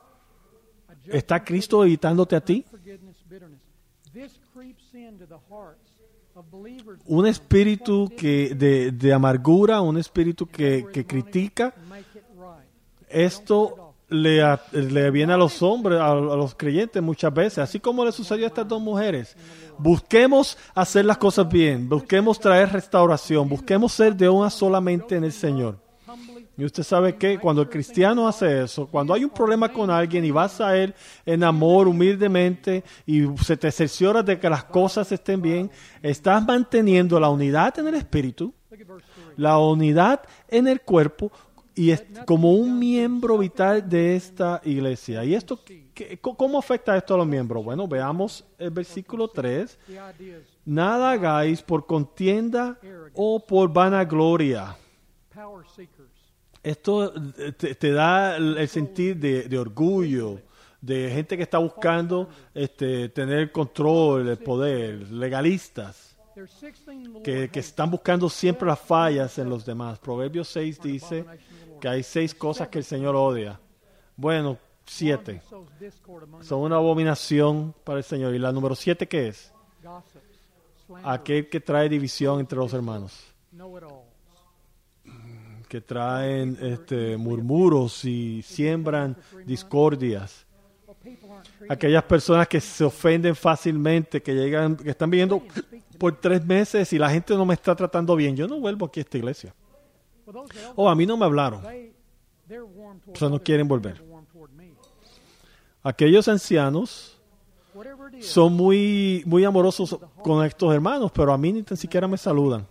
¿Está 1.06 1.44
Cristo 1.44 1.84
evitándote 1.84 2.34
a 2.34 2.40
ti? 2.40 2.64
Un 7.06 7.26
espíritu 7.26 8.10
que 8.16 8.54
de, 8.54 9.12
amargura, 9.12 9.80
un 9.80 9.98
espíritu 9.98 10.46
que, 10.46 11.04
critica, 11.06 11.74
esto 13.08 13.94
le, 14.08 14.42
le, 14.72 15.10
viene 15.10 15.32
a 15.32 15.36
los 15.36 15.62
hombres, 15.62 16.00
a, 16.00 16.14
los 16.14 16.54
creyentes 16.54 17.02
muchas 17.02 17.32
veces, 17.32 17.58
así 17.58 17.78
como 17.78 18.04
le 18.04 18.12
sucedió 18.12 18.44
a 18.46 18.48
estas 18.48 18.66
dos 18.66 18.80
mujeres. 18.80 19.36
Busquemos 19.78 20.58
hacer 20.74 21.04
las 21.04 21.18
cosas 21.18 21.48
bien, 21.48 21.88
busquemos 21.88 22.38
traer 22.40 22.72
restauración, 22.72 23.48
busquemos 23.48 23.92
ser 23.92 24.16
de 24.16 24.28
una 24.28 24.50
solamente 24.50 25.16
en 25.16 25.24
el 25.24 25.32
Señor. 25.32 25.83
Y 26.56 26.64
usted 26.64 26.84
sabe 26.84 27.16
que 27.16 27.38
cuando 27.38 27.62
el 27.62 27.68
cristiano 27.68 28.28
hace 28.28 28.62
eso, 28.62 28.86
cuando 28.86 29.12
hay 29.12 29.24
un 29.24 29.30
problema 29.30 29.72
con 29.72 29.90
alguien 29.90 30.24
y 30.24 30.30
vas 30.30 30.60
a 30.60 30.76
él 30.76 30.94
en 31.26 31.42
amor, 31.42 31.88
humildemente, 31.88 32.84
y 33.06 33.26
se 33.38 33.56
te 33.56 33.72
cerciora 33.72 34.22
de 34.22 34.38
que 34.38 34.48
las 34.48 34.64
cosas 34.64 35.10
estén 35.10 35.42
bien, 35.42 35.70
estás 36.00 36.44
manteniendo 36.44 37.18
la 37.18 37.28
unidad 37.28 37.76
en 37.78 37.88
el 37.88 37.94
espíritu, 37.94 38.54
la 39.36 39.58
unidad 39.58 40.22
en 40.48 40.68
el 40.68 40.80
cuerpo 40.82 41.32
y 41.74 41.92
como 42.24 42.52
un 42.52 42.78
miembro 42.78 43.36
vital 43.36 43.88
de 43.88 44.14
esta 44.14 44.60
iglesia. 44.64 45.24
¿Y 45.24 45.34
esto 45.34 45.58
cómo 46.20 46.58
afecta 46.58 46.96
esto 46.96 47.14
a 47.14 47.18
los 47.18 47.26
miembros? 47.26 47.64
Bueno, 47.64 47.88
veamos 47.88 48.44
el 48.58 48.70
versículo 48.70 49.26
3. 49.26 49.76
Nada 50.64 51.10
hagáis 51.12 51.62
por 51.62 51.84
contienda 51.84 52.78
o 53.12 53.44
por 53.44 53.72
vanagloria 53.72 54.76
esto 56.64 57.12
eh, 57.38 57.52
te, 57.52 57.92
da 57.92 58.36
el 58.36 58.68
sentir 58.68 59.18
de, 59.18 59.58
orgullo, 59.58 60.40
de 60.80 61.10
gente 61.10 61.36
que 61.36 61.42
está 61.42 61.58
buscando 61.58 62.28
este, 62.54 63.10
tener 63.10 63.52
control, 63.52 64.28
el 64.28 64.38
poder, 64.38 65.10
legalistas, 65.10 66.16
que, 67.22 67.50
que, 67.50 67.60
están 67.60 67.90
buscando 67.90 68.30
siempre 68.30 68.66
las 68.66 68.80
fallas 68.80 69.38
en 69.38 69.50
los 69.50 69.64
demás. 69.64 69.98
Proverbios 69.98 70.48
6 70.48 70.80
dice 70.80 71.24
que 71.80 71.86
hay 71.86 72.02
seis 72.02 72.34
cosas 72.34 72.68
que 72.68 72.78
el 72.78 72.84
Señor 72.84 73.14
odia. 73.14 73.60
Bueno, 74.16 74.56
siete. 74.86 75.42
Son 76.40 76.60
una 76.60 76.76
abominación 76.76 77.74
para 77.84 77.98
el 77.98 78.04
Señor. 78.04 78.34
¿Y 78.34 78.38
la 78.38 78.52
número 78.52 78.74
siete 78.74 79.06
qué 79.06 79.28
es? 79.28 79.52
Aquel 81.02 81.48
que 81.50 81.60
trae 81.60 81.88
división 81.90 82.40
entre 82.40 82.58
los 82.58 82.72
hermanos 82.72 83.34
que 85.68 85.80
traen 85.80 86.56
este, 86.60 87.16
murmuros 87.16 88.04
y 88.04 88.42
siembran 88.42 89.16
discordias. 89.46 90.46
Aquellas 91.68 92.02
personas 92.04 92.48
que 92.48 92.60
se 92.60 92.84
ofenden 92.84 93.34
fácilmente, 93.34 94.22
que 94.22 94.34
llegan, 94.34 94.76
que 94.76 94.90
están 94.90 95.10
viviendo 95.10 95.42
por 95.98 96.18
tres 96.20 96.44
meses 96.44 96.92
y 96.92 96.98
la 96.98 97.10
gente 97.10 97.34
no 97.34 97.44
me 97.44 97.54
está 97.54 97.74
tratando 97.74 98.16
bien. 98.16 98.36
Yo 98.36 98.46
no 98.46 98.58
vuelvo 98.60 98.86
aquí 98.86 99.00
a 99.00 99.02
esta 99.02 99.18
iglesia. 99.18 99.54
O 100.74 100.88
a 100.88 100.94
mí 100.94 101.06
no 101.06 101.16
me 101.16 101.24
hablaron. 101.24 101.60
O 103.12 103.16
sea, 103.16 103.28
no 103.28 103.42
quieren 103.42 103.68
volver. 103.68 104.02
Aquellos 105.82 106.28
ancianos 106.28 107.18
son 108.20 108.54
muy, 108.54 109.22
muy 109.26 109.44
amorosos 109.44 109.98
con 110.22 110.44
estos 110.44 110.72
hermanos, 110.72 111.10
pero 111.12 111.32
a 111.32 111.38
mí 111.38 111.52
ni 111.52 111.62
tan 111.62 111.76
siquiera 111.76 112.08
me 112.08 112.16
saludan. 112.16 112.66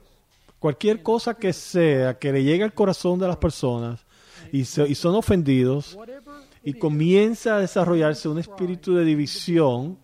Cualquier 0.63 1.03
cosa 1.03 1.33
que 1.33 1.51
sea 1.51 2.17
que 2.17 2.31
le 2.31 2.41
llegue 2.41 2.63
al 2.63 2.73
corazón 2.73 3.19
de 3.19 3.27
las 3.27 3.35
personas 3.35 4.05
y, 4.49 4.63
son 4.63 5.13
ofendidos 5.13 5.99
y 6.63 6.75
comienza 6.75 7.57
a 7.57 7.59
desarrollarse 7.59 8.29
un 8.29 8.39
espíritu 8.39 8.95
de 8.95 9.03
división, 9.03 9.97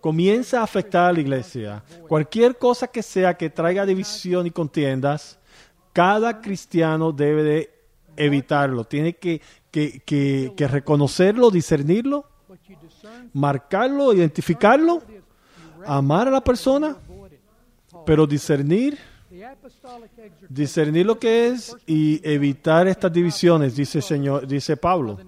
comienza 0.00 0.60
a 0.60 0.62
afectar 0.62 1.06
a 1.06 1.12
la 1.12 1.18
iglesia. 1.18 1.82
Cualquier 2.06 2.56
cosa 2.58 2.86
que 2.86 3.02
sea 3.02 3.34
que 3.34 3.50
traiga 3.50 3.84
división 3.84 4.46
y 4.46 4.52
contiendas, 4.52 5.40
cada 5.92 6.40
cristiano 6.40 7.10
debe 7.10 7.42
de 7.42 7.74
evitarlo. 8.16 8.84
Tiene 8.84 9.16
que, 9.16 9.40
reconocerlo, 10.70 11.50
discernirlo, 11.50 12.24
marcarlo, 13.32 14.12
identificarlo, 14.12 15.02
amar 15.84 16.28
a 16.28 16.30
la 16.30 16.44
persona, 16.44 16.98
pero 18.06 18.28
discernir, 18.28 19.12
discernir 20.48 21.06
lo 21.06 21.18
que 21.18 21.48
es 21.48 21.76
y 21.86 22.20
evitar 22.28 22.86
estas 22.88 23.12
divisiones, 23.12 23.74
dice 23.76 24.00
Señor, 24.00 24.46
dice 24.46 24.76
Pablo. 24.76 25.18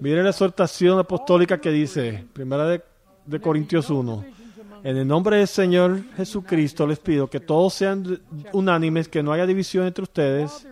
Mire 0.00 0.22
la 0.22 0.30
exhortación 0.30 0.98
apostólica 0.98 1.60
que 1.60 1.70
dice, 1.70 2.26
primera 2.32 2.66
de, 2.66 2.82
de 3.26 3.40
Corintios 3.40 3.90
1. 3.90 4.24
divisions 4.24 4.58
among 4.58 4.84
En 4.84 4.96
el 4.98 5.06
nombre 5.06 5.38
del 5.38 5.48
Señor 5.48 6.02
Jesucristo 6.16 6.86
les 6.86 6.98
pido 6.98 7.28
que 7.28 7.40
todos 7.40 7.74
sean 7.74 8.20
unánimes, 8.52 9.08
que 9.08 9.22
no 9.22 9.32
haya 9.32 9.46
división 9.46 9.86
entre 9.86 10.02
ustedes, 10.02 10.66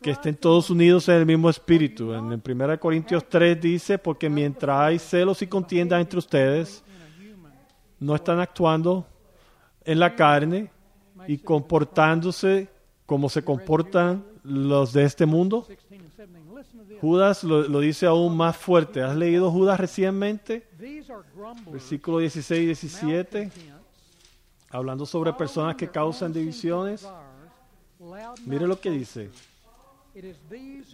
que 0.00 0.10
estén 0.12 0.36
todos 0.36 0.70
unidos 0.70 1.08
en 1.08 1.16
el 1.16 1.26
mismo 1.26 1.50
espíritu. 1.50 2.14
En 2.14 2.32
el 2.32 2.40
1 2.42 2.80
Corintios 2.80 3.28
3 3.28 3.60
dice, 3.60 3.98
porque 3.98 4.30
mientras 4.30 4.80
hay 4.80 4.98
celos 4.98 5.42
y 5.42 5.46
contiendas 5.46 6.00
entre 6.00 6.18
ustedes, 6.18 6.82
no 7.98 8.14
están 8.14 8.40
actuando 8.40 9.06
en 9.84 9.98
la 9.98 10.14
carne 10.14 10.70
y 11.28 11.38
comportándose 11.38 12.68
como 13.06 13.28
se 13.28 13.42
comportan 13.42 14.24
los 14.42 14.92
de 14.92 15.04
este 15.04 15.26
mundo. 15.26 15.66
16 15.68 15.90
and 15.92 16.02
17. 16.02 16.56
Listen 16.56 16.78
to 16.78 16.84
this. 16.86 17.00
Judas 17.00 17.44
lo, 17.44 17.80
dice 17.80 18.06
aún 18.06 18.36
más 18.36 18.56
fuerte. 18.56 19.02
¿Has 19.02 19.16
leído 19.16 19.50
Judas 19.50 19.78
recientemente? 19.78 20.66
Versículo 21.70 22.18
16 22.18 22.62
y 22.62 22.66
17, 22.66 23.38
malcontents, 23.38 23.74
hablando 24.70 25.06
sobre 25.06 25.32
personas 25.32 25.76
que 25.76 25.88
causan 25.88 26.32
divisiones. 26.32 27.06
Mire 28.44 28.66
lo 28.66 28.80
que 28.80 28.90
dice. 28.90 29.30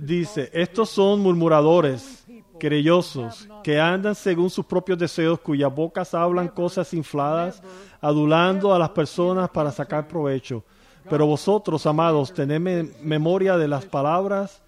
Dice, 0.01 0.51
estos 0.53 0.90
son 0.90 1.21
murmuradores, 1.21 2.22
querellosos, 2.62 3.48
que 3.64 3.81
andan 3.81 4.14
según 4.14 4.48
sus 4.48 4.64
propios 4.64 4.96
deseos, 4.96 5.40
cuyas 5.40 5.75
bocas 5.75 6.14
hablan 6.14 6.46
cosas 6.46 6.94
infladas, 6.94 7.61
adulando 8.01 8.72
a 8.72 8.79
las 8.79 8.90
personas 8.90 9.51
para 9.51 9.72
sacar 9.72 10.07
provecho. 10.07 10.62
Pero 11.11 11.27
vosotros, 11.27 11.85
amados, 11.87 12.33
tened 12.33 12.61
me- 12.61 12.88
memoria 13.03 13.57
de 13.57 13.66
las 13.66 13.85
palabras 13.85 14.62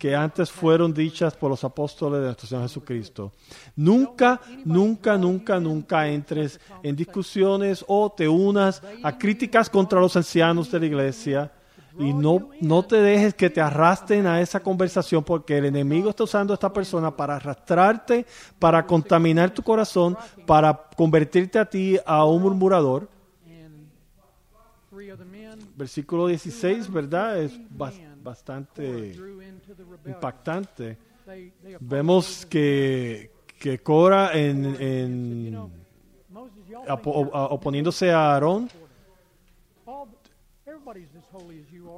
que 0.00 0.14
antes 0.16 0.50
fueron 0.50 0.92
dichas 0.92 1.36
por 1.36 1.50
los 1.50 1.62
apóstoles 1.62 2.18
de 2.20 2.26
nuestro 2.26 2.48
Señor 2.48 2.64
Jesucristo. 2.64 3.32
Nunca, 3.76 4.40
nunca, 4.64 5.16
nunca, 5.16 5.60
nunca 5.60 6.08
entres 6.08 6.58
en 6.82 6.96
discusiones 6.96 7.84
o 7.86 8.10
te 8.10 8.26
unas 8.28 8.82
a 9.04 9.16
críticas 9.16 9.70
contra 9.70 10.00
los 10.00 10.16
ancianos 10.16 10.70
de 10.72 10.80
la 10.80 10.86
iglesia 10.86 11.52
y 11.98 12.12
no, 12.14 12.50
no 12.60 12.84
te 12.84 12.96
dejes 12.96 13.34
que 13.34 13.50
te 13.50 13.60
arrastren 13.60 14.26
a 14.26 14.40
esa 14.40 14.60
conversación 14.60 15.24
porque 15.24 15.58
el 15.58 15.64
enemigo 15.66 16.10
está 16.10 16.24
usando 16.24 16.52
a 16.52 16.54
esta 16.54 16.72
persona 16.72 17.14
para 17.16 17.36
arrastrarte, 17.36 18.24
para 18.58 18.86
contaminar 18.86 19.50
tu 19.50 19.62
corazón, 19.62 20.16
para 20.46 20.74
convertirte 20.96 21.58
a 21.58 21.64
ti 21.68 21.98
a 22.06 22.24
un 22.24 22.42
murmurador. 22.42 23.08
Versículo 25.76 26.26
16, 26.28 26.92
¿verdad? 26.92 27.40
Es 27.42 27.52
bas- 27.70 27.94
bastante 28.22 29.12
impactante. 30.10 30.98
Vemos 31.80 32.46
que, 32.46 33.30
que 33.58 33.78
Cora 33.80 34.32
en, 34.38 34.64
en 34.80 35.58
oponiéndose 37.50 38.10
a 38.12 38.32
Aarón, 38.34 38.68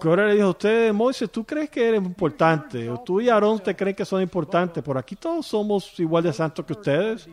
Cora 0.00 0.26
le 0.26 0.34
dijo 0.34 0.46
a 0.46 0.50
usted, 0.50 0.92
Moisés, 0.92 1.30
¿tú 1.30 1.44
crees 1.44 1.70
que 1.70 1.88
eres 1.88 2.02
importante? 2.02 2.88
O 2.88 3.00
tú 3.00 3.20
y 3.20 3.28
Aarón 3.28 3.58
te 3.60 3.76
creen 3.76 3.94
que 3.94 4.04
son 4.04 4.22
importantes. 4.22 4.82
Por 4.82 4.96
aquí 4.96 5.14
todos 5.14 5.46
somos 5.46 5.98
igual 6.00 6.24
de 6.24 6.32
santos 6.32 6.64
que 6.64 6.72
ustedes. 6.72 7.28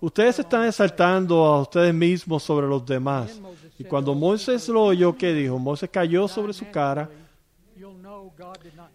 Ustedes 0.00 0.38
están 0.38 0.66
exaltando 0.66 1.44
a 1.44 1.60
ustedes 1.62 1.94
mismos 1.94 2.42
sobre 2.42 2.66
los 2.66 2.84
demás. 2.84 3.40
Y 3.78 3.84
cuando 3.84 4.14
Moisés 4.14 4.68
lo 4.68 4.84
oyó, 4.84 5.16
¿qué 5.16 5.32
dijo? 5.32 5.58
Moisés 5.58 5.88
cayó 5.90 6.28
sobre 6.28 6.52
su 6.52 6.70
cara 6.70 7.08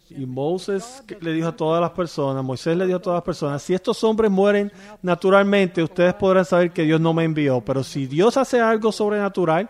y 0.10 0.26
Moisés 0.26 1.04
le 1.20 1.34
dijo 1.34 1.48
a 1.48 1.56
todas 1.56 1.82
las 1.82 1.92
personas, 1.92 2.44
Moisés 2.44 2.76
le 2.76 2.86
dijo 2.86 2.98
a 2.98 3.02
todas 3.02 3.18
las 3.18 3.24
personas, 3.24 3.62
si 3.62 3.74
estos 3.74 4.04
hombres 4.04 4.32
mueren 4.32 4.72
naturalmente, 5.02 5.84
ustedes 5.84 6.14
podrán 6.16 6.46
saber 6.46 6.72
que 6.72 6.84
Dios 6.84 7.00
no 7.00 7.14
me 7.14 7.24
envió. 7.24 7.62
Pero 7.62 7.84
si 7.84 8.08
Dios 8.08 8.38
hace 8.38 8.60
algo 8.60 8.92
sobrenatural, 8.92 9.70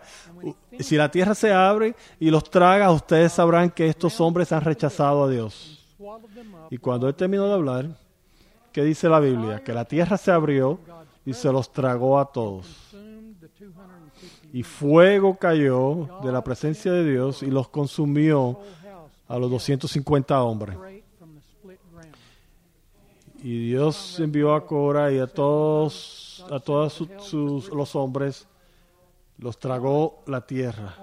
si 0.80 0.96
la 0.96 1.10
tierra 1.10 1.34
se 1.34 1.52
abre 1.52 1.94
y 2.18 2.30
los 2.30 2.48
traga, 2.50 2.90
ustedes 2.90 3.32
sabrán 3.32 3.70
que 3.70 3.88
estos 3.88 4.20
hombres 4.20 4.52
han 4.52 4.62
rechazado 4.62 5.24
a 5.24 5.28
Dios. 5.30 5.84
Y 6.70 6.78
cuando 6.78 7.08
él 7.08 7.14
terminó 7.14 7.46
de 7.48 7.54
hablar, 7.54 7.86
¿qué 8.72 8.82
dice 8.82 9.08
la 9.08 9.20
Biblia? 9.20 9.62
Que 9.62 9.72
la 9.72 9.84
tierra 9.84 10.16
se 10.16 10.30
abrió 10.32 10.78
y 11.24 11.32
se 11.34 11.52
los 11.52 11.70
tragó 11.72 12.18
a 12.18 12.32
todos. 12.32 12.66
Y 14.52 14.62
fuego 14.62 15.36
cayó 15.38 16.08
de 16.22 16.32
la 16.32 16.42
presencia 16.44 16.92
de 16.92 17.10
Dios 17.10 17.42
y 17.42 17.46
los 17.50 17.68
consumió 17.68 18.58
a 19.28 19.38
los 19.38 19.50
250 19.50 20.42
hombres. 20.42 20.76
Y 23.42 23.68
Dios 23.68 24.20
envió 24.20 24.54
a 24.54 24.64
Cora 24.66 25.10
y 25.10 25.18
a 25.18 25.26
todos, 25.26 26.44
a 26.50 26.60
todos 26.60 26.92
sus, 26.92 27.08
sus- 27.18 27.68
los 27.70 27.96
hombres, 27.96 28.46
los 29.38 29.58
tragó 29.58 30.22
la 30.26 30.46
tierra. 30.46 30.96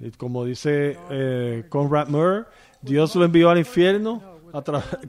Y 0.00 0.10
como 0.12 0.44
dice 0.44 0.96
eh, 1.10 1.64
Conrad 1.68 2.08
Murr, 2.08 2.46
Dios 2.80 3.14
lo 3.16 3.24
envió 3.24 3.50
al 3.50 3.58
infierno 3.58 4.38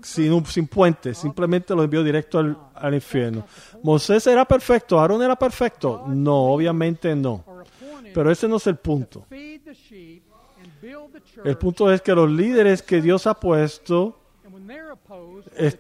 sin, 0.02 0.46
sin 0.46 0.68
puente, 0.68 1.14
simplemente 1.14 1.76
lo 1.76 1.84
envió 1.84 2.04
directo 2.04 2.40
al, 2.40 2.58
al 2.76 2.94
infierno. 2.94 3.46
Moisés 3.84 4.26
era 4.28 4.46
perfecto, 4.46 5.00
Aarón 5.00 5.22
era 5.22 5.36
perfecto. 5.36 6.04
No, 6.08 6.54
obviamente 6.54 7.16
no. 7.16 7.44
Pero 8.14 8.32
ese 8.32 8.48
no 8.48 8.58
es 8.58 8.68
el 8.68 8.78
punto. 8.78 9.26
El 11.44 11.58
punto 11.58 11.92
es 11.92 12.02
que 12.02 12.14
los 12.14 12.30
líderes 12.30 12.82
que 12.82 13.02
Dios 13.02 13.28
ha 13.28 13.34
puesto 13.34 14.18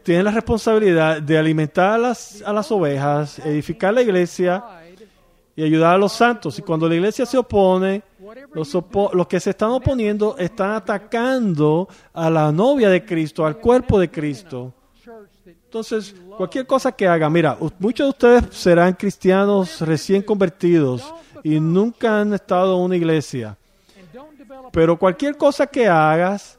tienen 0.03 0.25
la 0.25 0.31
responsabilidad 0.31 1.21
de 1.21 1.37
alimentar 1.37 1.91
a 1.91 1.97
las, 1.97 2.41
a 2.41 2.53
las 2.53 2.71
ovejas, 2.71 3.39
edificar 3.39 3.93
la 3.93 4.01
iglesia 4.01 4.63
y 5.59 5.63
ayudar 5.63 5.95
a 5.95 5.97
los 5.97 6.13
santos. 6.13 6.57
Y 6.57 6.61
cuando 6.61 6.87
la 6.87 6.95
iglesia 6.95 7.25
se 7.25 7.37
opone, 7.37 8.01
los, 8.53 8.73
opo- 8.75 9.11
los 9.13 9.27
que 9.27 9.41
se 9.41 9.49
están 9.49 9.71
oponiendo 9.71 10.37
están 10.37 10.71
atacando 10.71 11.89
a 12.13 12.29
la 12.29 12.49
novia 12.49 12.89
de 12.89 13.03
Cristo, 13.03 13.45
al 13.45 13.57
cuerpo 13.57 13.99
de 13.99 14.09
Cristo. 14.09 14.73
Entonces, 15.65 16.15
cualquier 16.37 16.65
cosa 16.65 16.93
que 16.93 17.07
haga, 17.07 17.29
mira, 17.29 17.57
muchos 17.77 18.05
de 18.05 18.09
ustedes 18.09 18.55
serán 18.57 18.93
cristianos 18.93 19.81
recién 19.81 20.21
convertidos 20.21 21.13
y 21.43 21.59
nunca 21.59 22.21
han 22.21 22.33
estado 22.33 22.77
en 22.77 22.81
una 22.83 22.95
iglesia. 22.95 23.57
Pero 24.71 24.97
cualquier 24.97 25.35
cosa 25.35 25.67
que 25.67 25.87
hagas, 25.89 26.57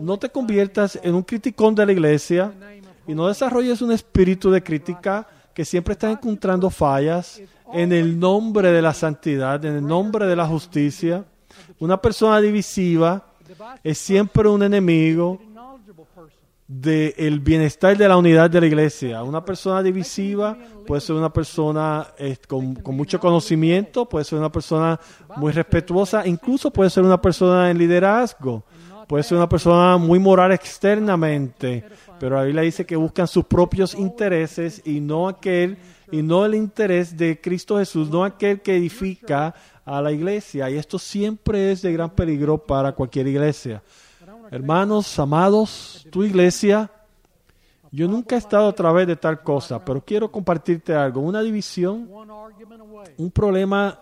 no 0.00 0.18
te 0.18 0.30
conviertas 0.30 0.98
en 1.02 1.14
un 1.14 1.22
criticón 1.22 1.74
de 1.74 1.84
la 1.84 1.92
iglesia 1.92 2.50
y 3.06 3.14
no 3.14 3.28
desarrolles 3.28 3.82
un 3.82 3.92
espíritu 3.92 4.50
de 4.50 4.62
crítica 4.62 5.26
que 5.54 5.66
siempre 5.66 5.92
está 5.92 6.10
encontrando 6.10 6.70
fallas 6.70 7.42
en 7.72 7.92
el 7.92 8.18
nombre 8.18 8.72
de 8.72 8.82
la 8.82 8.94
santidad, 8.94 9.64
en 9.64 9.76
el 9.76 9.86
nombre 9.86 10.26
de 10.26 10.36
la 10.36 10.46
justicia. 10.46 11.24
Una 11.78 12.00
persona 12.00 12.40
divisiva 12.40 13.26
es 13.82 13.98
siempre 13.98 14.48
un 14.48 14.62
enemigo 14.62 15.40
del 16.66 17.40
bienestar 17.40 17.96
de 17.96 18.08
la 18.08 18.16
unidad 18.16 18.48
de 18.48 18.60
la 18.60 18.66
iglesia. 18.66 19.22
Una 19.22 19.44
persona 19.44 19.82
divisiva 19.82 20.56
puede 20.86 21.00
ser 21.00 21.16
una 21.16 21.32
persona 21.32 22.06
eh, 22.18 22.36
con, 22.48 22.74
con 22.76 22.96
mucho 22.96 23.20
conocimiento, 23.20 24.08
puede 24.08 24.24
ser 24.24 24.38
una 24.38 24.50
persona 24.50 24.98
muy 25.36 25.52
respetuosa, 25.52 26.26
incluso 26.26 26.70
puede 26.70 26.88
ser 26.88 27.04
una 27.04 27.20
persona 27.20 27.70
en 27.70 27.76
liderazgo, 27.76 28.64
puede 29.06 29.22
ser 29.22 29.36
una 29.36 29.48
persona 29.48 29.98
muy 29.98 30.18
moral 30.18 30.52
externamente, 30.52 31.84
pero 32.18 32.36
la 32.36 32.44
Biblia 32.44 32.62
dice 32.62 32.86
que 32.86 32.96
buscan 32.96 33.26
sus 33.26 33.44
propios 33.44 33.94
intereses 33.94 34.80
y 34.86 35.00
no 35.00 35.28
aquel 35.28 35.76
y 36.12 36.22
no 36.22 36.44
el 36.44 36.54
interés 36.54 37.16
de 37.16 37.40
Cristo 37.40 37.78
Jesús, 37.78 38.10
no 38.10 38.22
aquel 38.22 38.60
que 38.60 38.76
edifica 38.76 39.54
a 39.84 40.00
la 40.02 40.12
iglesia. 40.12 40.70
Y 40.70 40.76
esto 40.76 40.98
siempre 40.98 41.72
es 41.72 41.82
de 41.82 41.92
gran 41.92 42.10
peligro 42.10 42.58
para 42.58 42.92
cualquier 42.92 43.26
iglesia. 43.26 43.82
Hermanos, 44.50 45.18
amados, 45.18 46.06
tu 46.10 46.22
iglesia 46.22 46.90
Yo 47.90 48.08
nunca 48.08 48.36
he 48.36 48.38
estado 48.38 48.68
a 48.68 48.74
través 48.74 49.06
de 49.06 49.16
tal 49.16 49.42
cosa, 49.42 49.82
pero 49.84 50.02
quiero 50.02 50.30
compartirte 50.30 50.94
algo. 50.94 51.20
Una 51.20 51.42
división, 51.42 52.08
un 53.18 53.30
problema 53.30 53.98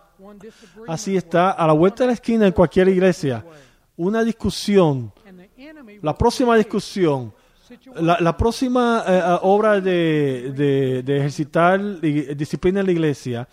así 0.87 1.17
está 1.17 1.51
a 1.51 1.67
la 1.67 1.73
vuelta 1.73 2.03
de 2.03 2.07
la 2.07 2.13
esquina 2.13 2.47
en 2.47 2.53
cualquier 2.53 2.87
iglesia. 2.87 3.45
Una 3.97 4.23
discusión, 4.23 5.11
la 6.01 6.17
próxima 6.17 6.55
discusión, 6.55 7.33
la, 8.19 8.37
próxima 8.37 9.03
eh, 9.07 9.17
eh, 9.17 9.37
obra 9.43 9.79
de, 9.81 10.51
de- 11.03 11.17
ejercitar 11.17 11.79
li- 11.79 12.33
disciplina 12.35 12.79
en 12.81 12.85
la 12.85 12.91
iglesia, 12.91 13.47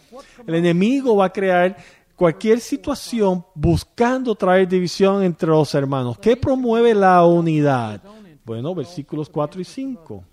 el 0.46 0.54
enemigo 0.54 1.16
va 1.16 1.26
a 1.26 1.32
crear 1.32 1.76
cualquier 2.16 2.60
situación 2.60 3.44
buscando 3.54 4.34
traer 4.34 4.66
división 4.68 5.22
entre 5.22 5.48
los 5.48 5.74
hermanos. 5.74 6.18
¿Qué 6.18 6.36
promueve 6.36 6.94
la 6.94 7.24
unidad? 7.24 8.00
Bueno, 8.44 8.74
versículos 8.74 9.28
4 9.28 9.60
y 9.60 9.64
5. 9.64 10.24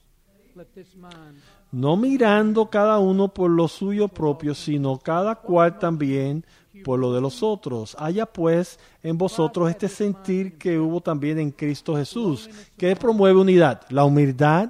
let 0.56 0.66
this 0.74 0.96
mind 0.96 1.38
No 1.72 1.98
mirando 1.98 2.70
cada 2.70 2.98
uno 3.00 3.28
por 3.28 3.52
lo 3.52 3.68
suyo 3.68 4.08
propio, 4.08 4.56
sino 4.56 4.98
cada 4.98 5.36
cual 5.36 5.78
también 5.78 6.46
por 6.84 7.00
lo 7.00 7.14
de 7.14 7.22
los 7.22 7.42
otros. 7.44 7.96
Haya 8.00 8.26
pues 8.26 8.80
en 9.04 9.18
vosotros 9.18 9.70
este 9.70 9.88
sentir 9.88 10.58
que 10.58 10.78
hubo 10.80 11.02
también 11.02 11.40
en 11.40 11.52
Cristo 11.52 11.96
Jesús. 11.96 12.50
¿Qué 12.78 12.96
promueve 12.96 13.40
unidad? 13.40 13.82
La 13.90 14.04
humildad. 14.06 14.70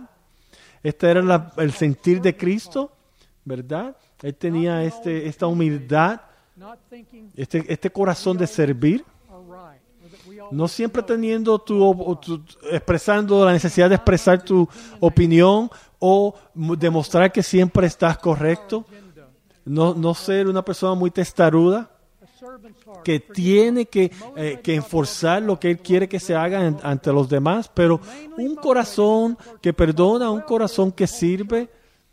Este 0.84 1.10
era 1.10 1.22
la- 1.22 1.52
el 1.58 1.72
sentir 1.72 2.22
de 2.22 2.36
Cristo, 2.38 2.92
¿verdad? 3.44 3.96
Él 4.22 4.36
tenía 4.36 4.84
este, 4.84 5.28
esta 5.28 5.48
humildad, 5.48 6.22
este, 7.36 7.66
este 7.72 7.90
corazón 7.90 8.38
de 8.38 8.48
servir. 8.48 9.04
No 10.52 10.68
siempre 10.68 11.02
teniendo 11.04 11.58
tu, 11.60 12.18
tu- 12.22 12.44
expresando 12.72 13.44
la 13.44 13.52
necesidad 13.52 13.90
de 13.90 13.96
expresar 13.96 14.44
tu 14.44 14.68
opinión 15.00 15.70
o 16.00 16.36
demostrar 16.54 17.32
que 17.32 17.42
siempre 17.44 17.88
estás 17.88 18.18
correcto. 18.20 18.86
No, 19.66 19.96
no 19.96 20.14
ser 20.14 20.48
una 20.48 20.64
persona 20.64 20.94
muy 20.94 21.10
testaruda 21.10 21.90
que 23.04 23.20
tiene 23.20 23.86
que, 23.86 24.12
eh, 24.36 24.60
que 24.64 24.76
enforzar 24.76 25.42
lo 25.42 25.60
que 25.60 25.72
él 25.72 25.80
quiere 25.80 26.08
que 26.08 26.20
se 26.20 26.36
haga 26.36 26.74
ante 26.84 27.12
los 27.12 27.30
demás, 27.30 27.70
pero 27.74 28.00
un 28.38 28.56
corazón 28.56 29.38
que 29.62 29.74
perdona, 29.74 30.32
un 30.32 30.42
corazón 30.42 30.92
que 30.92 31.08
sirve, 31.08 31.70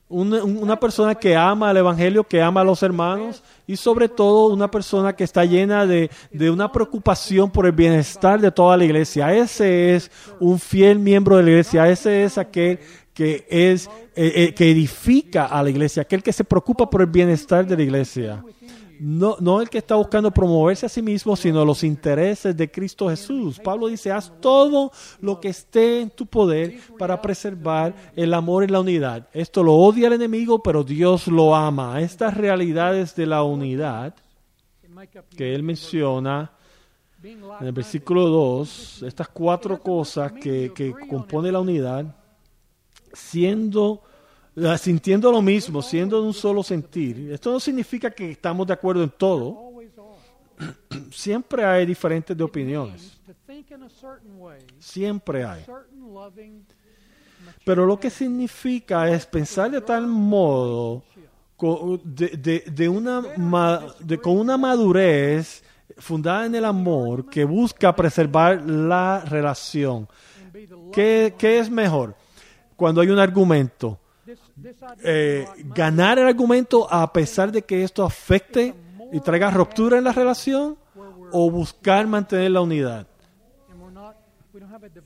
una, 0.08 0.44
una 0.44 0.78
persona 0.78 1.14
que 1.14 1.34
ama 1.34 1.70
al 1.70 1.78
Evangelio, 1.78 2.24
que 2.24 2.42
ama 2.42 2.60
a 2.60 2.64
los 2.64 2.82
hermanos 2.82 3.42
y 3.66 3.76
sobre 3.76 4.08
todo 4.08 4.52
una 4.52 4.70
persona 4.70 5.14
que 5.14 5.24
está 5.24 5.44
llena 5.44 5.86
de, 5.86 6.10
de 6.30 6.50
una 6.50 6.70
preocupación 6.70 7.50
por 7.50 7.64
el 7.64 7.72
bienestar 7.72 8.38
de 8.38 8.52
toda 8.52 8.76
la 8.76 8.84
iglesia. 8.84 9.34
Ese 9.34 9.94
es 9.94 10.10
un 10.38 10.58
fiel 10.58 10.98
miembro 10.98 11.38
de 11.38 11.42
la 11.44 11.50
iglesia, 11.50 11.88
ese 11.88 12.24
es 12.24 12.36
aquel 12.36 12.78
que 13.14 13.46
es 13.48 13.88
eh, 14.14 14.32
eh, 14.34 14.54
que 14.54 14.70
edifica 14.70 15.46
a 15.46 15.62
la 15.62 15.70
iglesia, 15.70 16.02
aquel 16.02 16.22
que 16.22 16.32
se 16.32 16.44
preocupa 16.44 16.88
por 16.88 17.00
el 17.00 17.08
bienestar 17.08 17.66
de 17.66 17.76
la 17.76 17.82
iglesia. 17.82 18.44
No, 19.04 19.36
no 19.40 19.60
el 19.60 19.68
que 19.68 19.78
está 19.78 19.96
buscando 19.96 20.30
promoverse 20.30 20.86
a 20.86 20.88
sí 20.88 21.02
mismo, 21.02 21.34
sino 21.34 21.64
los 21.64 21.82
intereses 21.82 22.56
de 22.56 22.70
Cristo 22.70 23.08
Jesús. 23.08 23.58
Pablo 23.58 23.88
dice, 23.88 24.12
haz 24.12 24.32
todo 24.40 24.92
lo 25.20 25.40
que 25.40 25.48
esté 25.48 26.02
en 26.02 26.10
tu 26.10 26.24
poder 26.24 26.78
para 26.96 27.20
preservar 27.20 28.12
el 28.14 28.32
amor 28.32 28.62
y 28.62 28.68
la 28.68 28.78
unidad. 28.78 29.28
Esto 29.32 29.64
lo 29.64 29.74
odia 29.74 30.06
el 30.06 30.12
enemigo, 30.12 30.62
pero 30.62 30.84
Dios 30.84 31.26
lo 31.26 31.52
ama. 31.52 32.00
Estas 32.00 32.36
realidades 32.36 33.16
de 33.16 33.26
la 33.26 33.42
unidad 33.42 34.14
que 35.36 35.52
él 35.52 35.64
menciona 35.64 36.52
en 37.24 37.66
el 37.66 37.72
versículo 37.72 38.28
2, 38.28 39.02
estas 39.02 39.26
cuatro 39.26 39.82
cosas 39.82 40.30
que, 40.30 40.70
que 40.72 40.92
compone 41.08 41.50
la 41.50 41.58
unidad, 41.58 42.14
siendo, 43.12 44.00
sintiendo 44.78 45.30
lo 45.32 45.40
mismo, 45.42 45.80
siendo 45.82 46.20
de 46.20 46.26
un 46.26 46.34
solo 46.34 46.62
sentir. 46.62 47.30
Esto 47.32 47.52
no 47.52 47.60
significa 47.60 48.10
que 48.10 48.30
estamos 48.32 48.66
de 48.66 48.72
acuerdo 48.74 49.02
en 49.02 49.10
todo. 49.10 49.72
Siempre 51.10 51.64
hay 51.64 51.86
diferentes 51.86 52.36
de 52.36 52.44
opiniones. 52.44 53.18
Siempre 54.78 55.44
hay. 55.44 55.62
Pero 57.64 57.86
lo 57.86 57.98
que 57.98 58.10
significa 58.10 59.08
es 59.10 59.26
pensar 59.26 59.70
de 59.70 59.80
tal 59.80 60.06
modo, 60.06 61.02
de, 62.04 62.28
de- 62.28 62.64
de 62.70 62.88
una, 62.88 63.22
con 64.18 64.38
una 64.38 64.56
madurez 64.56 65.62
fundada 65.98 66.46
en 66.46 66.54
el 66.54 66.64
amor 66.64 67.26
que 67.28 67.44
busca 67.44 67.94
preservar 67.94 68.62
la 68.68 69.20
relación. 69.26 70.08
¿Qué, 70.92 71.34
qué 71.38 71.58
es 71.58 71.70
mejor? 71.70 72.14
Cuando 72.76 73.00
hay 73.00 73.08
un 73.08 73.18
argumento. 73.18 73.98
Eh, 75.02 75.46
ganar 75.74 76.18
el 76.18 76.26
argumento 76.26 76.86
a 76.92 77.12
pesar 77.12 77.50
de 77.50 77.62
que 77.62 77.82
esto 77.82 78.04
afecte 78.04 78.74
y 79.12 79.20
traiga 79.20 79.50
ruptura 79.50 79.98
en 79.98 80.04
la 80.04 80.12
relación 80.12 80.76
o 81.32 81.50
buscar 81.50 82.06
mantener 82.06 82.50
la 82.50 82.60
unidad. 82.60 83.06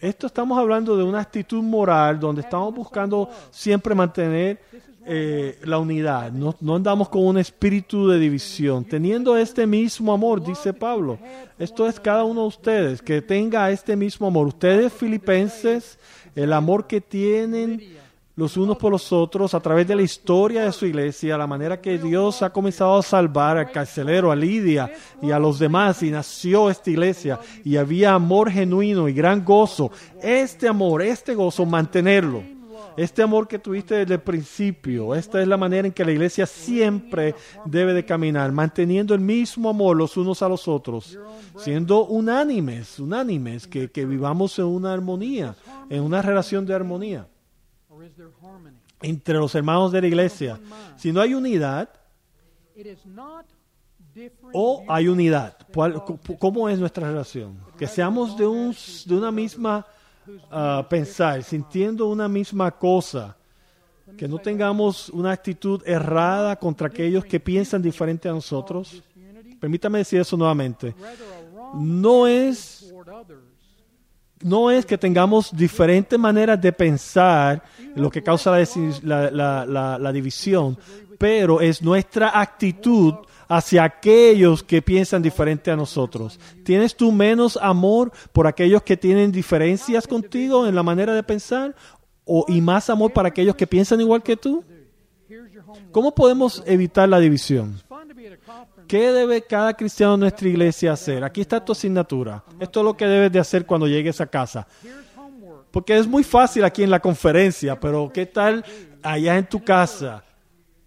Esto 0.01 0.27
estamos 0.27 0.59
hablando 0.59 0.97
de 0.97 1.05
una 1.05 1.21
actitud 1.21 1.63
moral 1.63 2.19
donde 2.19 2.43
estamos 2.43 2.75
buscando 2.75 3.31
siempre 3.51 3.95
mantener 3.95 4.61
eh, 5.05 5.59
la 5.63 5.79
unidad. 5.79 6.33
No, 6.33 6.55
no 6.61 6.77
andamos 6.77 7.09
con 7.09 7.25
un 7.25 7.39
espíritu 7.39 8.09
de 8.09 8.19
división. 8.19 8.85
Teniendo 8.85 9.37
este 9.37 9.67
mismo 9.67 10.13
amor, 10.13 10.45
dice 10.45 10.73
Pablo. 10.73 11.19
Esto 11.59 11.87
es 11.87 12.01
cada 12.01 12.25
uno 12.25 12.43
de 12.43 12.49
ustedes, 12.49 13.03
que 13.03 13.23
tenga 13.23 13.71
este 13.71 13.95
mismo 13.95 14.27
amor. 14.27 14.49
Ustedes 14.49 14.93
filipenses, 14.93 15.99
el 16.35 16.53
amor 16.53 16.89
que 16.89 17.01
tienen 17.01 17.97
los 18.37 18.59
unos 18.59 18.77
por 18.77 18.93
los 18.93 19.13
otros 19.15 19.55
a 19.55 19.61
través 19.61 19.89
de 19.89 19.97
la 19.97 20.03
historia 20.03 20.65
de 20.65 20.73
su 20.73 20.85
iglesia, 20.85 21.39
la 21.39 21.47
manera 21.47 21.81
que 21.81 21.97
Dios 21.97 22.43
ha 22.43 22.53
comenzado 22.53 22.99
a 22.99 23.03
salvar 23.03 23.57
al 23.57 23.73
carcelero, 23.73 24.31
a 24.31 24.37
Lidia 24.37 24.93
y 25.23 25.31
a 25.31 25.39
los 25.39 25.59
demás, 25.59 26.03
y 26.03 26.11
nació 26.11 26.69
esta 26.69 26.91
iglesia, 26.91 27.41
y 27.65 27.79
había 27.79 28.13
amor 28.13 28.51
genuino 28.51 29.09
y 29.09 29.15
gran 29.15 29.43
gozo. 29.43 29.91
Este 30.23 30.69
amor, 30.69 31.01
este 31.01 31.35
gozo, 31.35 31.65
mantenerlo. 31.65 32.43
Este 32.99 33.23
amor 33.23 33.49
que 33.49 33.59
tuviste 33.59 33.95
desde 33.95 34.15
el 34.15 34.21
principio, 34.21 35.15
esta 35.15 35.41
es 35.41 35.49
la 35.49 35.59
manera 35.59 35.87
en 35.87 35.93
que 35.93 36.05
la 36.05 36.13
iglesia 36.13 36.47
siempre 36.47 37.35
debe 37.65 37.93
de 37.95 38.05
caminar, 38.05 38.53
manteniendo 38.53 39.15
el 39.15 39.21
mismo 39.21 39.71
amor 39.71 39.97
los 39.97 40.17
unos 40.17 40.43
a 40.43 40.49
los 40.49 40.67
otros, 40.67 41.19
siendo 41.57 42.07
unánimes, 42.07 42.99
unánimes, 42.99 43.67
que, 43.67 43.91
que 43.91 44.07
vivamos 44.07 44.59
en 44.59 44.67
una 44.67 44.95
armonía, 44.95 45.57
en 45.91 46.03
una 46.03 46.23
relación 46.23 46.65
de 46.65 46.75
armonía 46.75 47.27
entre 49.03 49.35
los 49.35 49.55
hermanos 49.55 49.93
de 49.93 50.01
la 50.01 50.07
iglesia. 50.07 50.59
Si 50.97 51.13
no 51.13 51.21
hay 51.21 51.35
unidad 51.35 51.89
o 54.53 54.85
hay 54.89 55.09
unidad, 55.09 55.57
¿cuál- 55.75 56.03
cu- 56.05 56.19
¿cómo 56.39 56.69
es 56.69 56.79
nuestra 56.79 57.09
relación? 57.09 57.59
Que 57.79 57.87
seamos 57.87 58.37
de, 58.37 58.47
un, 58.47 58.75
de 59.07 59.15
una 59.15 59.31
misma 59.31 59.87
ah, 60.51 60.87
pensar, 60.89 61.43
sintiendo 61.43 62.07
una 62.09 62.29
misma 62.29 62.71
cosa, 62.71 63.37
que 64.17 64.27
no 64.29 64.39
tengamos 64.39 65.09
una 65.11 65.33
actitud 65.33 65.83
errada 65.85 66.57
contra 66.57 66.87
aquellos 66.87 67.25
que 67.25 67.39
piensan 67.41 67.83
diferente 67.83 68.29
a 68.29 68.33
nosotros. 68.33 69.03
Permítame 69.61 69.99
decir 69.99 70.21
eso 70.21 70.37
nuevamente. 70.37 70.95
No 71.75 72.27
es. 72.27 72.93
No 74.43 74.71
es 74.71 74.85
que 74.85 74.99
tengamos 74.99 75.55
diferentes 75.57 76.19
maneras 76.19 76.61
de 76.61 76.73
pensar, 76.73 77.63
lo 77.95 78.11
que 78.11 78.23
causa 78.23 78.57
la, 79.03 80.13
división, 80.13 80.79
pero 81.19 81.61
es 81.61 81.83
nuestra 81.83 82.39
actitud 82.39 83.15
hacia 83.49 83.85
aquellos 83.85 84.63
que 84.63 84.83
piensan 84.83 85.23
diferente 85.23 85.71
a 85.71 85.77
nosotros. 85.77 86.39
¿Tienes 86.65 86.97
tú 86.97 87.13
menos 87.13 87.59
amor 87.61 88.13
por 88.33 88.47
aquellos 88.47 88.83
que 88.83 88.97
tienen 88.97 89.33
diferencias 89.33 90.07
contigo 90.07 90.67
en 90.67 90.75
la 90.75 90.83
manera 90.83 91.15
de 91.15 91.23
pensar? 91.23 91.75
O, 92.25 92.45
¿Y 92.49 92.61
más 92.61 92.91
amor 92.91 93.13
para 93.13 93.29
aquellos 93.29 93.55
que 93.55 93.67
piensan 93.67 94.01
igual 94.01 94.23
que 94.23 94.37
tú? 94.37 94.65
¿Cómo 95.93 96.15
podemos 96.15 96.63
evitar 96.67 97.09
la 97.09 97.21
división? 97.21 97.81
¿Qué 98.87 99.13
debe 99.13 99.43
cada 99.43 99.75
cristiano 99.75 100.15
en 100.15 100.21
nuestra 100.21 100.49
iglesia 100.49 100.93
hacer? 100.93 101.25
Aquí 101.25 101.41
está 101.41 101.65
tu 101.65 101.73
asignatura. 101.73 102.43
Esto 102.61 102.81
es 102.81 102.85
lo 102.85 102.97
que 102.97 103.07
debes 103.07 103.33
de 103.33 103.39
hacer 103.39 103.67
cuando 103.67 103.87
llegues 103.87 104.21
a 104.21 104.27
casa. 104.27 104.67
Porque 105.71 105.97
es 105.97 106.07
muy 106.07 106.25
fácil 106.25 106.65
aquí 106.65 106.83
en 106.83 106.91
la 106.91 107.01
conferencia, 107.01 107.79
pero 107.79 108.11
¿qué 108.13 108.27
tal 108.27 108.65
allá 109.03 109.37
en 109.37 109.47
tu 109.47 109.63
casa? 109.63 110.23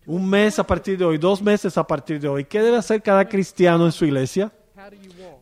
Un 0.05 0.27
mes 0.27 0.57
a 0.57 0.65
partir 0.65 0.97
de 0.97 1.05
hoy, 1.05 1.17
dos 1.17 1.41
meses 1.41 1.77
a 1.77 1.85
partir 1.85 2.19
de 2.19 2.27
hoy. 2.27 2.45
¿Qué 2.45 2.61
debe 2.61 2.77
hacer 2.77 3.01
cada 3.01 3.27
cristiano 3.27 3.85
en 3.85 3.91
su 3.91 4.05
iglesia 4.05 4.51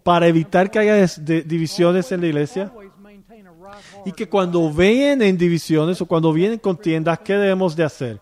para 0.03 0.27
evitar 0.27 0.69
que 0.69 0.79
haya 0.79 1.05
divisiones 1.45 2.11
en 2.11 2.21
la 2.21 2.27
iglesia? 2.27 2.71
Y 4.05 4.11
que 4.11 4.27
cuando 4.27 4.71
vienen 4.71 5.37
divisiones 5.37 6.01
o 6.01 6.05
cuando 6.05 6.33
vienen 6.33 6.59
contiendas, 6.59 7.19
¿qué 7.19 7.33
debemos 7.33 7.75
de 7.75 7.83
hacer? 7.83 8.21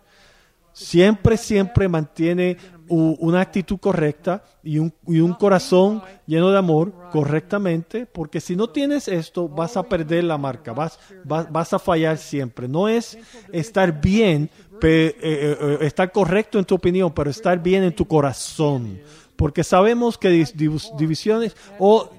siempre, 0.75 1.37
siempre 1.37 1.87
mantiene 1.87 2.57
una 2.87 3.41
actitud 3.41 3.77
correcta 3.79 4.43
y 4.63 4.77
un, 4.79 4.93
y 5.07 5.19
un 5.19 5.33
corazón 5.33 6.03
lleno 6.27 6.51
de 6.51 6.57
amor 6.57 6.93
correctamente, 7.09 8.05
porque 8.05 8.39
si 8.41 8.55
no 8.55 8.67
tienes 8.67 9.07
esto, 9.07 9.47
vas 9.47 9.75
a 9.77 9.83
perder 9.87 10.23
la 10.25 10.37
marca, 10.37 10.73
vas, 10.73 10.99
vas, 11.23 11.51
vas 11.51 11.73
a 11.73 11.79
fallar 11.79 12.17
siempre. 12.17 12.67
No 12.67 12.87
es 12.87 13.17
estar 13.51 14.01
bien, 14.01 14.49
pe- 14.79 15.07
eh, 15.07 15.15
eh, 15.21 15.57
eh, 15.61 15.77
estar 15.81 16.11
correcto 16.11 16.59
en 16.59 16.65
tu 16.65 16.75
opinión, 16.75 17.11
pero 17.13 17.29
estar 17.29 17.57
bien 17.61 17.83
en 17.83 17.93
tu 17.93 18.05
corazón. 18.05 18.99
Porque 19.35 19.63
sabemos 19.63 20.17
que 20.17 20.29
dis- 20.29 20.91
divisiones 20.95 21.55
o 21.77 22.09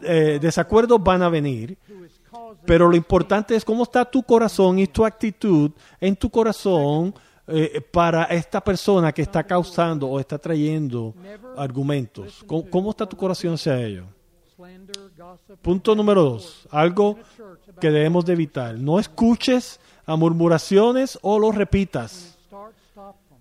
desacuerdos 0.40 1.02
van 1.02 1.22
a 1.22 1.28
venir, 1.28 1.78
pero 2.64 2.88
lo 2.88 2.96
importante 2.96 3.54
es 3.54 3.64
cómo 3.64 3.84
está 3.84 4.04
tu 4.04 4.22
corazón 4.22 4.78
y 4.78 4.86
tu 4.86 5.04
actitud 5.04 5.70
en 6.00 6.16
tu 6.16 6.28
corazón 6.28 7.14
eh, 7.48 7.80
para 7.80 8.24
esta 8.24 8.60
persona 8.60 9.12
que 9.12 9.22
está 9.22 9.44
causando 9.44 10.08
o 10.08 10.18
está 10.18 10.36
trayendo 10.36 11.14
argumentos. 11.56 12.44
¿Cómo, 12.46 12.90
está 12.90 13.06
tu 13.06 13.16
corazón 13.16 13.54
hacia 13.54 13.80
ello? 13.80 14.04
Punto 15.62 15.94
número 15.94 16.22
dos, 16.22 16.66
algo 16.70 17.16
que 17.80 17.90
debemos 17.90 18.24
de 18.24 18.32
evitar. 18.32 18.76
No 18.76 18.98
escuches 18.98 19.78
a 20.06 20.16
murmuraciones 20.16 21.18
o 21.22 21.38
los 21.38 21.54
repitas. 21.54 22.36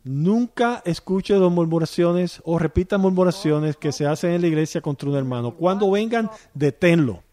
Nunca 0.03 0.84
escuches 0.86 1.39
las 1.39 1.51
murmuraciones 1.51 2.39
o 2.45 2.60
repitas 2.60 2.99
murmuraciones 2.99 3.76
que 3.76 3.91
se 3.91 4.06
hacen 4.06 4.34
en 4.34 4.41
la 4.41 4.47
iglesia 4.47 4.82
contra 4.82 5.10
un 5.10 5.16
hermano. 5.16 5.56
Cuando 5.56 5.89
vengan, 5.89 6.30
deténlo. 6.53 7.24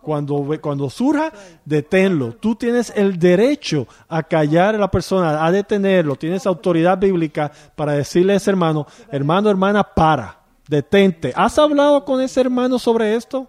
Cuando, 0.00 0.58
cuando 0.60 0.88
surja, 0.88 1.32
deténlo. 1.64 2.32
Tú 2.34 2.54
tienes 2.54 2.92
el 2.94 3.18
derecho 3.18 3.86
a 4.08 4.22
callar 4.22 4.74
a 4.74 4.78
la 4.78 4.90
persona, 4.90 5.44
a 5.44 5.52
detenerlo. 5.52 6.16
Tienes 6.16 6.46
autoridad 6.46 6.98
bíblica 6.98 7.50
para 7.76 7.92
decirle 7.92 8.32
a 8.32 8.36
ese 8.36 8.50
hermano, 8.50 8.86
hermano, 9.10 9.50
hermana, 9.50 9.82
para, 9.82 10.40
detente. 10.66 11.32
¿Has 11.36 11.58
hablado 11.58 12.04
con 12.04 12.20
ese 12.20 12.40
hermano 12.40 12.78
sobre 12.78 13.14
esto? 13.14 13.48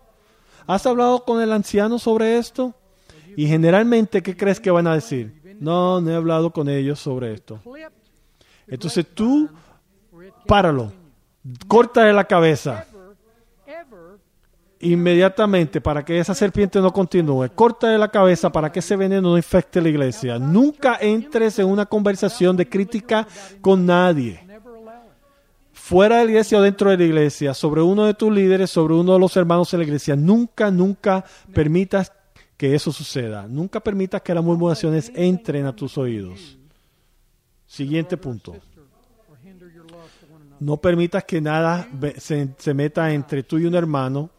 ¿Has 0.67 0.86
hablado 0.86 1.24
con 1.24 1.41
el 1.41 1.51
anciano 1.51 1.97
sobre 1.99 2.38
esto? 2.38 2.74
Y 3.36 3.47
generalmente, 3.47 4.22
¿qué 4.22 4.36
crees 4.36 4.59
que 4.59 4.72
van 4.72 4.88
a 4.88 4.95
decir? 4.95 5.34
No, 5.59 6.01
no 6.01 6.11
he 6.11 6.15
hablado 6.15 6.51
con 6.51 6.70
ellos 6.70 6.99
sobre 6.99 7.34
esto. 7.34 7.59
Entonces 8.67 9.05
tú, 9.13 9.49
páralo, 10.45 10.91
córtale 11.67 12.13
la 12.13 12.26
cabeza 12.26 12.86
inmediatamente 14.80 15.82
para 15.82 16.03
que 16.03 16.19
esa 16.19 16.34
serpiente 16.34 16.80
no 16.80 16.91
continúe. 16.91 17.49
Corta 17.53 17.89
de 17.89 17.97
la 17.97 18.09
cabeza 18.09 18.51
para 18.51 18.71
que 18.71 18.80
ese 18.80 18.95
veneno 18.95 19.30
no 19.30 19.38
infecte 19.38 19.82
la 19.82 19.89
iglesia. 19.89 20.39
Nunca 20.39 20.97
entres 21.01 21.59
en 21.59 21.67
una 21.67 21.86
conversación 21.86 22.55
de 22.55 22.67
crítica 22.67 23.27
con 23.61 23.86
nadie, 23.86 24.45
fuera 25.73 26.17
de 26.17 26.25
la 26.25 26.32
iglesia 26.32 26.57
o 26.57 26.61
dentro 26.61 26.89
de 26.91 26.97
la 26.97 27.03
iglesia, 27.03 27.53
sobre 27.53 27.82
uno 27.82 28.05
de 28.05 28.13
tus 28.13 28.32
líderes, 28.32 28.69
sobre 28.69 28.93
uno 28.93 29.13
de 29.13 29.19
los 29.19 29.36
hermanos 29.36 29.73
en 29.73 29.80
la 29.80 29.86
iglesia. 29.86 30.15
Nunca, 30.15 30.71
nunca 30.71 31.25
permitas 31.53 32.11
que 32.55 32.75
eso 32.75 32.91
suceda. 32.91 33.47
Nunca 33.47 33.80
permitas 33.80 34.21
que 34.21 34.34
las 34.34 34.43
murmuraciones 34.43 35.11
entren 35.15 35.65
a 35.65 35.75
tus 35.75 35.97
oídos. 35.97 36.57
Siguiente 37.65 38.17
punto. 38.17 38.55
No 40.59 40.77
permitas 40.77 41.23
que 41.23 41.39
nada 41.39 41.88
se, 42.17 42.49
se 42.57 42.73
meta 42.73 43.13
entre 43.13 43.43
tú 43.43 43.57
y 43.57 43.65
un 43.65 43.75
hermano 43.75 44.30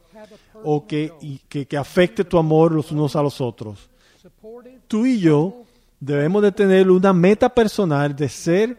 o 0.64 0.86
que, 0.86 1.12
que, 1.48 1.66
que 1.66 1.76
afecte 1.76 2.24
tu 2.24 2.38
amor 2.38 2.72
los 2.72 2.90
unos 2.92 3.16
a 3.16 3.22
los 3.22 3.40
otros. 3.40 3.90
Tú 4.86 5.06
y 5.06 5.20
yo 5.20 5.62
debemos 5.98 6.42
de 6.42 6.52
tener 6.52 6.90
una 6.90 7.12
meta 7.12 7.48
personal 7.48 8.14
de 8.16 8.28
ser 8.28 8.78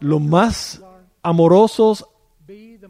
los 0.00 0.20
más 0.20 0.82
amorosos 1.22 2.06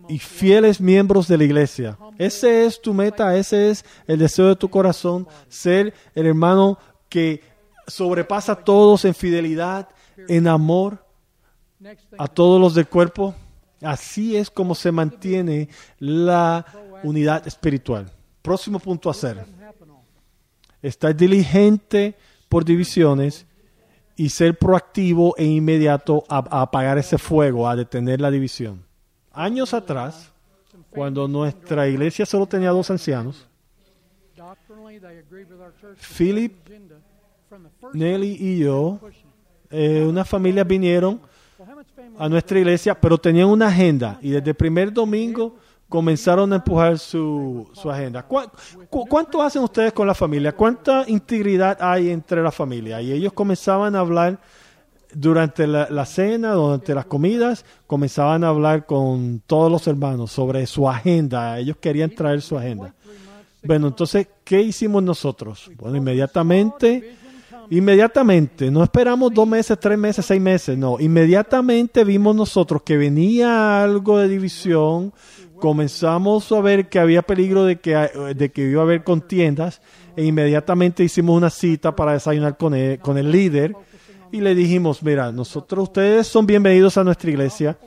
y 0.09 0.19
fieles 0.19 0.81
miembros 0.81 1.29
de 1.29 1.39
la 1.39 1.45
iglesia. 1.45 1.99
Ese 2.19 2.67
es 2.67 2.81
tu 2.81 2.95
meta, 2.95 3.37
ese 3.37 3.71
es 3.71 3.85
el 4.07 4.19
deseo 4.19 4.49
de 4.49 4.57
tu 4.57 4.69
corazón, 4.69 5.27
ser 5.49 5.95
el 6.15 6.27
hermano 6.27 6.79
que 7.09 7.43
sobrepasa 7.87 8.53
a 8.53 8.65
todos 8.65 9.05
en 9.05 9.15
fidelidad, 9.15 9.89
en 10.29 10.47
amor 10.47 11.05
a 12.19 12.29
todos 12.29 12.61
los 12.61 12.75
del 12.75 12.89
cuerpo. 12.89 13.35
Así 13.81 14.37
es 14.37 14.51
como 14.51 14.75
se 14.75 14.91
mantiene 14.91 15.69
la 15.99 16.67
unidad 17.03 17.47
espiritual. 17.47 18.11
Próximo 18.43 18.79
punto 18.79 19.09
a 19.09 19.13
hacer. 19.13 19.45
Estar 20.83 21.15
diligente 21.15 22.15
por 22.49 22.65
divisiones 22.65 23.47
y 24.17 24.31
ser 24.31 24.59
proactivo 24.59 25.35
e 25.37 25.45
inmediato 25.45 26.25
a, 26.29 26.39
a 26.39 26.63
apagar 26.63 26.99
ese 26.99 27.19
fuego, 27.19 27.69
a 27.69 27.77
detener 27.77 28.21
la 28.21 28.31
división. 28.31 28.85
Años 29.33 29.75
atrás, 29.75 30.33
cuando 30.91 31.29
nuestra 31.29 31.89
iglesia 31.89 32.27
solo 32.27 32.47
tenía 32.47 32.71
dos 32.71 32.91
ancianos, 32.91 33.47
Philip, 36.17 36.53
Nelly 37.93 38.37
y 38.41 38.59
yo, 38.59 39.01
eh, 39.71 40.05
unas 40.09 40.29
familias 40.29 40.67
vinieron 40.67 41.21
a 42.19 42.29
nuestra 42.29 42.59
iglesia, 42.59 42.99
pero 42.99 43.19
tenían 43.19 43.49
una 43.49 43.69
agenda 43.69 44.19
y 44.23 44.31
desde 44.31 44.51
el 44.51 44.57
primer 44.57 44.93
domingo 44.93 45.57
comenzaron 45.89 46.53
a 46.53 46.57
empujar 46.57 46.99
su, 46.99 47.69
su 47.73 47.91
agenda. 47.91 48.27
¿Cuá- 48.29 48.51
cu- 48.91 49.07
¿Cuánto 49.09 49.43
hacen 49.43 49.63
ustedes 49.63 49.93
con 49.93 50.07
la 50.07 50.15
familia? 50.15 50.53
¿Cuánta 50.55 51.05
integridad 51.07 51.79
hay 51.81 52.11
entre 52.11 52.43
la 52.43 52.51
familia? 52.53 53.01
Y 53.01 53.13
ellos 53.13 53.33
comenzaban 53.33 53.97
a 53.97 54.01
hablar 54.01 54.39
durante 55.15 55.67
la, 55.67 55.89
la 55.91 56.05
cena, 56.05 56.53
durante 56.53 56.95
las 56.95 57.07
comidas, 57.07 57.65
comenzaban 57.87 58.45
a 58.45 58.49
hablar 58.49 58.85
con 58.85 59.43
todos 59.47 59.73
los 59.73 59.87
hermanos 59.87 60.31
sobre 60.31 60.67
su 60.67 60.89
agenda. 60.89 61.59
Ellos 61.59 61.79
querían 61.81 62.11
traer 62.11 62.43
su 62.43 62.59
agenda. 62.59 62.95
Bueno, 63.65 63.89
entonces, 63.89 64.29
¿qué 64.45 64.61
hicimos 64.61 65.03
nosotros? 65.03 65.71
Bueno, 65.79 65.97
inmediatamente 65.97 67.15
Inmediatamente, 67.71 68.71
no 68.71 68.83
esperamos 68.83 69.33
dos 69.35 69.47
meses, 69.47 69.79
tres 69.79 69.99
meses, 69.99 70.25
seis 70.25 70.41
meses, 70.41 70.79
no. 70.79 70.99
Inmediatamente 70.99 72.03
vimos 72.03 72.35
nosotros 72.35 72.81
que 72.83 72.97
venía 72.97 73.83
algo 73.83 74.17
de 74.17 74.27
división, 74.27 75.13
comenzamos 75.61 76.51
a 76.53 76.61
ver 76.61 76.89
que 76.89 76.99
había 76.99 77.23
peligro 77.23 77.65
de 77.65 77.81
que, 77.81 77.95
de 78.37 78.51
que 78.51 78.63
iba 78.63 78.81
a 78.81 78.85
haber 78.85 79.05
contiendas, 79.05 79.81
e 80.17 80.25
inmediatamente 80.25 81.05
hicimos 81.05 81.37
una 81.37 81.51
cita 81.51 81.95
para 81.95 82.13
desayunar 82.13 82.57
con 82.57 82.75
el, 82.75 82.99
con 82.99 83.19
el 83.19 83.31
líder 83.31 83.75
y 84.31 84.41
le 84.41 84.55
dijimos, 84.55 85.03
mira, 85.03 85.33
nosotros, 85.33 85.85
ustedes 85.85 86.27
son 86.27 86.47
bienvenidos 86.47 86.99
a 86.99 87.05
nuestra 87.05 87.31
iglesia, 87.31 87.79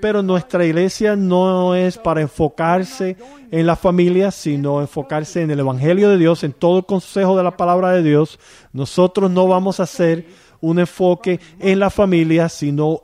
pero 0.00 0.22
nuestra 0.22 0.64
iglesia 0.66 1.14
no 1.16 1.74
es 1.74 1.98
para 1.98 2.20
enfocarse 2.20 3.16
en 3.50 3.66
la 3.66 3.76
familia, 3.76 4.30
sino 4.30 4.80
enfocarse 4.80 5.42
en 5.42 5.50
el 5.50 5.60
Evangelio 5.60 6.10
de 6.10 6.18
Dios, 6.18 6.42
en 6.42 6.52
todo 6.52 6.78
el 6.78 6.84
consejo 6.84 7.36
de 7.36 7.44
la 7.44 7.56
palabra 7.56 7.92
de 7.92 8.02
Dios. 8.02 8.38
Nosotros 8.72 9.30
no 9.30 9.46
vamos 9.46 9.78
a 9.78 9.84
hacer 9.84 10.26
un 10.60 10.78
enfoque 10.78 11.40
en 11.60 11.78
la 11.78 11.90
familia, 11.90 12.48
sino 12.48 13.02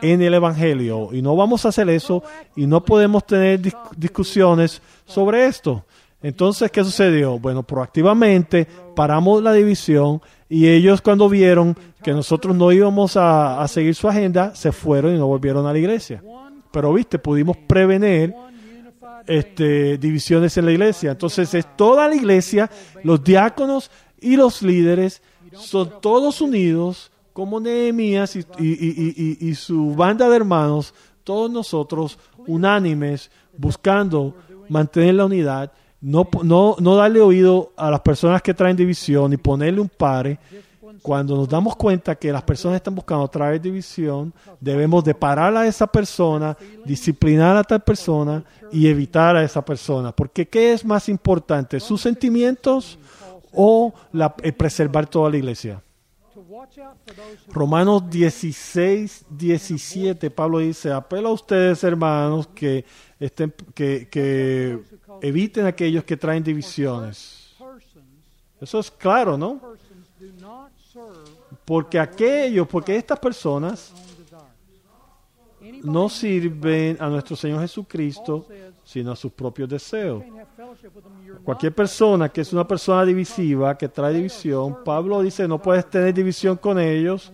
en 0.00 0.22
el 0.22 0.34
Evangelio. 0.34 1.10
Y 1.12 1.20
no 1.22 1.36
vamos 1.36 1.64
a 1.64 1.68
hacer 1.68 1.88
eso 1.90 2.22
y 2.56 2.66
no 2.66 2.84
podemos 2.84 3.26
tener 3.26 3.60
dis- 3.60 3.76
discusiones 3.96 4.80
sobre 5.04 5.46
esto. 5.46 5.84
Entonces, 6.22 6.70
¿qué 6.70 6.84
sucedió? 6.84 7.38
Bueno, 7.38 7.62
proactivamente 7.64 8.66
paramos 8.94 9.42
la 9.42 9.52
división 9.52 10.22
y 10.48 10.68
ellos 10.68 11.00
cuando 11.02 11.28
vieron 11.28 11.76
que 12.02 12.12
nosotros 12.12 12.54
no 12.54 12.70
íbamos 12.72 13.16
a, 13.16 13.60
a 13.60 13.68
seguir 13.68 13.94
su 13.94 14.08
agenda, 14.08 14.54
se 14.54 14.70
fueron 14.72 15.14
y 15.14 15.18
no 15.18 15.26
volvieron 15.26 15.66
a 15.66 15.72
la 15.72 15.78
iglesia. 15.78 16.22
Pero, 16.70 16.92
viste, 16.92 17.18
pudimos 17.18 17.56
prevenir 17.56 18.34
este, 19.26 19.98
divisiones 19.98 20.56
en 20.56 20.66
la 20.66 20.72
iglesia. 20.72 21.10
Entonces 21.12 21.52
es 21.54 21.76
toda 21.76 22.08
la 22.08 22.14
iglesia, 22.14 22.70
los 23.02 23.22
diáconos 23.22 23.90
y 24.20 24.36
los 24.36 24.62
líderes 24.62 25.22
son 25.54 26.00
todos 26.00 26.40
unidos 26.40 27.11
como 27.32 27.60
Nehemías 27.60 28.36
y, 28.36 29.54
su 29.54 29.94
banda 29.94 30.28
de 30.28 30.36
hermanos, 30.36 30.94
todos 31.24 31.50
nosotros 31.50 32.18
unánimes, 32.46 33.30
buscando 33.56 34.34
mantener 34.68 35.14
la 35.14 35.26
unidad, 35.26 35.72
no, 36.00 36.28
no, 36.42 36.76
no 36.80 36.96
darle 36.96 37.20
oído 37.20 37.72
a 37.76 37.90
las 37.90 38.00
personas 38.00 38.42
que 38.42 38.54
traen 38.54 38.76
división 38.76 39.32
y 39.32 39.36
ponerle 39.36 39.80
un 39.80 39.88
pare. 39.88 40.38
Cuando 41.00 41.36
nos 41.36 41.48
damos 41.48 41.74
cuenta 41.74 42.14
que 42.14 42.30
las 42.30 42.42
personas 42.42 42.76
están 42.76 42.94
buscando 42.94 43.26
traer 43.26 43.60
división, 43.60 44.32
debemos 44.60 45.02
de 45.04 45.14
parar 45.14 45.56
a 45.56 45.66
esa 45.66 45.86
persona, 45.86 46.56
disciplinar 46.84 47.56
a 47.56 47.64
tal 47.64 47.80
persona 47.80 48.44
y 48.70 48.86
evitar 48.86 49.34
a 49.36 49.42
esa 49.42 49.64
persona. 49.64 50.12
Porque 50.12 50.46
¿qué 50.46 50.72
es 50.72 50.84
más 50.84 51.08
importante? 51.08 51.80
¿Sus 51.80 52.02
sentimientos 52.02 52.98
o 53.52 53.92
la, 54.12 54.34
el 54.42 54.52
preservar 54.52 55.06
toda 55.06 55.30
la 55.30 55.38
iglesia? 55.38 55.82
Romanos 57.48 58.08
16, 58.08 59.26
17, 59.28 60.30
Pablo 60.30 60.58
dice, 60.58 60.92
apelo 60.92 61.28
a 61.28 61.32
ustedes 61.32 61.82
hermanos 61.84 62.48
que, 62.48 62.84
estén, 63.18 63.52
que, 63.74 64.08
que 64.10 64.78
eviten 65.20 65.66
aquellos 65.66 66.04
que 66.04 66.16
traen 66.16 66.42
divisiones. 66.42 67.54
Eso 68.60 68.78
es 68.78 68.90
claro, 68.90 69.36
¿no? 69.36 69.60
Porque 71.64 71.98
aquellos, 71.98 72.68
porque 72.68 72.96
estas 72.96 73.18
personas 73.18 73.92
no 75.82 76.08
sirven 76.08 76.96
a 77.00 77.08
nuestro 77.08 77.36
Señor 77.36 77.60
Jesucristo, 77.60 78.46
sino 78.84 79.12
a 79.12 79.16
sus 79.16 79.32
propios 79.32 79.68
deseos. 79.68 80.22
Cualquier 81.44 81.74
persona 81.74 82.28
que 82.28 82.40
es 82.40 82.52
una 82.52 82.66
persona 82.66 83.04
divisiva, 83.04 83.76
que 83.76 83.88
trae 83.88 84.14
división, 84.14 84.84
Pablo 84.84 85.22
dice 85.22 85.48
no 85.48 85.60
puedes 85.60 85.88
tener 85.88 86.14
división 86.14 86.56
con 86.56 86.78
ellos 86.78 87.32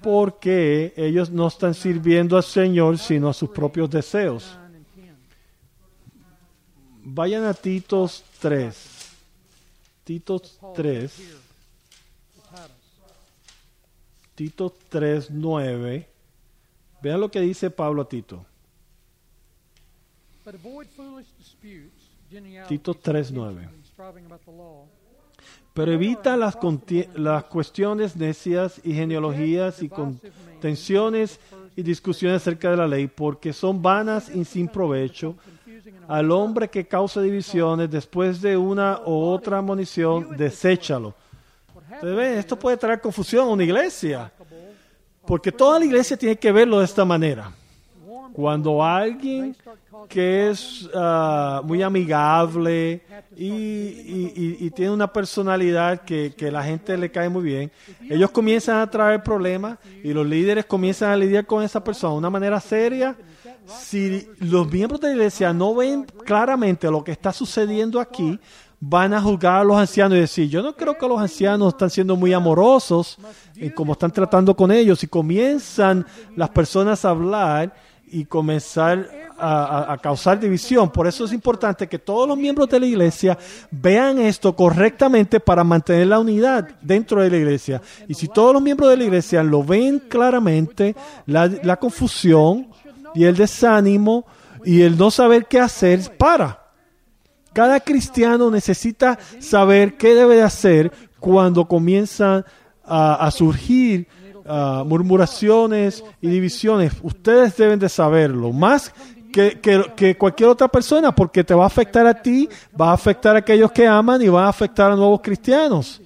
porque 0.00 0.92
ellos 0.96 1.30
no 1.30 1.48
están 1.48 1.74
sirviendo 1.74 2.36
al 2.36 2.42
Señor, 2.42 2.98
sino 2.98 3.28
a 3.28 3.32
sus 3.32 3.50
propios 3.50 3.90
deseos. 3.90 4.58
Vayan 7.02 7.44
a 7.44 7.54
Titos 7.54 8.24
3. 8.40 9.14
Titos 10.04 10.58
3. 10.74 11.38
Tito 14.34 14.74
3, 14.88 15.30
9. 15.30 16.08
Vean 17.02 17.20
lo 17.20 17.30
que 17.30 17.40
dice 17.40 17.70
Pablo 17.70 18.02
a 18.02 18.08
Tito. 18.08 18.44
Tito 22.68 22.94
3, 22.94 23.32
9. 23.32 23.68
Pero 25.72 25.92
evita 25.92 26.36
las, 26.36 26.56
cuestiones 27.46 28.16
necias 28.16 28.80
y 28.84 28.94
genealogías 28.94 29.82
y 29.82 29.88
contenciones 29.88 31.40
y 31.76 31.82
discusiones 31.82 32.42
acerca 32.42 32.70
de 32.70 32.76
la 32.76 32.86
ley, 32.86 33.08
porque 33.08 33.52
son 33.52 33.82
vanas 33.82 34.28
y 34.28 34.44
sin 34.44 34.68
provecho. 34.68 35.36
Al 36.06 36.30
hombre 36.30 36.68
que 36.68 36.86
causa 36.86 37.20
divisiones 37.20 37.90
después 37.90 38.40
de 38.40 38.56
una 38.56 39.00
u 39.04 39.12
otra 39.12 39.60
munición, 39.62 40.36
deséchalo 40.36 41.14
esto 42.02 42.58
puede 42.58 42.76
traer 42.76 43.00
confusión 43.00 43.48
a 43.48 43.50
una 43.50 43.64
iglesia, 43.64 44.32
porque 45.26 45.52
toda 45.52 45.78
la 45.78 45.84
iglesia 45.84 46.16
tiene 46.16 46.36
que 46.36 46.52
verlo 46.52 46.78
de 46.78 46.84
esta 46.84 47.04
manera. 47.04 47.52
Cuando 48.34 48.82
alguien 48.82 49.56
que 50.08 50.50
es 50.50 50.90
ah, 50.92 51.62
muy 51.64 51.84
amigable 51.84 53.00
y, 53.36 54.68
tiene 54.70 54.90
una 54.90 55.12
personalidad 55.12 56.00
que, 56.00 56.34
que, 56.36 56.50
la 56.50 56.64
gente 56.64 56.96
le 56.96 57.12
cae 57.12 57.28
muy 57.28 57.44
bien, 57.44 57.70
ellos 58.10 58.32
comienzan 58.32 58.78
a 58.80 58.90
traer 58.90 59.22
problemas 59.22 59.78
y 60.02 60.12
los 60.12 60.26
líderes 60.26 60.64
comienzan 60.64 61.10
a 61.10 61.16
lidiar 61.16 61.46
con 61.46 61.62
esa 61.62 61.84
persona 61.84 62.14
de 62.14 62.18
una 62.18 62.30
manera 62.30 62.58
seria. 62.58 63.16
Si 63.68 64.26
los 64.40 64.68
miembros 64.68 65.00
de 65.00 65.08
la 65.08 65.14
iglesia 65.14 65.52
no 65.52 65.72
ven 65.76 66.04
claramente 66.24 66.90
lo 66.90 67.04
que 67.04 67.12
está 67.12 67.32
sucediendo 67.32 68.00
aquí, 68.00 68.40
van 68.80 69.14
a 69.14 69.22
juzgar 69.22 69.60
a 69.60 69.64
los 69.64 69.76
ancianos 69.76 70.18
y 70.18 70.22
decir, 70.22 70.48
yo 70.48 70.60
no 70.60 70.74
creo 70.74 70.98
que 70.98 71.06
los 71.06 71.20
ancianos 71.20 71.68
están 71.68 71.88
siendo 71.88 72.16
muy 72.16 72.32
amorosos 72.32 73.16
en 73.54 73.70
cómo 73.70 73.92
están 73.92 74.10
tratando 74.10 74.56
con 74.56 74.72
ellos 74.72 75.04
y 75.04 75.06
comienzan 75.06 76.04
las 76.34 76.50
personas 76.50 77.04
a 77.04 77.10
hablar 77.10 77.72
y 78.08 78.24
comenzar 78.24 79.08
a, 79.38 79.98
causar 80.02 80.38
división. 80.38 80.90
Por 80.90 81.06
eso 81.06 81.24
es 81.24 81.32
importante 81.32 81.88
que 81.88 81.98
todos 81.98 82.28
los 82.28 82.36
miembros 82.36 82.68
de 82.68 82.80
la 82.80 82.86
iglesia 82.86 83.36
vean 83.70 84.18
esto 84.18 84.54
correctamente 84.54 85.40
para 85.40 85.64
mantener 85.64 86.06
la 86.06 86.20
unidad 86.20 86.68
dentro 86.80 87.22
de 87.22 87.30
la 87.30 87.36
iglesia. 87.36 87.82
Y 88.08 88.14
si 88.14 88.28
todos 88.28 88.52
los 88.52 88.62
miembros 88.62 88.90
de 88.90 88.96
la 88.96 89.04
iglesia 89.04 89.42
lo 89.42 89.64
ven 89.64 89.98
claramente, 89.98 90.94
la, 91.26 91.76
confusión 91.76 92.68
y 93.14 93.24
el 93.24 93.36
desánimo 93.36 94.24
y 94.64 94.82
el 94.82 94.96
no 94.96 95.10
saber 95.10 95.46
qué 95.46 95.60
hacer 95.60 96.16
para. 96.16 96.60
Cada 97.52 97.80
cristiano 97.80 98.50
necesita 98.50 99.18
saber 99.38 99.96
qué 99.96 100.14
debe 100.14 100.36
de 100.36 100.42
hacer 100.42 100.92
cuando 101.20 101.66
comienzan 101.66 102.44
a, 102.84 103.30
surgir 103.30 104.08
ah, 104.46 104.84
murmuraciones 104.86 106.04
y 106.20 106.28
divisiones. 106.28 106.92
Ustedes 107.02 107.56
deben 107.56 107.78
de 107.78 107.88
saberlo, 107.88 108.52
más 108.52 108.92
que, 109.32 109.60
que, 109.96 110.16
cualquier 110.16 110.48
otra 110.48 110.68
persona, 110.68 111.12
porque 111.12 111.42
te 111.42 111.54
va 111.54 111.64
a 111.64 111.66
afectar 111.66 112.06
a 112.06 112.14
ti, 112.14 112.48
va 112.80 112.90
a 112.90 112.94
afectar 112.94 113.34
a 113.34 113.40
aquellos 113.40 113.72
que 113.72 113.86
aman 113.86 114.22
y 114.22 114.28
va 114.28 114.46
a 114.46 114.48
afectar 114.48 114.92
a 114.92 114.96
nuevos 114.96 115.20
cristianos 115.20 116.00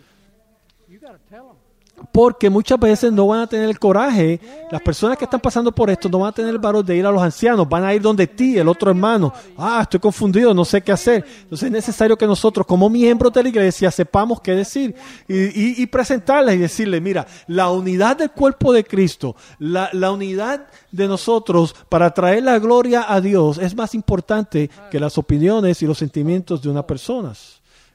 porque 2.13 2.51
muchas 2.51 2.79
veces 2.79 3.13
no 3.13 3.27
van 3.27 3.41
a 3.41 3.47
tener 3.47 3.69
el 3.69 3.79
coraje, 3.79 4.41
las 4.71 4.81
personas 4.83 5.17
que 5.17 5.25
están 5.25 5.41
pasando 5.41 5.73
por 5.73 5.91
esto 5.91 6.09
no 6.09 6.21
van 6.21 6.31
a 6.31 6.33
tener 6.33 6.51
el 6.51 6.59
valor 6.59 6.85
de 6.85 6.97
ir 6.97 7.07
a 7.07 7.11
los 7.11 7.23
ancianos, 7.23 7.69
van 7.69 7.85
a 7.85 7.95
ir 7.95 8.03
donde 8.03 8.27
ti, 8.27 8.59
el 8.59 8.69
otro 8.69 8.91
hermano, 8.91 9.33
ah, 9.57 9.81
estoy 9.83 10.01
confundido, 10.01 10.53
no 10.55 10.65
sé 10.65 10.81
qué 10.83 10.93
hacer. 10.93 11.25
Entonces 11.43 11.67
es 11.67 11.73
necesario 11.73 12.17
que 12.17 12.27
nosotros 12.27 12.67
como 12.67 12.89
miembros 12.89 13.33
de 13.33 13.43
la 13.43 13.49
iglesia 13.49 13.91
sepamos 13.91 14.41
qué 14.41 14.53
decir 14.53 14.95
y, 15.29 15.87
presentarles 15.87 16.57
y 16.57 16.59
decirle, 16.59 17.01
mira, 17.01 17.27
la 17.47 17.71
unidad 17.71 18.17
del 18.17 18.31
cuerpo 18.31 18.73
de 18.73 18.85
Cristo, 18.85 19.37
la, 19.59 19.91
la 19.93 20.11
unidad 20.11 20.67
de 20.91 21.09
nosotros 21.09 21.75
para 21.89 22.13
traer 22.13 22.43
la 22.43 22.59
gloria 22.59 23.07
a 23.09 23.21
Dios 23.21 23.59
es 23.59 23.75
más 23.75 23.95
importante 23.95 24.71
que 24.91 25.01
las 25.01 25.19
opiniones 25.19 25.83
y 25.83 25.87
los 25.87 25.99
sentimientos 25.99 26.63
de 26.63 26.69
una 26.69 26.87
persona. 26.87 27.33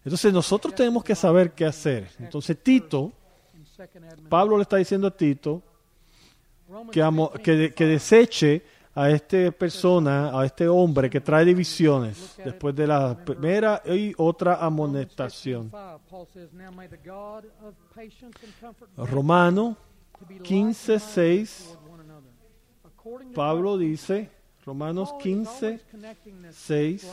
Entonces 0.03 0.33
nosotros 0.33 0.75
tenemos 0.75 1.03
que 1.03 1.15
saber 1.15 1.51
qué 1.51 1.65
hacer. 1.65 2.09
Entonces 2.19 2.57
Tito, 2.61 3.11
Pablo 4.29 4.57
le 4.57 4.63
está 4.63 4.77
diciendo 4.77 5.07
a 5.07 5.11
Tito 5.11 5.61
que, 6.91 7.85
deseche 7.85 8.63
a 8.95 9.09
esta 9.09 9.51
persona, 9.51 10.39
a 10.39 10.45
este 10.45 10.67
hombre 10.67 11.09
que 11.09 11.19
trae 11.19 11.43
divisiones 11.45 12.35
después 12.37 12.75
de 12.75 12.87
la 12.87 13.15
primera 13.15 13.81
y 13.85 14.13
otra 14.17 14.55
amonestación. 14.63 15.71
Romano 18.97 19.77
15, 20.43 20.99
6. 20.99 21.77
Pablo 23.33 23.77
dice, 23.77 24.29
Romanos 24.65 25.13
15, 25.19 25.79
6. 26.51 27.07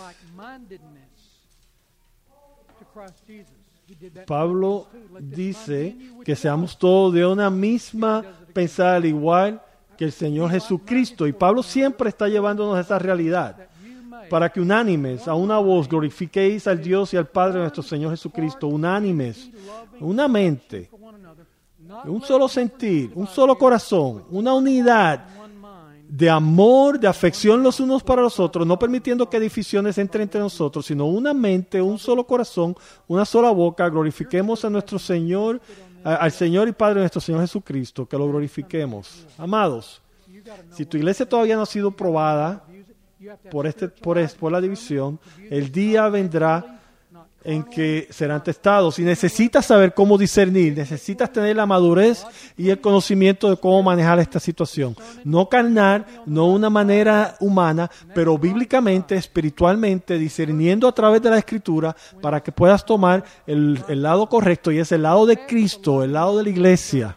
Pablo 4.27 4.89
dice 5.21 5.97
que 6.25 6.37
seamos 6.37 6.79
todos 6.79 7.15
de 7.15 7.27
una 7.27 7.51
misma 7.51 8.25
pensada 8.53 8.97
al 8.97 9.07
igual 9.07 9.61
que 9.97 10.05
el 10.05 10.13
Señor 10.13 10.51
Jesucristo. 10.51 11.27
Y 11.27 11.33
Pablo 11.33 11.63
siempre 11.63 12.09
está 12.09 12.29
llevándonos 12.29 12.77
a 12.77 12.81
esa 12.81 12.99
realidad 12.99 13.69
para 14.29 14.49
que 14.49 14.61
unánimes, 14.61 15.27
a 15.27 15.35
una 15.35 15.59
voz, 15.59 15.89
glorifiquéis 15.89 16.67
al 16.67 16.81
Dios 16.81 17.13
y 17.13 17.17
al 17.17 17.27
Padre 17.27 17.55
de 17.55 17.61
nuestro 17.61 17.83
Señor 17.83 18.13
Jesucristo, 18.13 18.69
unánimes, 18.69 19.51
una 19.99 20.29
mente, 20.29 20.89
un 22.05 22.23
solo 22.23 22.49
sentir, 22.49 23.11
un 23.15 23.27
solo 23.27 23.59
corazón, 23.59 24.25
una 24.31 24.55
unidad 24.55 25.27
de 26.11 26.29
amor, 26.29 26.99
de 26.99 27.07
afección 27.07 27.63
los 27.63 27.79
unos 27.79 28.03
para 28.03 28.21
los 28.21 28.41
otros, 28.41 28.67
no 28.67 28.77
permitiendo 28.79 29.31
que 29.31 29.39
divisiones 29.39 29.97
entren 29.97 30.23
entre 30.23 30.41
nosotros, 30.41 30.85
sino 30.85 31.07
una 31.07 31.33
mente, 31.33 31.81
un 31.81 31.99
solo 31.99 32.27
corazón, 32.27 32.75
una 33.07 33.25
sola 33.25 33.51
boca, 33.53 33.89
glorifiquemos 33.89 34.65
a 34.65 34.71
nuestro 34.71 34.99
Señor, 34.99 35.61
al 36.03 36.33
Señor 36.33 36.67
y 36.67 36.73
Padre 36.73 36.99
nuestro 36.99 37.21
Señor 37.21 37.43
Jesucristo, 37.43 38.07
que 38.07 38.19
lo 38.19 38.29
glorifiquemos. 38.29 39.25
Amados, 39.39 40.03
si 40.73 40.85
tu 40.85 40.97
iglesia 40.97 41.29
todavía 41.29 41.55
no 41.55 41.63
ha 41.63 41.67
sido 41.67 41.93
probada 41.93 42.65
por, 43.49 43.69
este, 43.69 43.87
por, 43.87 44.19
por 44.35 44.51
la 44.51 44.61
división, 44.61 45.21
el 45.49 45.71
día 45.71 46.09
vendrá 46.09 46.80
en 47.45 47.63
que 47.65 48.09
serán 48.11 48.43
testados. 48.43 48.99
Y 48.99 49.03
necesitas 49.03 49.67
saber 49.67 49.95
cómo 49.95 50.19
discernir, 50.19 50.77
necesitas 50.77 51.33
tener 51.33 51.57
la 51.57 51.67
madurez 51.67 52.25
y 52.57 52.71
el 52.71 52.81
conocimiento 52.81 53.51
de 53.51 53.57
cómo 53.57 53.83
manejar 53.83 54.19
esta 54.19 54.41
situación. 54.41 54.97
No 55.25 55.49
carnal, 55.49 56.07
no 56.27 56.47
una 56.47 56.71
manera 56.71 57.37
humana, 57.41 57.91
pero 58.15 58.37
bíblicamente, 58.39 59.17
espiritualmente, 59.17 60.19
discerniendo 60.19 60.89
a 60.89 60.93
través 60.93 61.23
de 61.23 61.31
la 61.31 61.39
escritura 61.39 61.97
para 62.21 62.43
que 62.43 62.53
puedas 62.53 62.85
tomar 62.85 63.25
el, 63.47 63.83
el 63.89 64.03
lado 64.03 64.29
correcto 64.29 64.71
y 64.71 64.79
es 64.79 64.93
el 64.93 65.03
lado 65.03 65.27
de 65.27 65.47
Cristo, 65.47 66.03
el 66.03 66.13
lado 66.13 66.39
de 66.39 66.45
la 66.45 66.51
iglesia 66.51 67.17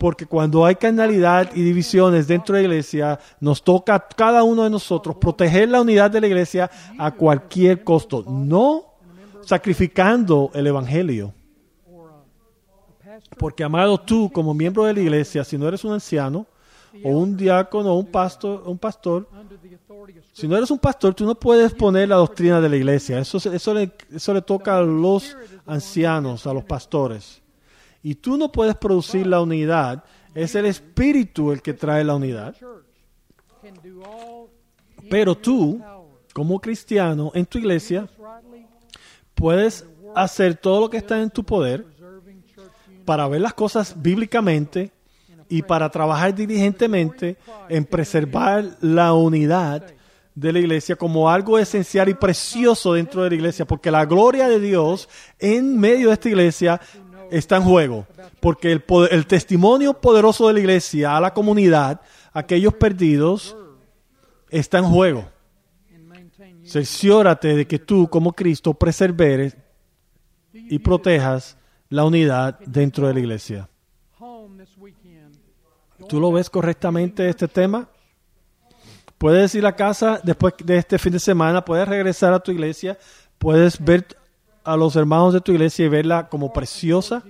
porque 0.00 0.24
cuando 0.24 0.64
hay 0.64 0.76
carnalidad 0.76 1.50
y 1.54 1.62
divisiones 1.62 2.26
dentro 2.26 2.56
de 2.56 2.62
la 2.62 2.68
iglesia, 2.68 3.20
nos 3.38 3.62
toca 3.62 3.98
cada 4.16 4.42
uno 4.42 4.64
de 4.64 4.70
nosotros 4.70 5.16
proteger 5.16 5.68
la 5.68 5.82
unidad 5.82 6.10
de 6.10 6.22
la 6.22 6.26
iglesia 6.26 6.70
a 6.98 7.10
cualquier 7.10 7.84
costo. 7.84 8.24
No 8.26 8.89
sacrificando 9.42 10.50
el 10.54 10.66
Evangelio. 10.66 11.34
Porque, 13.38 13.64
amado, 13.64 13.98
tú 13.98 14.30
como 14.32 14.54
miembro 14.54 14.84
de 14.84 14.94
la 14.94 15.00
iglesia, 15.00 15.44
si 15.44 15.58
no 15.58 15.68
eres 15.68 15.84
un 15.84 15.92
anciano, 15.92 16.46
o 17.04 17.10
un 17.10 17.36
diácono, 17.36 17.92
o 17.92 17.98
un 17.98 18.06
pastor, 18.06 18.62
un 18.66 18.78
pastor, 18.78 19.28
si 20.32 20.48
no 20.48 20.56
eres 20.56 20.70
un 20.70 20.78
pastor, 20.78 21.14
tú 21.14 21.24
no 21.24 21.34
puedes 21.34 21.72
poner 21.74 22.08
la 22.08 22.16
doctrina 22.16 22.60
de 22.60 22.68
la 22.68 22.76
iglesia. 22.76 23.18
Eso, 23.18 23.38
eso, 23.38 23.74
le, 23.74 23.92
eso 24.12 24.34
le 24.34 24.42
toca 24.42 24.78
a 24.78 24.82
los 24.82 25.36
ancianos, 25.66 26.46
a 26.46 26.54
los 26.54 26.64
pastores. 26.64 27.40
Y 28.02 28.14
tú 28.14 28.36
no 28.36 28.50
puedes 28.50 28.74
producir 28.76 29.26
la 29.26 29.40
unidad. 29.40 30.02
Es 30.34 30.54
el 30.54 30.66
Espíritu 30.66 31.52
el 31.52 31.62
que 31.62 31.74
trae 31.74 32.02
la 32.04 32.14
unidad. 32.14 32.56
Pero 35.08 35.36
tú, 35.36 35.80
como 36.32 36.60
cristiano, 36.60 37.30
en 37.34 37.46
tu 37.46 37.58
iglesia, 37.58 38.08
puedes 39.40 39.84
hacer 40.14 40.54
todo 40.56 40.80
lo 40.82 40.90
que 40.90 40.98
está 40.98 41.20
en 41.20 41.30
tu 41.30 41.42
poder 41.44 41.84
para 43.04 43.26
ver 43.28 43.40
las 43.40 43.54
cosas 43.54 43.94
bíblicamente 43.96 44.92
y 45.48 45.62
para 45.62 45.88
trabajar 45.88 46.34
diligentemente 46.34 47.36
en 47.68 47.84
preservar 47.84 48.64
la 48.80 49.12
unidad 49.14 49.84
de 50.34 50.52
la 50.52 50.58
iglesia 50.60 50.94
como 50.94 51.28
algo 51.28 51.58
esencial 51.58 52.08
y 52.08 52.14
precioso 52.14 52.92
dentro 52.94 53.22
de 53.22 53.30
la 53.30 53.34
iglesia, 53.34 53.66
porque 53.66 53.90
la 53.90 54.04
gloria 54.04 54.48
de 54.48 54.60
Dios 54.60 55.08
en 55.38 55.78
medio 55.78 56.08
de 56.08 56.14
esta 56.14 56.28
iglesia 56.28 56.80
está 57.30 57.56
en 57.56 57.62
juego, 57.64 58.06
porque 58.40 58.70
el, 58.70 58.80
poder- 58.80 59.12
el 59.12 59.26
testimonio 59.26 59.94
poderoso 59.94 60.46
de 60.46 60.54
la 60.54 60.60
iglesia 60.60 61.16
a 61.16 61.20
la 61.20 61.34
comunidad, 61.34 62.00
a 62.32 62.38
aquellos 62.40 62.74
perdidos, 62.74 63.56
está 64.50 64.78
en 64.78 64.84
juego. 64.84 65.24
Cerciórate 66.70 67.56
de 67.56 67.66
que 67.66 67.80
tú, 67.80 68.08
como 68.08 68.32
Cristo, 68.32 68.74
preserveres 68.74 69.56
y 70.52 70.78
protejas 70.78 71.56
la 71.88 72.04
unidad 72.04 72.60
dentro 72.60 73.08
de 73.08 73.14
la 73.14 73.20
iglesia. 73.20 73.68
¿Tú 76.08 76.20
lo 76.20 76.30
ves 76.30 76.48
correctamente 76.48 77.28
este 77.28 77.48
tema? 77.48 77.88
Puedes 79.18 79.52
ir 79.56 79.66
a 79.66 79.74
casa 79.74 80.20
después 80.22 80.54
de 80.64 80.76
este 80.76 80.96
fin 80.98 81.12
de 81.12 81.18
semana, 81.18 81.64
puedes 81.64 81.88
regresar 81.88 82.32
a 82.32 82.40
tu 82.40 82.52
iglesia, 82.52 82.96
puedes 83.38 83.82
ver 83.82 84.06
a 84.62 84.76
los 84.76 84.94
hermanos 84.94 85.34
de 85.34 85.40
tu 85.40 85.50
iglesia 85.50 85.86
y 85.86 85.88
verla 85.88 86.28
como 86.28 86.52
preciosa. 86.52 87.24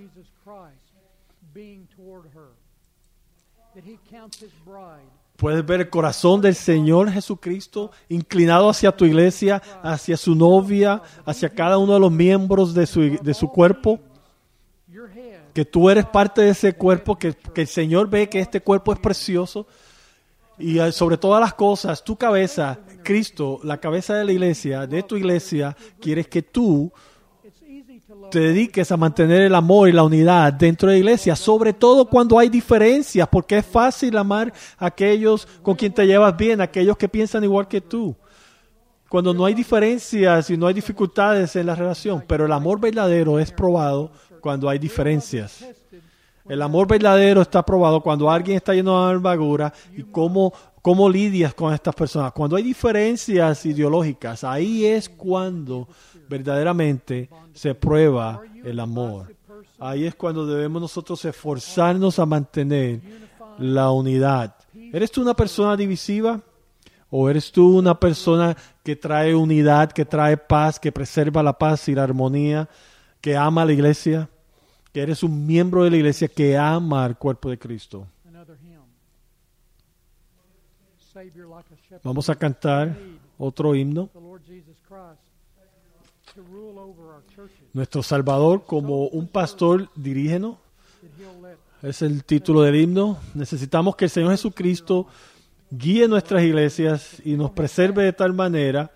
Puedes 5.41 5.65
ver 5.65 5.81
el 5.81 5.89
corazón 5.89 6.43
del 6.43 6.55
Señor 6.55 7.11
Jesucristo 7.11 7.93
inclinado 8.11 8.69
hacia 8.69 8.93
tu 8.93 9.07
iglesia, 9.07 9.63
hacia 9.83 10.19
su 10.19 10.35
novia, 10.35 11.01
hacia 11.25 11.49
cada 11.49 11.79
uno 11.79 11.95
de 11.95 12.01
los 12.01 12.13
miembros 12.13 12.75
de 12.75 12.87
su, 12.87 13.01
de 13.23 13.33
su 13.33 13.49
cuerpo. 13.49 13.99
que 15.55 15.65
tú 15.65 15.89
eres 15.89 16.05
parte 16.05 16.43
de 16.43 16.51
ese 16.51 16.75
cuerpo, 16.75 17.17
que, 17.17 17.33
que 17.33 17.63
el 17.63 17.69
Señor 17.69 18.11
ve 18.11 18.29
que 18.29 18.39
este 18.39 18.61
cuerpo 18.61 18.93
es 18.93 18.99
precioso 18.99 19.67
y 20.59 20.79
eh, 20.79 20.93
sobre 20.93 21.17
todas 21.17 21.41
las 21.41 21.55
cosas, 21.55 22.05
tu 22.05 22.17
cabeza, 22.17 22.79
Cristo, 23.03 23.61
la 23.65 23.79
cabeza 23.79 24.15
de 24.17 24.27
la 24.27 24.33
iglesia, 24.33 24.87
de 24.87 25.03
tu 25.03 25.17
iglesia, 25.17 25.75
quieres 26.01 26.29
que 26.29 26.43
tú 26.43 26.93
te 28.31 28.41
dediques 28.41 28.91
a 28.93 28.97
mantener 28.97 29.43
el 29.43 29.55
amor 29.55 29.89
y 29.89 29.93
la 29.93 30.05
unidad 30.05 30.53
dentro 30.53 30.89
de 30.89 30.95
la 30.95 30.99
iglesia, 30.99 31.37
sobre 31.37 31.73
todo 31.73 32.07
cuando 32.07 32.39
hay 32.39 32.49
diferencias, 32.49 33.29
porque 33.29 33.59
es 33.59 33.67
fácil 33.67 34.17
amar 34.17 34.53
a 34.79 34.87
aquellos 34.87 35.47
con 35.63 35.75
quien 35.75 35.93
te 35.93 36.07
llevas 36.07 36.37
bien, 36.37 36.61
aquellos 36.61 36.97
que 36.97 37.09
piensan 37.09 37.45
igual 37.45 37.69
que 37.69 37.81
tú. 37.81 38.17
Cuando 39.09 39.35
no 39.35 39.45
hay 39.45 39.55
diferencias 39.55 40.49
y 40.51 40.57
no 40.57 40.69
hay 40.69 40.75
dificultades 40.75 41.57
en 41.57 41.67
la 41.67 41.75
relación, 41.75 42.25
pero 42.27 42.47
el 42.47 42.53
amor 42.53 42.81
verdadero 42.81 43.41
es 43.41 43.51
probado 43.51 44.13
cuando 44.41 44.69
hay 44.69 44.79
diferencias. 44.79 45.65
El 46.49 46.63
amor 46.63 46.89
verdadero 46.89 47.43
está 47.43 47.65
probado 47.65 48.01
cuando 48.01 48.31
alguien 48.31 48.57
está 48.57 48.73
lleno 48.73 49.07
de 49.07 49.15
amargura 49.15 49.73
y 49.97 50.03
cómo, 50.03 50.53
cómo 50.83 51.09
lidias 51.09 51.55
con 51.55 51.73
estas 51.73 51.95
personas. 51.95 52.33
Cuando 52.33 52.57
hay 52.57 52.63
diferencias 52.63 53.67
ideológicas, 53.67 54.43
ahí 54.43 54.85
es 54.87 55.09
cuando 55.09 55.89
verdaderamente 56.31 57.29
se 57.53 57.75
prueba 57.75 58.41
el 58.65 58.79
amor. 58.79 59.35
Ahí 59.79 60.07
es 60.07 60.15
cuando 60.15 60.47
debemos 60.47 60.81
nosotros 60.81 61.23
esforzarnos 61.25 62.19
a 62.19 62.25
mantener 62.25 63.01
la 63.59 63.91
unidad. 63.91 64.55
¿Eres 64.93 65.11
tú 65.11 65.23
una 65.23 65.35
persona 65.35 65.77
divisiva? 65.77 66.41
¿O 67.11 67.29
eres 67.29 67.51
tú 67.51 67.77
una 67.77 67.99
persona 67.99 68.57
que 68.85 68.95
trae 68.95 69.35
unidad, 69.35 69.91
que 69.91 70.05
trae 70.05 70.37
paz, 70.37 70.79
que 70.79 70.93
preserva 70.93 71.43
la 71.43 71.59
paz 71.59 71.89
y 71.89 71.95
la 71.95 72.05
armonía, 72.05 72.69
que 73.21 73.37
ama 73.37 73.63
a 73.63 73.65
la 73.65 73.73
iglesia? 73.73 74.29
Que 74.93 75.03
eres 75.03 75.25
un 75.25 75.45
miembro 75.47 75.83
de 75.83 75.91
la 75.91 75.97
iglesia 75.97 76.29
que 76.29 76.57
ama 76.57 77.05
al 77.05 77.19
cuerpo 77.19 77.51
de 77.51 77.59
Cristo. 77.59 78.07
Vamos 82.05 82.31
a 82.31 82.37
cantar 82.37 82.97
otro 83.37 83.75
himno. 83.75 84.09
Nuestro 87.73 88.03
Salvador 88.03 88.65
como 88.65 89.07
un 89.07 89.27
pastor 89.29 89.89
dirígenos. 89.95 90.57
Es 91.83 92.03
el 92.03 92.25
título 92.25 92.63
del 92.63 92.77
himno. 92.77 93.19
Necesitamos 93.35 93.97
que 93.97 94.07
el 94.07 94.11
Señor 94.11 94.31
Jesucristo 94.33 95.07
guíe 95.71 96.09
nuestras 96.09 96.43
iglesias 96.43 97.23
y 97.25 97.37
nos 97.37 97.51
preserve 97.53 98.05
de 98.05 98.13
tal 98.13 98.35
manera 98.35 98.91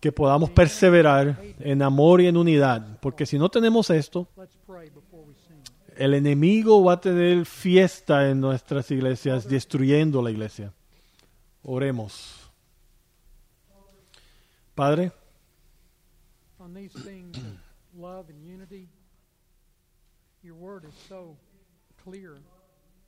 que 0.00 0.12
podamos 0.12 0.50
perseverar 0.50 1.40
en 1.58 1.82
amor 1.82 2.20
y 2.20 2.26
en 2.26 2.36
unidad. 2.36 2.98
Porque 3.00 3.26
si 3.26 3.38
no 3.38 3.48
tenemos 3.48 3.90
esto, 3.90 4.28
el 5.96 6.14
enemigo 6.14 6.82
va 6.82 6.94
a 6.94 7.00
tener 7.00 7.44
fiesta 7.44 8.30
en 8.30 8.40
nuestras 8.40 8.90
iglesias, 8.90 9.46
destruyendo 9.48 10.22
la 10.22 10.30
iglesia. 10.30 10.72
Oremos. 11.62 12.50
Padre, 14.74 15.12
On 16.70 16.74
these 16.74 16.92
things 17.02 17.36
of 17.36 17.44
love 18.00 18.26
and 18.30 18.40
unity, 18.44 18.88
your 20.42 20.54
word 20.54 20.84
is 20.84 20.94
so 21.08 21.36
clear. 22.04 22.36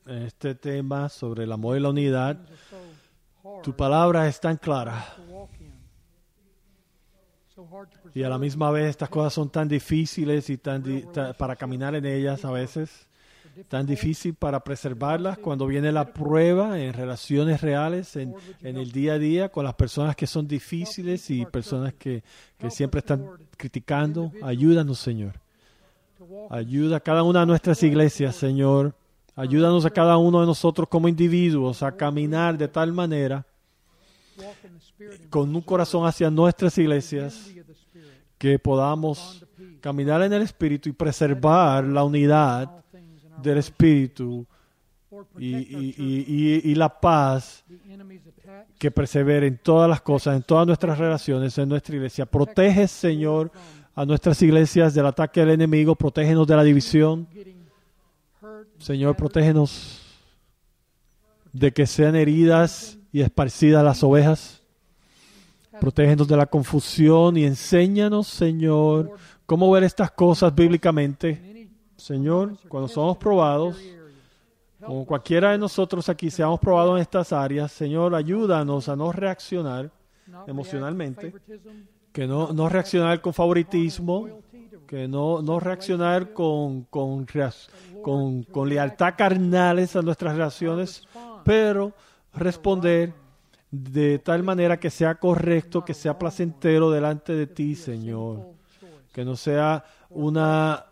en 0.04 0.22
este 0.24 0.56
tema 0.56 1.08
sobre 1.08 1.44
el 1.44 1.52
amor 1.52 1.76
y 1.76 1.80
la 1.80 1.90
unidad, 1.90 2.36
tu 3.62 3.72
palabra 3.76 4.26
es 4.26 4.40
tan 4.40 4.56
clara. 4.56 5.14
y 8.14 8.24
a 8.24 8.28
la 8.28 8.38
misma 8.38 8.72
vez 8.72 8.90
estas 8.90 9.08
cosas 9.08 9.32
son 9.32 9.48
tan 9.48 9.68
difíciles 9.68 10.50
y 10.50 10.58
tan 10.58 10.82
di- 10.82 11.02
ta- 11.12 11.32
para 11.32 11.54
caminar 11.54 11.94
en 11.94 12.04
ellas 12.04 12.44
a 12.44 12.50
veces, 12.50 13.08
tan 13.68 13.86
difícil 13.86 14.34
para 14.34 14.60
preservarlas 14.60 15.38
cuando 15.38 15.66
viene 15.66 15.92
la 15.92 16.12
prueba 16.12 16.78
en 16.78 16.92
relaciones 16.92 17.60
reales, 17.60 18.16
en, 18.16 18.34
en 18.62 18.76
el 18.76 18.92
día 18.92 19.14
a 19.14 19.18
día 19.18 19.48
con 19.48 19.64
las 19.64 19.74
personas 19.74 20.16
que 20.16 20.26
son 20.26 20.46
difíciles 20.46 21.30
y 21.30 21.44
personas 21.46 21.94
que, 21.94 22.22
que 22.58 22.70
siempre 22.70 23.00
están 23.00 23.26
criticando. 23.56 24.32
Ayúdanos, 24.42 24.98
Señor. 24.98 25.40
Ayuda 26.50 26.96
a 26.96 27.00
cada 27.00 27.22
una 27.22 27.40
de 27.40 27.46
nuestras 27.46 27.82
iglesias, 27.82 28.36
Señor. 28.36 28.94
Ayúdanos 29.34 29.84
a 29.84 29.90
cada 29.90 30.16
uno 30.16 30.40
de 30.40 30.46
nosotros 30.46 30.88
como 30.88 31.08
individuos 31.08 31.82
a 31.82 31.96
caminar 31.96 32.58
de 32.58 32.68
tal 32.68 32.92
manera 32.92 33.46
con 35.30 35.54
un 35.54 35.62
corazón 35.62 36.06
hacia 36.06 36.30
nuestras 36.30 36.76
iglesias 36.78 37.50
que 38.38 38.58
podamos 38.58 39.44
caminar 39.80 40.22
en 40.22 40.32
el 40.32 40.42
Espíritu 40.42 40.88
y 40.88 40.92
preservar 40.92 41.84
la 41.84 42.04
unidad 42.04 42.68
All 42.68 42.82
things 42.92 43.24
in 43.24 43.31
our 43.31 43.31
del 43.42 43.58
Espíritu 43.58 44.46
y, 45.38 46.74
la 46.74 46.88
paz 46.88 47.64
que 48.78 48.90
persevere 48.90 49.46
en 49.46 49.58
todas 49.58 49.88
las 49.88 50.00
cosas, 50.00 50.36
en 50.36 50.42
todas 50.42 50.66
nuestras 50.66 50.98
relaciones, 50.98 51.56
en 51.58 51.68
nuestra 51.68 51.94
iglesia. 51.94 52.26
Protege, 52.26 52.88
Señor, 52.88 53.52
a 53.94 54.04
nuestras 54.04 54.40
iglesias 54.42 54.94
del 54.94 55.06
ataque 55.06 55.40
del 55.40 55.50
enemigo, 55.50 55.94
protégenos 55.94 56.46
de 56.46 56.56
la 56.56 56.62
división. 56.64 57.28
Señor, 58.78 59.16
protégenos 59.16 60.00
de 61.52 61.72
que 61.72 61.86
sean 61.86 62.16
heridas 62.16 62.98
y 63.12 63.20
esparcidas 63.20 63.84
las 63.84 64.02
ovejas. 64.02 64.62
Protégenos 65.80 66.28
de 66.28 66.36
la 66.36 66.46
confusión 66.46 67.36
y 67.36 67.44
enséñanos, 67.44 68.28
Señor, 68.28 69.16
cómo 69.46 69.70
ver 69.70 69.84
estas 69.84 70.10
cosas 70.10 70.54
bíblicamente. 70.54 71.61
Señor, 72.02 72.56
cuando 72.68 72.88
somos 72.88 73.16
probados, 73.16 73.76
como 74.84 75.06
cualquiera 75.06 75.52
de 75.52 75.58
nosotros 75.58 76.08
aquí 76.08 76.30
seamos 76.30 76.58
probados 76.58 76.96
en 76.96 77.02
estas 77.02 77.32
áreas, 77.32 77.70
Señor, 77.70 78.12
ayúdanos 78.16 78.88
a 78.88 78.96
no 78.96 79.12
reaccionar, 79.12 79.88
emocionalmente, 80.48 81.32
que 82.10 82.26
no, 82.26 82.52
no 82.52 82.68
reaccionar 82.68 83.20
con 83.20 83.32
favoritismo, 83.32 84.40
que 84.88 85.06
no, 85.06 85.42
no 85.42 85.60
reaccionar 85.60 86.32
con, 86.32 86.82
con, 86.90 87.24
con, 88.02 88.42
con 88.42 88.68
lealtad 88.68 89.14
carnales 89.16 89.94
a 89.94 90.02
nuestras 90.02 90.32
relaciones, 90.32 91.06
pero 91.44 91.92
responder 92.34 93.12
de 93.70 94.18
tal 94.18 94.42
manera 94.42 94.80
que 94.80 94.90
sea 94.90 95.14
correcto, 95.14 95.84
que 95.84 95.94
sea 95.94 96.18
placentero 96.18 96.90
delante 96.90 97.32
de 97.32 97.46
ti, 97.46 97.76
Señor. 97.76 98.40
Que 99.12 99.24
no 99.24 99.36
sea 99.36 99.84
una 100.10 100.86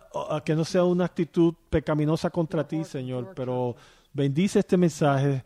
que 0.45 0.55
no 0.55 0.65
sea 0.65 0.85
una 0.85 1.05
actitud 1.05 1.55
pecaminosa 1.69 2.31
contra 2.31 2.67
ti, 2.67 2.85
Señor, 2.85 3.33
pero 3.35 3.77
bendice 4.13 4.59
este 4.59 4.77
mensaje 4.77 5.45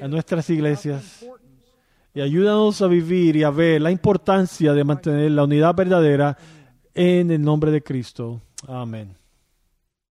a 0.00 0.08
nuestras 0.08 0.48
iglesias 0.50 1.24
y 2.14 2.20
ayúdanos 2.20 2.82
a 2.82 2.86
vivir 2.86 3.36
y 3.36 3.44
a 3.44 3.50
ver 3.50 3.80
la 3.80 3.90
importancia 3.90 4.72
de 4.72 4.84
mantener 4.84 5.30
la 5.30 5.44
unidad 5.44 5.74
verdadera 5.74 6.36
en 6.94 7.30
el 7.30 7.40
nombre 7.40 7.70
de 7.70 7.82
Cristo. 7.82 8.40
Amén. 8.66 9.14